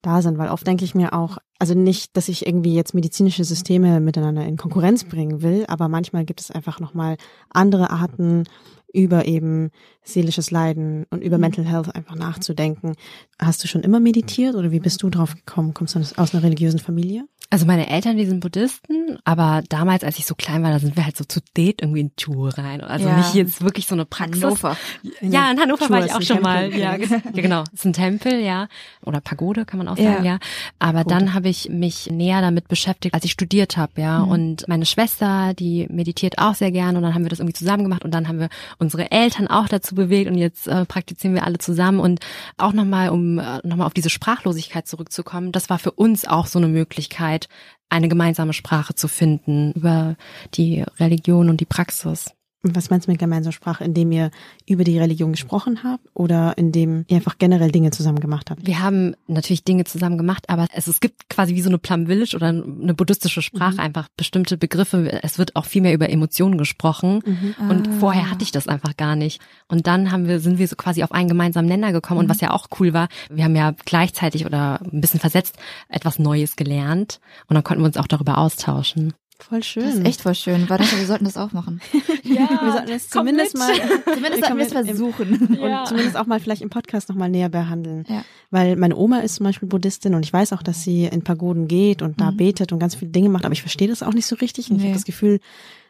da 0.03 0.23
sind, 0.23 0.39
weil 0.39 0.49
oft 0.49 0.67
denke 0.67 0.85
ich 0.85 0.95
mir 0.95 1.13
auch, 1.13 1.39
also 1.59 1.75
nicht, 1.75 2.17
dass 2.17 2.29
ich 2.29 2.47
irgendwie 2.47 2.75
jetzt 2.75 2.95
medizinische 2.95 3.45
Systeme 3.45 4.01
miteinander 4.01 4.45
in 4.47 4.57
Konkurrenz 4.57 5.05
bringen 5.05 5.43
will, 5.43 5.65
aber 5.69 5.89
manchmal 5.89 6.25
gibt 6.25 6.41
es 6.41 6.51
einfach 6.51 6.81
nochmal 6.81 7.17
andere 7.51 7.91
Arten, 7.91 8.45
über 8.93 9.27
eben 9.27 9.71
seelisches 10.03 10.51
Leiden 10.51 11.07
und 11.11 11.23
über 11.23 11.39
Mental 11.39 11.65
Health 11.65 11.95
einfach 11.95 12.17
nachzudenken. 12.17 12.95
Hast 13.41 13.63
du 13.63 13.69
schon 13.69 13.83
immer 13.83 14.01
meditiert 14.01 14.55
oder 14.55 14.71
wie 14.71 14.81
bist 14.81 15.03
du 15.03 15.11
drauf 15.11 15.35
gekommen? 15.35 15.75
Kommst 15.75 15.95
du 15.95 16.01
aus 16.01 16.35
einer 16.35 16.43
religiösen 16.43 16.81
Familie? 16.81 17.25
Also 17.53 17.67
meine 17.67 17.91
Eltern, 17.91 18.17
die 18.17 18.27
sind 18.27 18.39
Buddhisten, 18.39 19.19
aber 19.25 19.65
damals, 19.69 20.05
als 20.05 20.21
ich 20.21 20.25
so 20.27 20.37
klein 20.37 20.63
war, 20.63 20.71
da 20.71 20.79
sind 20.79 20.95
wir 20.97 21.05
halt 21.05 21.17
so 21.17 21.25
zu 21.25 21.41
date 21.57 21.83
irgendwie 21.83 21.99
in 22.01 22.15
Tour 22.15 22.57
rein. 22.57 22.81
Also 22.81 23.09
Ja. 23.09 23.17
nicht 23.17 23.35
jetzt 23.35 23.61
wirklich 23.61 23.87
so 23.89 23.97
eine 23.97 24.05
Praxis. 24.05 24.41
Hannover. 24.45 24.77
Ja, 25.21 25.51
in 25.51 25.59
Hannover 25.59 25.87
Tour 25.87 25.97
war 25.97 26.07
ich 26.07 26.15
auch 26.15 26.23
schon 26.23 26.43
mal. 26.43 26.71
Tempel, 26.71 26.81
Ja, 26.81 26.93
ja. 26.93 26.97
ge- 26.99 27.09
ja, 27.35 27.43
genau. 27.43 27.65
Ist 27.73 27.85
ein 27.85 27.93
Tempel, 27.93 28.39
ja. 28.41 28.69
Oder 29.05 29.21
Pagode 29.21 29.65
kann 29.65 29.79
man 29.79 29.89
auch 29.89 29.99
Ja. 29.99 30.13
sagen, 30.13 30.25
ja. 30.25 30.39
Aber 30.79 31.03
dann 31.03 31.35
habe 31.35 31.49
ich 31.49 31.69
mich 31.69 32.09
näher 32.09 32.41
damit 32.41 32.69
beschäftigt, 32.69 33.17
als 33.17 33.25
ich 33.25 33.33
studiert 33.33 33.77
habe, 33.77 34.01
ja. 34.01 34.21
Und 34.23 34.69
meine 34.69 34.87
Schwester, 34.87 35.53
die 35.53 35.89
meditiert 35.91 36.39
auch 36.39 36.55
sehr 36.55 36.71
gerne 36.71 36.99
und 36.99 37.03
dann 37.03 37.15
haben 37.15 37.25
wir 37.25 37.31
das 37.31 37.41
irgendwie 37.41 37.55
zusammen 37.59 37.83
gemacht 37.83 38.05
und 38.05 38.13
dann 38.15 38.29
haben 38.29 38.39
wir 38.39 38.49
unsere 38.79 39.11
Eltern 39.11 39.49
auch 39.49 39.67
dazu 39.67 39.97
bewegt 39.97 40.31
und 40.31 40.39
jetzt 40.39 40.69
äh, 40.69 40.85
praktizieren 40.85 41.35
wir 41.35 41.43
alle 41.45 41.59
zusammen 41.59 41.99
und 41.99 42.21
auch 42.59 42.73
nochmal, 42.73 43.09
um 43.09 43.41
äh, 43.41 43.59
nochmal 43.65 43.89
auf 43.89 43.95
diese 43.95 44.09
Sprachlosigkeit 44.09 44.87
zurückzukommen, 44.87 45.51
das 45.51 45.69
war 45.69 45.81
für 45.81 45.91
uns 45.91 46.25
auch 46.29 46.47
so 46.47 46.61
eine 46.61 46.69
Möglichkeit, 46.69 47.40
eine 47.89 48.09
gemeinsame 48.09 48.53
Sprache 48.53 48.95
zu 48.95 49.09
finden 49.09 49.73
über 49.73 50.17
die 50.55 50.85
Religion 50.99 51.51
und 51.51 51.61
die 51.61 51.67
Praxis. 51.67 52.33
Und 52.63 52.77
Was 52.77 52.91
meinst 52.91 53.07
du 53.07 53.11
mit 53.11 53.19
gemeinsamer 53.19 53.53
Sprache? 53.53 53.85
Indem 53.85 54.13
ihr 54.13 54.31
über 54.69 54.85
die 54.85 54.99
Religion 54.99 55.33
gesprochen 55.33 55.83
habt 55.83 56.05
oder 56.13 56.59
indem 56.59 57.07
ihr 57.09 57.17
einfach 57.17 57.39
generell 57.39 57.73
Dinge 57.73 57.91
zusammen 57.91 58.21
gemacht 58.21 58.51
habt? 58.51 58.67
Wir 58.67 58.81
haben 58.81 59.15
natürlich 59.29 59.65
Dinge 59.65 59.85
zusammen 59.85 60.19
gemacht, 60.19 60.51
aber 60.51 60.67
es, 60.75 60.87
es 60.87 61.01
gibt 61.01 61.31
quasi 61.31 61.55
wie 61.55 61.63
so 61.63 61.71
eine 61.71 61.79
Plum 61.79 62.07
Village 62.07 62.37
oder 62.37 62.49
eine 62.49 62.93
buddhistische 62.95 63.41
Sprache, 63.41 63.79
einfach 63.79 64.09
bestimmte 64.17 64.59
Begriffe. 64.59 65.23
Es 65.23 65.39
wird 65.39 65.57
auch 65.57 65.65
viel 65.65 65.81
mehr 65.81 65.95
über 65.95 66.11
Emotionen 66.11 66.59
gesprochen. 66.59 67.23
Und 67.59 67.89
Ah. 67.89 67.93
vorher 67.99 68.31
hatte 68.31 68.43
ich 68.43 68.53
das 68.53 68.69
einfach 68.69 68.95
gar 68.97 69.17
nicht. 69.17 69.41
Und 69.69 69.87
dann 69.87 70.13
haben 70.13 70.29
wir, 70.29 70.39
sind 70.41 70.59
wir 70.59 70.69
so 70.69 70.77
quasi 70.77 71.03
auf 71.03 71.13
einen 71.13 71.29
gemeinsamen 71.29 71.69
Nenner 71.69 71.93
gekommen. 71.93 72.21
Und 72.21 72.29
was 72.29 72.41
ja 72.43 72.51
auch 72.51 72.67
cool 72.79 72.93
war, 72.93 73.09
wir 73.31 73.45
haben 73.45 73.57
ja 73.57 73.75
gleichzeitig 73.87 74.45
oder 74.45 74.81
ein 74.83 75.01
bisschen 75.01 75.21
versetzt 75.21 75.57
etwas 75.89 76.19
Neues 76.19 76.57
gelernt. 76.57 77.21
Und 77.49 77.55
dann 77.55 77.65
konnten 77.65 77.83
wir 77.83 77.87
uns 77.87 77.97
auch 77.97 78.07
darüber 78.07 78.37
austauschen. 78.39 79.15
Voll 79.49 79.63
schön. 79.63 79.85
Das 79.85 79.95
ist 79.95 80.07
echt 80.07 80.21
voll 80.21 80.35
schön. 80.35 80.69
War 80.69 80.79
das, 80.79 80.97
wir 80.97 81.07
sollten 81.07 81.25
das 81.25 81.37
auch 81.37 81.53
machen. 81.53 81.81
Ja, 82.23 82.49
wir 82.63 82.73
sollten 82.73 82.91
es 82.93 83.09
zumindest 83.09 83.59
mal, 83.59 83.73
Zumindest 84.05 84.45
sollten 84.45 84.59
wir 84.59 84.67
es 84.67 84.73
versuchen. 84.73 85.59
und 85.61 85.87
zumindest 85.87 86.17
auch 86.17 86.27
mal 86.27 86.39
vielleicht 86.39 86.63
im 86.63 86.71
Podcast 86.71 87.09
nochmal 87.09 87.29
näher 87.29 87.49
behandeln. 87.49 88.05
Ja. 88.09 88.23
Weil 88.51 88.77
meine 88.77 88.95
Oma 88.97 89.19
ist 89.21 89.37
zum 89.37 89.45
Beispiel 89.45 89.69
Buddhistin 89.69 90.15
und 90.15 90.25
ich 90.25 90.33
weiß 90.33 90.53
auch, 90.53 90.63
dass 90.63 90.83
sie 90.85 91.07
in 91.07 91.23
Pagoden 91.23 91.67
geht 91.67 92.03
und 92.03 92.21
da 92.21 92.31
betet 92.31 92.73
und 92.73 92.79
ganz 92.79 92.95
viele 92.95 93.11
Dinge 93.11 93.29
macht, 93.31 93.45
aber 93.45 93.53
ich 93.53 93.63
verstehe 93.63 93.89
das 93.89 94.03
auch 94.05 94.13
nicht 94.15 94.27
so 94.27 94.37
richtig 94.37 94.71
und 94.71 94.77
ich 94.77 94.83
Nee. 94.83 94.89
habe 94.91 94.99
das 94.99 95.05
Gefühl, 95.05 95.41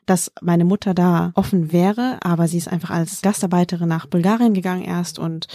dass 0.06 0.32
meine 0.40 0.64
Mutter 0.64 0.94
da 0.94 1.32
offen 1.34 1.72
wäre, 1.72 2.18
aber 2.22 2.48
sie 2.48 2.56
ist 2.58 2.68
einfach 2.68 2.90
als 2.90 3.20
Gastarbeiterin 3.20 3.88
nach 3.88 4.06
Bulgarien 4.06 4.54
gegangen 4.54 4.82
erst 4.82 5.18
und 5.18 5.46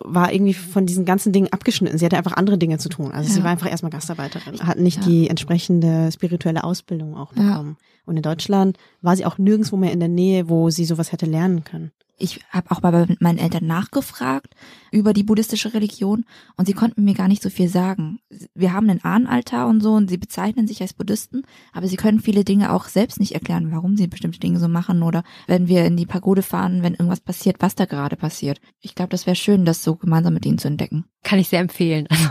war 0.00 0.32
irgendwie 0.32 0.54
von 0.54 0.86
diesen 0.86 1.04
ganzen 1.04 1.32
Dingen 1.32 1.52
abgeschnitten. 1.52 1.98
Sie 1.98 2.04
hatte 2.04 2.16
einfach 2.16 2.32
andere 2.36 2.56
Dinge 2.58 2.78
zu 2.78 2.88
tun. 2.88 3.12
Also 3.12 3.30
sie 3.30 3.38
Ja. 3.38 3.44
war 3.44 3.50
einfach 3.50 3.70
erstmal 3.70 3.90
Gastarbeiterin, 3.90 4.60
hat 4.66 4.78
nicht 4.78 4.98
Ja. 4.98 5.04
die 5.06 5.28
entsprechende 5.28 6.10
spirituelle 6.12 6.64
Ausbildung 6.64 7.16
auch 7.16 7.34
Ja. 7.36 7.42
bekommen. 7.42 7.76
Und 8.06 8.16
in 8.16 8.22
Deutschland 8.22 8.78
war 9.00 9.16
sie 9.16 9.24
auch 9.26 9.38
nirgendwo 9.38 9.76
mehr 9.76 9.92
in 9.92 10.00
der 10.00 10.08
Nähe, 10.08 10.48
wo 10.48 10.70
sie 10.70 10.84
sowas 10.84 11.12
hätte 11.12 11.26
lernen 11.26 11.62
können. 11.64 11.92
Ich 12.22 12.38
habe 12.50 12.70
auch 12.70 12.80
bei 12.80 13.06
meinen 13.18 13.38
Eltern 13.38 13.66
nachgefragt 13.66 14.54
über 14.92 15.12
die 15.12 15.24
buddhistische 15.24 15.74
Religion 15.74 16.24
und 16.56 16.66
sie 16.66 16.72
konnten 16.72 17.02
mir 17.02 17.14
gar 17.14 17.26
nicht 17.26 17.42
so 17.42 17.50
viel 17.50 17.68
sagen. 17.68 18.20
Wir 18.54 18.72
haben 18.72 18.88
einen 18.88 19.02
Ahnenaltar 19.02 19.66
und 19.66 19.80
so 19.80 19.94
und 19.94 20.08
sie 20.08 20.18
bezeichnen 20.18 20.68
sich 20.68 20.80
als 20.80 20.92
Buddhisten, 20.94 21.42
aber 21.72 21.88
sie 21.88 21.96
können 21.96 22.20
viele 22.20 22.44
Dinge 22.44 22.72
auch 22.72 22.84
selbst 22.84 23.18
nicht 23.18 23.34
erklären, 23.34 23.72
warum 23.72 23.96
sie 23.96 24.06
bestimmte 24.06 24.38
Dinge 24.38 24.60
so 24.60 24.68
machen 24.68 25.02
oder 25.02 25.24
wenn 25.48 25.66
wir 25.66 25.84
in 25.84 25.96
die 25.96 26.06
Pagode 26.06 26.42
fahren, 26.42 26.84
wenn 26.84 26.94
irgendwas 26.94 27.18
passiert, 27.18 27.56
was 27.58 27.74
da 27.74 27.86
gerade 27.86 28.14
passiert. 28.14 28.60
Ich 28.80 28.94
glaube, 28.94 29.10
das 29.10 29.26
wäre 29.26 29.34
schön, 29.34 29.64
das 29.64 29.82
so 29.82 29.96
gemeinsam 29.96 30.34
mit 30.34 30.46
ihnen 30.46 30.58
zu 30.58 30.68
entdecken. 30.68 31.06
Kann 31.24 31.40
ich 31.40 31.48
sehr 31.48 31.60
empfehlen. 31.60 32.06
Also, 32.08 32.28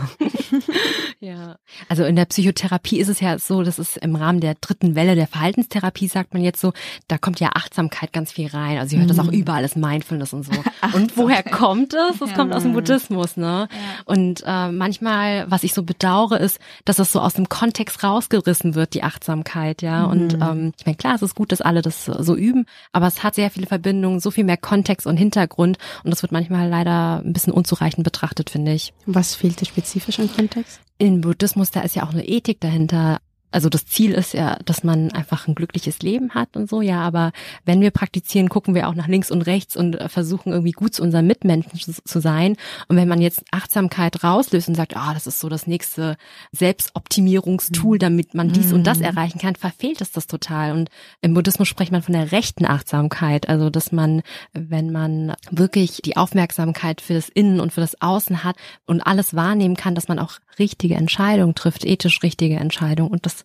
ja. 1.20 1.56
Also 1.88 2.04
in 2.04 2.16
der 2.16 2.26
Psychotherapie 2.26 2.98
ist 2.98 3.08
es 3.08 3.20
ja 3.20 3.38
so, 3.38 3.62
das 3.62 3.78
ist 3.78 3.96
im 3.98 4.16
Rahmen 4.16 4.40
der 4.40 4.54
dritten 4.54 4.94
Welle 4.94 5.14
der 5.14 5.26
Verhaltenstherapie, 5.26 6.08
sagt 6.08 6.34
man 6.34 6.42
jetzt 6.42 6.60
so, 6.60 6.72
da 7.08 7.18
kommt 7.18 7.40
ja 7.40 7.50
Achtsamkeit 7.54 8.12
ganz 8.12 8.32
viel 8.32 8.48
rein. 8.48 8.78
Also 8.78 8.96
ihr 8.96 9.00
hört 9.00 9.10
das 9.10 9.18
auch 9.18 9.32
überall, 9.32 9.62
das 9.62 9.76
Mindfulness 9.82 10.32
und 10.32 10.44
so. 10.44 10.52
Und 10.94 11.16
woher 11.16 11.42
kommt 11.42 11.94
es? 11.94 12.18
Das 12.18 12.34
kommt 12.34 12.52
aus 12.54 12.62
dem 12.64 12.72
Buddhismus, 12.72 13.36
ne? 13.36 13.68
Und 14.04 14.42
äh, 14.44 14.72
manchmal, 14.72 15.48
was 15.48 15.62
ich 15.62 15.74
so 15.74 15.82
bedauere, 15.82 16.38
ist, 16.38 16.58
dass 16.84 16.96
das 16.96 17.12
so 17.12 17.20
aus 17.20 17.34
dem 17.34 17.48
Kontext 17.48 18.02
rausgerissen 18.02 18.74
wird, 18.74 18.94
die 18.94 19.02
Achtsamkeit, 19.02 19.82
ja. 19.82 20.04
Und 20.04 20.34
ähm, 20.34 20.72
ich 20.76 20.86
meine, 20.86 20.96
klar, 20.96 21.14
es 21.14 21.22
ist 21.22 21.34
gut, 21.34 21.52
dass 21.52 21.60
alle 21.60 21.82
das 21.82 22.06
so 22.06 22.34
üben, 22.34 22.66
aber 22.92 23.06
es 23.06 23.22
hat 23.22 23.34
sehr 23.34 23.50
viele 23.50 23.66
Verbindungen, 23.66 24.20
so 24.20 24.30
viel 24.30 24.44
mehr 24.44 24.56
Kontext 24.56 25.06
und 25.06 25.16
Hintergrund 25.16 25.78
und 26.04 26.10
das 26.10 26.22
wird 26.22 26.32
manchmal 26.32 26.68
leider 26.68 27.22
ein 27.24 27.32
bisschen 27.32 27.52
unzureichend 27.52 28.04
betrachtet, 28.04 28.50
finde 28.50 28.72
ich. 28.72 28.92
Was 29.06 29.34
fehlte 29.34 29.64
spezifisch 29.64 30.18
an 30.18 30.32
Kontext? 30.34 30.80
Im 30.98 31.20
Buddhismus, 31.20 31.70
da 31.70 31.80
ist 31.80 31.96
ja 31.96 32.04
auch 32.04 32.12
eine 32.12 32.26
Ethik 32.26 32.60
dahinter. 32.60 33.20
Also 33.52 33.68
das 33.68 33.86
Ziel 33.86 34.12
ist 34.12 34.34
ja, 34.34 34.58
dass 34.64 34.82
man 34.82 35.12
einfach 35.12 35.46
ein 35.46 35.54
glückliches 35.54 36.00
Leben 36.00 36.30
hat 36.30 36.56
und 36.56 36.68
so, 36.68 36.80
ja, 36.80 37.00
aber 37.00 37.32
wenn 37.64 37.80
wir 37.80 37.90
praktizieren, 37.90 38.48
gucken 38.48 38.74
wir 38.74 38.88
auch 38.88 38.94
nach 38.94 39.08
links 39.08 39.30
und 39.30 39.42
rechts 39.42 39.76
und 39.76 40.00
äh, 40.00 40.08
versuchen 40.08 40.52
irgendwie 40.52 40.72
gut 40.72 40.94
zu 40.94 41.02
unseren 41.02 41.26
Mitmenschen 41.26 41.94
zu, 42.04 42.20
sein. 42.20 42.56
Und 42.88 42.96
wenn 42.96 43.08
man 43.08 43.20
jetzt 43.20 43.42
Achtsamkeit 43.50 44.22
rauslöst 44.22 44.68
und 44.68 44.74
sagt, 44.74 44.96
ah, 44.96 45.12
das 45.12 45.26
ist 45.26 45.40
so 45.40 45.48
das 45.48 45.66
nächste 45.66 46.16
Selbstoptimierungstool, 46.52 47.98
damit 47.98 48.34
man 48.34 48.52
dies 48.52 48.72
und 48.72 48.86
das 48.86 49.00
erreichen 49.00 49.38
kann, 49.38 49.56
verfehlt 49.56 50.00
es 50.00 50.12
das 50.12 50.26
total. 50.26 50.72
Und 50.72 50.88
im 51.20 51.34
Buddhismus 51.34 51.68
spricht 51.68 51.90
man 51.90 52.02
von 52.02 52.14
der 52.14 52.32
rechten 52.32 52.64
Achtsamkeit, 52.64 53.48
also 53.48 53.70
dass 53.70 53.92
man, 53.92 54.22
wenn 54.52 54.92
man 54.92 55.34
wirklich 55.50 56.00
die 56.04 56.16
Aufmerksamkeit 56.16 57.00
für 57.00 57.14
das 57.14 57.28
Innen 57.28 57.60
und 57.60 57.72
für 57.72 57.80
das 57.80 58.00
Außen 58.00 58.44
hat 58.44 58.56
und 58.86 59.00
alles 59.00 59.34
wahrnehmen 59.34 59.76
kann, 59.76 59.94
dass 59.94 60.08
man 60.08 60.18
auch 60.18 60.38
richtige 60.58 60.94
Entscheidungen 60.94 61.54
trifft, 61.54 61.84
ethisch 61.84 62.22
richtige 62.22 62.56
Entscheidungen. 62.56 63.10
Und 63.10 63.26
das, 63.26 63.41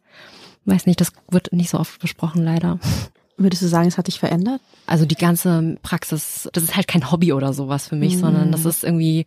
weiß 0.65 0.85
nicht, 0.85 1.01
das 1.01 1.13
wird 1.29 1.53
nicht 1.53 1.69
so 1.69 1.79
oft 1.79 1.99
besprochen, 1.99 2.43
leider. 2.43 2.79
Würdest 3.37 3.61
du 3.61 3.67
sagen, 3.67 3.87
es 3.87 3.97
hat 3.97 4.07
dich 4.07 4.19
verändert? 4.19 4.61
Also 4.87 5.05
die 5.05 5.15
ganze 5.15 5.77
Praxis, 5.83 6.49
das 6.53 6.63
ist 6.63 6.75
halt 6.75 6.87
kein 6.87 7.11
Hobby 7.11 7.33
oder 7.33 7.53
sowas 7.53 7.87
für 7.87 7.95
mich, 7.95 8.17
sondern 8.17 8.51
das 8.51 8.65
ist 8.65 8.83
irgendwie, 8.83 9.25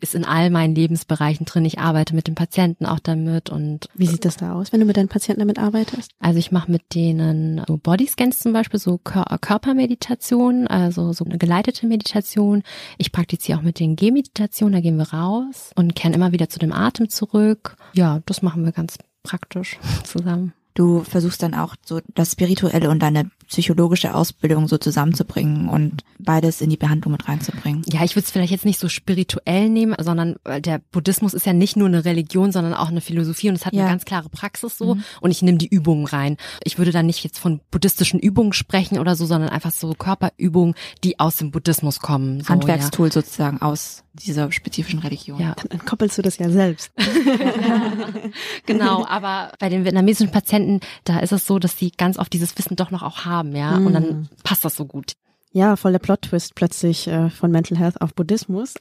ist 0.00 0.14
in 0.14 0.24
all 0.24 0.48
meinen 0.48 0.74
Lebensbereichen 0.74 1.44
drin. 1.44 1.66
Ich 1.66 1.78
arbeite 1.78 2.14
mit 2.14 2.26
den 2.26 2.34
Patienten 2.34 2.86
auch 2.86 3.00
damit 3.00 3.50
und 3.50 3.86
Wie 3.94 4.06
sieht 4.06 4.24
das 4.24 4.38
da 4.38 4.54
aus, 4.54 4.72
wenn 4.72 4.80
du 4.80 4.86
mit 4.86 4.96
deinen 4.96 5.08
Patienten 5.08 5.40
damit 5.40 5.58
arbeitest? 5.58 6.12
Also 6.20 6.38
ich 6.38 6.52
mache 6.52 6.70
mit 6.70 6.94
denen 6.94 7.62
so 7.68 7.76
Bodyscans 7.76 8.38
zum 8.38 8.54
Beispiel, 8.54 8.80
so 8.80 8.96
Kör 8.96 9.26
Körpermeditation, 9.40 10.66
also 10.66 11.12
so 11.12 11.26
eine 11.26 11.36
geleitete 11.36 11.86
Meditation. 11.86 12.62
Ich 12.96 13.12
praktiziere 13.12 13.58
auch 13.58 13.62
mit 13.62 13.78
denen 13.78 13.96
Gehmeditation, 13.96 14.72
da 14.72 14.80
gehen 14.80 14.96
wir 14.96 15.12
raus 15.12 15.72
und 15.76 15.94
kehren 15.94 16.14
immer 16.14 16.32
wieder 16.32 16.48
zu 16.48 16.58
dem 16.58 16.72
Atem 16.72 17.10
zurück. 17.10 17.76
Ja, 17.92 18.20
das 18.24 18.40
machen 18.40 18.64
wir 18.64 18.72
ganz 18.72 18.96
praktisch 19.22 19.78
zusammen. 20.04 20.52
Du 20.74 21.02
versuchst 21.02 21.42
dann 21.42 21.54
auch 21.54 21.74
so 21.84 22.00
das 22.14 22.32
Spirituelle 22.32 22.90
und 22.90 23.00
deine 23.00 23.30
psychologische 23.50 24.14
Ausbildung 24.14 24.68
so 24.68 24.78
zusammenzubringen 24.78 25.68
und 25.68 26.04
beides 26.18 26.60
in 26.60 26.70
die 26.70 26.76
Behandlung 26.76 27.12
mit 27.12 27.28
reinzubringen. 27.28 27.82
Ja, 27.86 28.04
ich 28.04 28.14
würde 28.14 28.24
es 28.24 28.30
vielleicht 28.30 28.52
jetzt 28.52 28.64
nicht 28.64 28.78
so 28.78 28.88
spirituell 28.88 29.68
nehmen, 29.68 29.94
sondern 30.00 30.36
weil 30.44 30.62
der 30.62 30.80
Buddhismus 30.92 31.34
ist 31.34 31.46
ja 31.46 31.52
nicht 31.52 31.76
nur 31.76 31.88
eine 31.88 32.04
Religion, 32.04 32.52
sondern 32.52 32.74
auch 32.74 32.88
eine 32.88 33.00
Philosophie 33.00 33.48
und 33.48 33.56
es 33.56 33.66
hat 33.66 33.74
Ja. 33.74 33.82
eine 33.82 33.90
ganz 33.90 34.04
klare 34.04 34.28
Praxis 34.28 34.78
so 34.78 34.96
und 35.20 35.30
ich 35.30 35.42
nehme 35.42 35.58
die 35.58 35.66
Übungen 35.68 36.06
rein. 36.06 36.36
Ich 36.62 36.78
würde 36.78 36.92
da 36.92 37.02
nicht 37.02 37.24
jetzt 37.24 37.38
von 37.38 37.60
buddhistischen 37.70 38.20
Übungen 38.20 38.52
sprechen 38.52 38.98
oder 38.98 39.16
so, 39.16 39.26
sondern 39.26 39.50
einfach 39.50 39.72
so 39.72 39.92
Körperübungen, 39.94 40.74
die 41.04 41.18
aus 41.18 41.36
dem 41.36 41.50
Buddhismus 41.50 41.98
kommen. 42.00 42.40
So, 42.42 42.48
Handwerkstool 42.50 43.10
sozusagen 43.10 43.60
aus 43.60 44.04
dieser 44.12 44.50
spezifischen 44.52 45.00
Religion. 45.00 45.40
Ja. 45.40 45.54
Dann 45.68 45.84
koppelst 45.84 46.18
du 46.18 46.22
das 46.22 46.38
ja 46.38 46.50
selbst. 46.50 46.92
Genau, 48.66 49.04
aber 49.06 49.52
bei 49.58 49.68
den 49.68 49.84
vietnamesischen 49.84 50.30
Patienten, 50.30 50.80
da 51.04 51.18
ist 51.20 51.32
es 51.32 51.46
so, 51.46 51.58
dass 51.58 51.76
sie 51.78 51.90
ganz 51.90 52.18
oft 52.18 52.32
dieses 52.32 52.56
Wissen 52.58 52.76
doch 52.76 52.90
noch 52.90 53.02
auch 53.02 53.24
haben, 53.24 53.39
ja, 53.44 53.76
und 53.76 53.92
dann 53.92 54.28
passt 54.44 54.64
das 54.64 54.76
so 54.76 54.84
gut. 54.84 55.12
Ja, 55.52 55.74
voll 55.74 55.92
der 55.92 55.98
Plot-Twist 55.98 56.54
plötzlich 56.54 57.08
äh, 57.08 57.28
von 57.28 57.50
Mental 57.50 57.76
Health 57.76 58.00
auf 58.00 58.14
Buddhismus. 58.14 58.74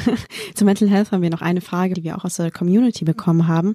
Zu 0.54 0.64
Mental 0.66 0.88
Health 0.88 1.12
haben 1.12 1.22
wir 1.22 1.30
noch 1.30 1.40
eine 1.40 1.62
Frage, 1.62 1.94
die 1.94 2.04
wir 2.04 2.16
auch 2.18 2.24
aus 2.24 2.36
der 2.36 2.50
Community 2.50 3.04
bekommen 3.06 3.48
haben. 3.48 3.74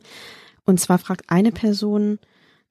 Und 0.66 0.80
zwar 0.80 1.00
fragt 1.00 1.24
eine 1.30 1.52
Person, 1.52 2.20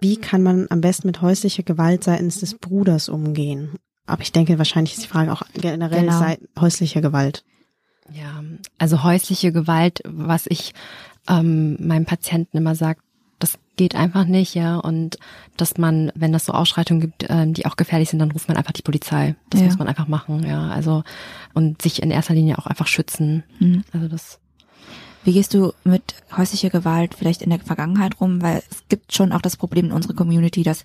wie 0.01 0.17
kann 0.17 0.43
man 0.43 0.67
am 0.71 0.81
besten 0.81 1.09
mit 1.09 1.23
häuslicher 1.23 1.63
Gewalt 1.65 2.05
seitens 2.05 2.39
des 2.41 2.55
Bruders 2.55 3.09
umgehen? 3.09 3.73
Aber 4.07 4.23
ich 4.23 4.33
denke, 4.33 4.59
wahrscheinlich 4.59 4.95
ist 4.95 5.03
die 5.05 5.09
Frage 5.09 5.33
auch 5.33 5.43
generell 5.55 6.03
Genau. 6.03 6.19
seit 6.19 6.41
häuslicher 6.61 7.01
Gewalt. 7.01 7.45
Ja, 8.13 8.45
also 8.79 9.03
häusliche 9.03 9.51
Gewalt, 9.51 10.03
was 10.05 10.45
ich 10.49 10.73
ähm, 11.29 11.77
meinem 11.81 12.05
Patienten 12.05 12.59
immer 12.59 12.75
sage, 12.75 13.01
Das 13.39 13.59
geht 13.77 13.95
einfach 13.97 14.25
nicht, 14.25 14.55
ja. 14.55 14.77
Und 14.77 15.19
dass 15.57 15.77
man, 15.79 16.13
wenn 16.15 16.33
das 16.33 16.45
so 16.47 16.53
Ausschreitungen 16.53 17.01
gibt, 17.01 17.27
ähm, 17.29 17.55
die 17.55 17.67
auch 17.67 17.77
gefährlich 17.77 18.09
sind, 18.11 18.21
dann 18.21 18.31
ruft 18.31 18.49
man 18.49 18.57
einfach 18.57 18.73
die 18.73 18.83
Polizei. 18.83 19.35
Das 19.51 19.61
Ja. 19.61 19.67
muss 19.67 19.79
man 19.79 19.89
einfach 19.89 20.07
machen, 20.09 20.45
ja. 20.47 20.69
Also 20.69 21.03
und 21.53 21.83
sich 21.83 22.03
in 22.03 22.11
erster 22.11 22.35
Linie 22.35 22.59
auch 22.59 22.67
einfach 22.67 22.87
schützen. 22.87 23.43
Mhm. 23.59 23.85
Also 23.93 24.09
das 24.09 24.39
Wie 25.25 25.33
gehst 25.33 25.55
du 25.55 25.73
mit 25.85 26.15
häuslicher 26.37 26.69
Gewalt 26.71 27.15
vielleicht 27.15 27.41
in 27.43 27.49
der 27.51 27.59
Vergangenheit 27.59 28.21
rum? 28.21 28.43
Weil 28.43 28.63
es 28.71 28.85
gibt 28.89 29.15
schon 29.15 29.33
auch 29.33 29.41
das 29.41 29.57
Problem 29.57 29.87
in 29.87 29.93
unserer 29.93 30.15
Community, 30.15 30.63
dass 30.63 30.85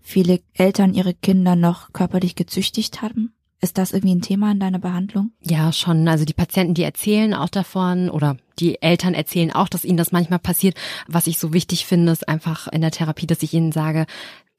viele 0.00 0.40
Eltern 0.54 0.94
ihre 0.94 1.12
Kinder 1.12 1.56
noch 1.56 1.92
körperlich 1.92 2.36
gezüchtigt 2.36 3.02
haben. 3.02 3.32
Ist 3.62 3.76
das 3.76 3.92
irgendwie 3.92 4.14
ein 4.14 4.22
Thema 4.22 4.52
in 4.52 4.60
deiner 4.60 4.78
Behandlung? 4.78 5.32
Ja, 5.42 5.72
schon. 5.72 6.08
Also 6.08 6.24
die 6.24 6.32
Patienten, 6.32 6.72
die 6.72 6.82
erzählen 6.82 7.34
auch 7.34 7.50
davon 7.50 8.08
oder 8.08 8.38
die 8.58 8.80
Eltern 8.80 9.12
erzählen 9.12 9.52
auch, 9.52 9.68
dass 9.68 9.84
ihnen 9.84 9.98
das 9.98 10.12
manchmal 10.12 10.38
passiert. 10.38 10.76
Was 11.06 11.26
ich 11.26 11.38
so 11.38 11.52
wichtig 11.52 11.84
finde, 11.84 12.12
ist 12.12 12.26
einfach 12.26 12.68
in 12.68 12.80
der 12.80 12.90
Therapie, 12.90 13.26
dass 13.26 13.42
ich 13.42 13.52
ihnen 13.52 13.72
sage, 13.72 14.06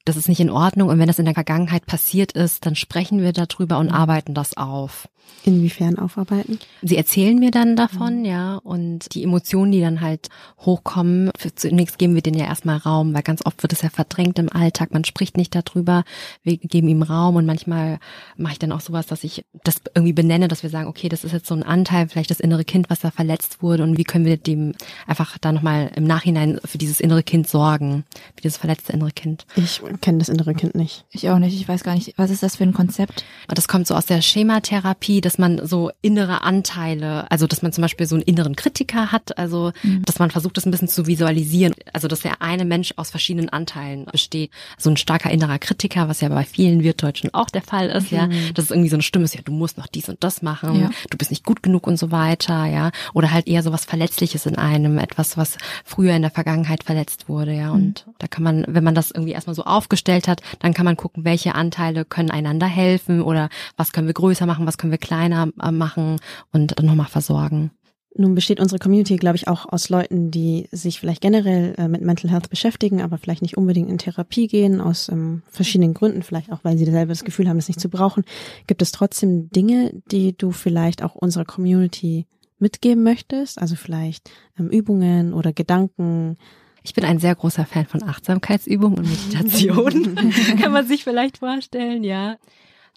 das 0.05 0.17
ist 0.17 0.29
nicht 0.29 0.39
in 0.39 0.49
Ordnung. 0.49 0.89
Und 0.89 0.99
wenn 0.99 1.07
das 1.07 1.19
in 1.19 1.25
der 1.25 1.33
Vergangenheit 1.33 1.85
passiert 1.85 2.31
ist, 2.31 2.65
dann 2.65 2.75
sprechen 2.75 3.21
wir 3.21 3.33
darüber 3.33 3.77
und 3.79 3.89
arbeiten 3.89 4.33
das 4.33 4.57
auf. 4.57 5.07
Inwiefern 5.43 5.97
aufarbeiten? 5.97 6.59
Sie 6.83 6.97
erzählen 6.97 7.37
mir 7.37 7.49
dann 7.49 7.75
davon, 7.75 8.25
ja, 8.25 8.57
und 8.57 9.13
die 9.15 9.23
Emotionen, 9.23 9.71
die 9.71 9.81
dann 9.81 10.01
halt 10.01 10.29
hochkommen, 10.59 11.31
für, 11.35 11.53
zunächst 11.55 11.97
geben 11.97 12.13
wir 12.13 12.21
denen 12.21 12.37
ja 12.37 12.45
erstmal 12.45 12.77
Raum, 12.77 13.13
weil 13.13 13.23
ganz 13.23 13.43
oft 13.45 13.63
wird 13.63 13.73
es 13.73 13.81
ja 13.81 13.89
verdrängt 13.89 14.37
im 14.37 14.51
Alltag, 14.51 14.93
man 14.93 15.03
spricht 15.03 15.37
nicht 15.37 15.55
darüber, 15.55 16.03
wir 16.43 16.57
geben 16.57 16.87
ihm 16.89 17.01
Raum. 17.01 17.37
Und 17.37 17.47
manchmal 17.47 17.99
mache 18.37 18.53
ich 18.53 18.59
dann 18.59 18.71
auch 18.71 18.81
sowas, 18.81 19.07
dass 19.07 19.23
ich 19.23 19.43
das 19.63 19.81
irgendwie 19.95 20.13
benenne, 20.13 20.47
dass 20.47 20.61
wir 20.61 20.69
sagen, 20.69 20.87
okay, 20.87 21.09
das 21.09 21.23
ist 21.23 21.31
jetzt 21.31 21.47
so 21.47 21.55
ein 21.55 21.63
Anteil, 21.63 22.07
vielleicht 22.07 22.29
das 22.29 22.39
innere 22.39 22.63
Kind, 22.63 22.89
was 22.89 22.99
da 22.99 23.09
verletzt 23.09 23.63
wurde. 23.63 23.83
Und 23.83 23.97
wie 23.97 24.03
können 24.03 24.25
wir 24.25 24.37
dem 24.37 24.73
einfach 25.07 25.37
da 25.39 25.51
nochmal 25.51 25.91
im 25.95 26.03
Nachhinein 26.03 26.59
für 26.63 26.77
dieses 26.77 26.99
innere 26.99 27.23
Kind 27.23 27.47
sorgen, 27.47 28.03
für 28.35 28.41
dieses 28.43 28.57
verletzte 28.57 28.93
innere 28.93 29.11
Kind. 29.11 29.47
Ich 29.55 29.81
kenne 29.99 30.19
das 30.19 30.29
innere 30.29 30.53
Kind 30.53 30.75
nicht. 30.75 31.05
Ich 31.11 31.29
auch 31.29 31.39
nicht. 31.39 31.55
Ich 31.59 31.67
weiß 31.67 31.83
gar 31.83 31.95
nicht, 31.95 32.13
was 32.17 32.31
ist 32.31 32.43
das 32.43 32.55
für 32.57 32.63
ein 32.63 32.73
Konzept? 32.73 33.23
Das 33.47 33.67
kommt 33.67 33.87
so 33.87 33.95
aus 33.95 34.05
der 34.05 34.21
Schematherapie, 34.21 35.21
dass 35.21 35.37
man 35.37 35.65
so 35.65 35.91
innere 36.01 36.41
Anteile, 36.43 37.29
also 37.31 37.47
dass 37.47 37.61
man 37.61 37.73
zum 37.73 37.81
Beispiel 37.81 38.05
so 38.07 38.15
einen 38.15 38.23
inneren 38.23 38.55
Kritiker 38.55 39.11
hat, 39.11 39.37
also 39.37 39.71
dass 40.05 40.19
man 40.19 40.31
versucht, 40.31 40.57
das 40.57 40.65
ein 40.65 40.71
bisschen 40.71 40.87
zu 40.87 41.07
visualisieren. 41.07 41.73
Also 41.93 42.07
dass 42.07 42.21
der 42.21 42.41
eine 42.41 42.65
Mensch 42.65 42.93
aus 42.97 43.09
verschiedenen 43.09 43.49
Anteilen 43.49 44.05
besteht. 44.05 44.51
So 44.77 44.89
ein 44.89 44.97
starker 44.97 45.31
innerer 45.31 45.59
Kritiker, 45.59 46.07
was 46.07 46.21
ja 46.21 46.29
bei 46.29 46.43
vielen 46.43 46.83
Wirtdeutschen 46.83 47.33
auch 47.33 47.49
der 47.49 47.61
Fall 47.61 47.89
ist, 47.89 48.11
ja. 48.11 48.27
Dass 48.53 48.65
es 48.65 48.71
irgendwie 48.71 48.89
so 48.89 48.95
eine 48.95 49.03
Stimme 49.03 49.25
ist, 49.25 49.35
ja, 49.35 49.41
du 49.43 49.51
musst 49.51 49.77
noch 49.77 49.87
dies 49.87 50.09
und 50.09 50.23
das 50.23 50.41
machen, 50.41 50.79
Ja. 50.79 50.89
du 51.09 51.17
bist 51.17 51.31
nicht 51.31 51.45
gut 51.45 51.63
genug 51.63 51.87
und 51.87 51.97
so 51.97 52.11
weiter, 52.11 52.65
ja. 52.65 52.91
Oder 53.13 53.31
halt 53.31 53.47
eher 53.47 53.63
so 53.63 53.71
was 53.71 53.85
Verletzliches 53.85 54.45
in 54.45 54.57
einem, 54.57 54.97
etwas, 54.97 55.37
was 55.37 55.57
früher 55.83 56.15
in 56.15 56.21
der 56.21 56.31
Vergangenheit 56.31 56.83
verletzt 56.83 57.29
wurde, 57.29 57.53
ja. 57.53 57.71
Und 57.71 58.05
da 58.19 58.27
kann 58.27 58.43
man, 58.43 58.65
wenn 58.67 58.83
man 58.83 58.95
das 58.95 59.11
irgendwie 59.11 59.31
erstmal 59.33 59.55
so 59.55 59.63
aufgestellt 59.81 60.27
hat, 60.27 60.41
dann 60.59 60.75
kann 60.75 60.85
man 60.85 60.95
gucken, 60.95 61.25
welche 61.25 61.55
Anteile 61.55 62.05
können 62.05 62.29
einander 62.29 62.67
helfen 62.67 63.21
oder 63.21 63.49
was 63.77 63.91
können 63.91 64.05
wir 64.05 64.13
größer 64.13 64.45
machen, 64.45 64.67
was 64.67 64.77
können 64.77 64.91
wir 64.91 64.99
kleiner 64.99 65.49
äh, 65.61 65.71
machen 65.71 66.19
und 66.53 66.77
dann 66.77 66.85
nochmal 66.85 67.07
versorgen. 67.07 67.71
Nun 68.13 68.35
besteht 68.35 68.59
unsere 68.59 68.77
Community, 68.77 69.15
glaube 69.15 69.37
ich, 69.37 69.47
auch 69.47 69.65
aus 69.71 69.89
Leuten, 69.89 70.31
die 70.31 70.67
sich 70.71 70.99
vielleicht 70.99 71.21
generell 71.21 71.73
äh, 71.77 71.87
mit 71.87 72.01
Mental 72.01 72.29
Health 72.29 72.49
beschäftigen, 72.49 73.01
aber 73.01 73.17
vielleicht 73.17 73.41
nicht 73.41 73.57
unbedingt 73.57 73.89
in 73.89 73.97
Therapie 73.97 74.47
gehen, 74.47 74.81
aus 74.81 75.09
ähm, 75.09 75.43
verschiedenen 75.49 75.93
Gründen, 75.93 76.21
vielleicht 76.21 76.51
auch, 76.51 76.59
weil 76.63 76.77
sie 76.77 76.85
selber 76.85 77.13
das 77.13 77.23
Gefühl 77.23 77.47
haben, 77.47 77.57
das 77.57 77.69
nicht 77.69 77.79
zu 77.79 77.89
brauchen. 77.89 78.23
Gibt 78.67 78.81
es 78.81 78.91
trotzdem 78.91 79.49
Dinge, 79.49 79.93
die 80.11 80.37
du 80.37 80.51
vielleicht 80.51 81.03
auch 81.03 81.15
unserer 81.15 81.45
Community 81.45 82.27
mitgeben 82.59 83.01
möchtest? 83.01 83.59
Also 83.59 83.75
vielleicht 83.75 84.29
ähm, 84.59 84.69
Übungen 84.69 85.33
oder 85.33 85.53
Gedanken? 85.53 86.37
Ich 86.83 86.93
bin 86.93 87.05
ein 87.05 87.19
sehr 87.19 87.35
großer 87.35 87.65
Fan 87.65 87.85
von 87.85 88.03
Achtsamkeitsübungen 88.03 88.99
und 88.99 89.09
Meditation. 89.09 90.15
Kann 90.61 90.71
man 90.71 90.87
sich 90.87 91.03
vielleicht 91.03 91.37
vorstellen, 91.39 92.03
ja. 92.03 92.37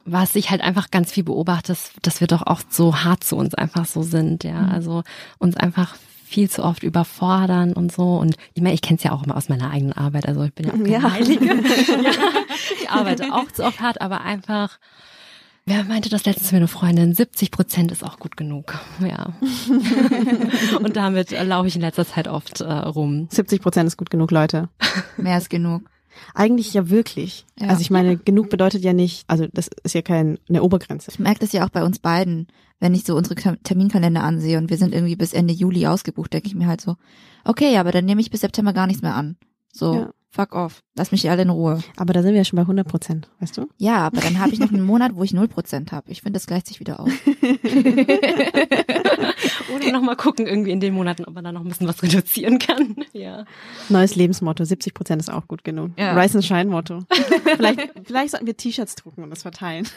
Was 0.07 0.35
ich 0.35 0.51
halt 0.51 0.61
einfach 0.61 0.90
ganz 0.90 1.12
viel 1.12 1.25
beobachte, 1.25 1.73
ist, 1.73 1.92
dass 2.03 2.20
wir 2.20 2.27
doch 2.27 2.47
oft 2.47 2.73
so 2.73 3.05
hart 3.05 3.25
zu 3.25 3.37
uns 3.37 3.55
einfach 3.55 3.87
so 3.87 4.03
sind, 4.03 4.44
ja. 4.44 4.68
Also 4.68 5.03
uns 5.38 5.57
einfach 5.57 5.97
viel 6.25 6.51
zu 6.51 6.64
oft 6.64 6.83
überfordern 6.83 7.75
und 7.75 7.92
so. 7.92 8.16
Und 8.16 8.37
ich 8.55 8.62
meine, 8.62 8.75
ich 8.75 8.83
kenne 8.83 8.97
es 8.97 9.05
ja 9.05 9.12
auch 9.12 9.23
immer 9.23 9.37
aus 9.37 9.49
meiner 9.49 9.70
eigenen 9.70 9.92
Arbeit. 9.92 10.27
Also 10.27 10.42
ich 10.42 10.53
bin 10.53 10.66
ja 10.66 10.73
auch 10.73 10.79
keine 10.79 10.88
Ja. 10.90 11.12
Heilige. 11.12 11.44
ja, 11.47 12.11
ich 12.81 12.90
arbeite 12.90 13.33
auch 13.33 13.51
zu 13.53 13.64
oft 13.64 13.81
hart, 13.81 14.01
aber 14.01 14.23
einfach, 14.23 14.79
wer 15.66 15.85
meinte 15.85 16.09
das 16.09 16.24
letztens 16.24 16.53
mir 16.53 16.59
eine 16.59 16.68
Freundin, 16.68 17.14
70 17.14 17.50
Prozent 17.50 17.90
ist 17.92 18.05
auch 18.05 18.18
gut 18.18 18.37
genug. 18.37 18.79
Ja. 19.00 19.33
und 20.83 20.96
damit 20.96 21.33
äh, 21.33 21.44
laufe 21.44 21.68
ich 21.68 21.77
in 21.77 21.81
letzter 21.83 22.07
Zeit 22.07 22.29
oft 22.29 22.61
äh, 22.61 22.70
rum. 22.72 23.29
70 23.31 23.61
Prozent 23.62 23.87
ist 23.87 23.96
gut 23.96 24.11
genug, 24.11 24.31
Leute. 24.31 24.68
Mehr 25.16 25.35
als 25.35 25.48
genug. 25.48 25.88
Eigentlich 26.35 26.72
ja 26.74 26.90
wirklich. 26.90 27.44
Ja. 27.59 27.68
Also 27.68 27.81
ich 27.81 27.90
meine, 27.90 28.16
genug 28.16 28.48
bedeutet 28.48 28.85
ja 28.85 28.92
nicht, 28.92 29.24
also 29.29 29.46
das 29.53 29.68
ist 29.83 29.94
ja 29.94 30.03
keine 30.03 30.38
eine 30.48 30.62
Obergrenze. 30.62 31.11
Ich 31.11 31.18
merke 31.18 31.40
das 31.40 31.53
ja 31.53 31.64
auch 31.64 31.70
bei 31.70 31.83
uns 31.85 31.98
beiden, 31.98 32.46
wenn 32.79 32.94
ich 32.94 33.05
so 33.05 33.16
unsere 33.16 33.35
Ter- 33.35 33.61
Terminkalender 33.64 34.22
ansehe 34.22 34.59
und 34.59 34.70
wir 34.70 34.77
sind 34.77 34.94
irgendwie 34.94 35.16
bis 35.16 35.33
Ende 35.33 35.53
Juli 35.55 35.87
ausgebucht, 35.87 36.33
denke 36.33 36.46
ich 36.48 36.55
mir 36.55 36.66
halt 36.68 36.81
so, 36.81 36.94
okay, 37.44 37.77
aber 37.79 37.90
dann 37.90 38.05
nehme 38.05 38.20
ich 38.20 38.31
bis 38.31 38.42
September 38.42 38.72
gar 38.72 38.87
nichts 38.87 39.03
mehr 39.03 39.14
an. 39.16 39.37
So, 39.72 39.94
Ja. 39.94 40.11
Fuck 40.35 40.55
off. 40.55 40.83
Lass 40.97 41.12
mich 41.12 41.31
alle 41.31 41.42
in 41.42 41.51
Ruhe. 41.51 41.83
Aber 41.97 42.12
da 42.12 42.23
sind 42.23 42.33
wir 42.33 42.38
ja 42.38 42.44
schon 42.44 42.57
bei 42.57 42.62
100 42.62 42.87
Prozent, 42.87 43.29
weißt 43.40 43.57
du? 43.57 43.68
Ja, 43.79 43.99
aber 43.99 44.20
dann 44.20 44.38
habe 44.40 44.53
ich 44.53 44.59
noch 44.59 44.73
einen 44.73 44.85
Monat, 44.85 45.12
wo 45.14 45.23
ich 45.23 45.31
0% 45.33 45.92
habe. 45.92 46.11
Ich 46.11 46.23
finde, 46.23 46.38
das 46.38 46.47
gleicht 46.47 46.66
sich 46.66 46.81
wieder 46.81 47.01
aus. 47.01 47.11
Oder 49.74 49.92
nochmal 49.92 50.16
gucken 50.16 50.46
irgendwie 50.46 50.70
in 50.70 50.81
den 50.81 50.94
Monaten, 50.94 51.24
ob 51.24 51.35
man 51.35 51.44
da 51.44 51.53
noch 51.53 51.62
ein 51.62 51.68
bisschen 51.68 51.88
was 51.88 52.03
reduzieren 52.03 52.59
kann. 52.59 52.96
Ja. 53.12 53.44
Neues 53.88 54.16
Lebensmotto, 54.16 54.64
70 54.64 54.94
Prozent 54.94 55.22
ist 55.22 55.31
auch 55.31 55.46
gut 55.48 55.64
genug. 55.64 55.92
Ja. 55.98 56.18
Rise 56.18 56.38
and 56.38 56.44
Shine 56.44 56.66
Motto. 56.66 57.05
vielleicht, 57.57 57.81
vielleicht 58.05 58.31
sollten 58.33 58.46
wir 58.46 58.57
T-Shirts 58.57 58.94
drucken 58.96 59.22
und 59.24 59.31
das 59.31 59.42
verteilen. 59.42 59.87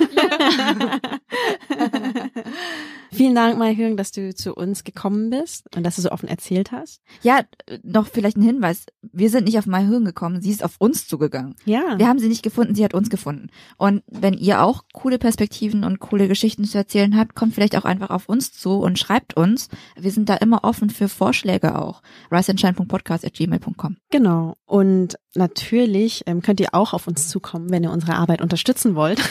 Vielen 3.12 3.36
Dank, 3.36 3.58
Mai 3.58 3.76
Hüng, 3.76 3.98
dass 3.98 4.12
du 4.12 4.36
zu 4.36 4.54
uns 4.54 4.84
gekommen 4.84 5.30
bist 5.30 5.66
und 5.76 5.84
dass 5.84 5.96
du 5.96 6.02
so 6.02 6.12
offen 6.12 6.28
erzählt 6.28 6.72
hast. 6.72 7.02
Ja, 7.22 7.42
noch 7.84 8.08
vielleicht 8.08 8.38
ein 8.38 8.42
Hinweis. 8.44 8.86
Wir 9.02 9.30
sind 9.30 9.46
nicht 9.46 9.58
auf 9.58 9.66
My 9.66 9.84
Hirn 9.86 10.06
gekommen, 10.06 10.42
sie 10.42 10.52
ist 10.52 10.64
auf 10.64 10.76
uns 10.80 11.08
zugegangen. 11.08 11.56
Ja. 11.66 11.98
Wir 11.98 12.08
haben 12.08 12.20
sie 12.20 12.28
nicht 12.28 12.44
gefunden, 12.44 12.76
sie 12.76 12.84
hat 12.84 12.94
uns 12.94 13.10
gefunden. 13.10 13.48
Und 13.78 14.04
wenn 14.08 14.34
ihr 14.34 14.62
auch 14.62 14.84
coole 14.94 15.18
Perspektiven 15.18 15.84
und 15.84 16.00
coole 16.00 16.28
Geschichten 16.28 16.66
zu 16.66 16.78
erzählen 16.78 17.18
habt, 17.18 17.36
kommt 17.36 17.54
vielleicht 17.54 17.76
auch 17.78 17.86
einfach 17.86 18.10
auf 18.10 18.28
uns 18.30 18.52
zu 18.52 18.74
und 18.80 19.00
schreibt 19.08 19.38
uns. 19.38 19.70
Wir 19.96 20.12
sind 20.12 20.30
da 20.30 20.36
immer 20.36 20.64
offen 20.64 20.90
für 20.90 21.08
Vorschläge 21.08 21.80
auch. 21.80 22.02
riseandshine.podcast.gmail.com 22.32 23.98
Genau. 24.10 24.56
Und 24.66 25.18
natürlich 25.36 26.24
ähm, 26.26 26.42
könnt 26.42 26.60
ihr 26.60 26.74
auch 26.74 26.94
auf 26.94 27.08
uns 27.08 27.30
zukommen, 27.30 27.70
wenn 27.70 27.84
ihr 27.84 27.92
unsere 27.92 28.16
Arbeit 28.16 28.42
unterstützen 28.42 28.96
wollt. 28.96 29.20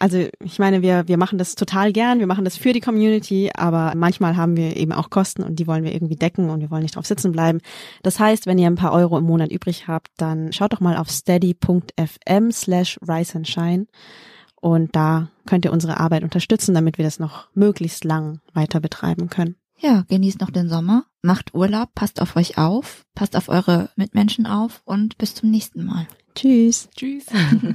also 0.00 0.26
ich 0.42 0.58
meine, 0.58 0.82
wir, 0.82 1.06
wir 1.06 1.18
machen 1.18 1.38
das 1.38 1.54
total 1.54 1.92
gern, 1.92 2.18
wir 2.18 2.26
machen 2.26 2.44
das 2.44 2.56
für 2.56 2.72
die 2.72 2.80
Community, 2.80 3.50
aber 3.54 3.92
manchmal 3.94 4.36
haben 4.36 4.56
wir 4.56 4.76
eben 4.76 4.92
auch 4.92 5.10
Kosten 5.10 5.44
und 5.44 5.56
die 5.56 5.68
wollen 5.68 5.84
wir 5.84 5.94
irgendwie 5.94 6.16
decken 6.16 6.50
und 6.50 6.60
wir 6.60 6.70
wollen 6.70 6.82
nicht 6.82 6.96
drauf 6.96 7.06
sitzen 7.06 7.30
bleiben. 7.30 7.60
Das 8.02 8.18
heißt, 8.18 8.46
wenn 8.46 8.58
ihr 8.58 8.66
ein 8.66 8.74
paar 8.74 8.92
Euro 8.92 9.18
im 9.18 9.24
Monat 9.24 9.52
übrig 9.52 9.86
habt, 9.86 10.08
dann 10.16 10.52
schaut 10.52 10.72
doch 10.72 10.80
mal 10.80 10.96
auf 10.96 11.10
steady.fm 11.10 12.50
slash 12.50 12.98
rise 13.06 13.36
and 13.36 13.46
shine 13.46 13.86
und 14.62 14.94
da 14.94 15.28
könnt 15.44 15.64
ihr 15.64 15.72
unsere 15.72 15.98
Arbeit 15.98 16.22
unterstützen, 16.22 16.72
damit 16.72 16.96
wir 16.96 17.04
das 17.04 17.18
noch 17.18 17.48
möglichst 17.52 18.04
lang 18.04 18.40
weiter 18.54 18.78
betreiben 18.78 19.28
können. 19.28 19.56
Ja, 19.76 20.04
genießt 20.08 20.40
noch 20.40 20.50
den 20.50 20.68
Sommer, 20.68 21.04
macht 21.20 21.52
Urlaub, 21.52 21.92
passt 21.96 22.22
auf 22.22 22.36
euch 22.36 22.58
auf, 22.58 23.04
passt 23.16 23.36
auf 23.36 23.48
eure 23.48 23.90
Mitmenschen 23.96 24.46
auf 24.46 24.80
und 24.84 25.18
bis 25.18 25.34
zum 25.34 25.50
nächsten 25.50 25.84
Mal. 25.84 26.06
Tschüss. 26.36 26.88
Tschüss. 26.96 27.26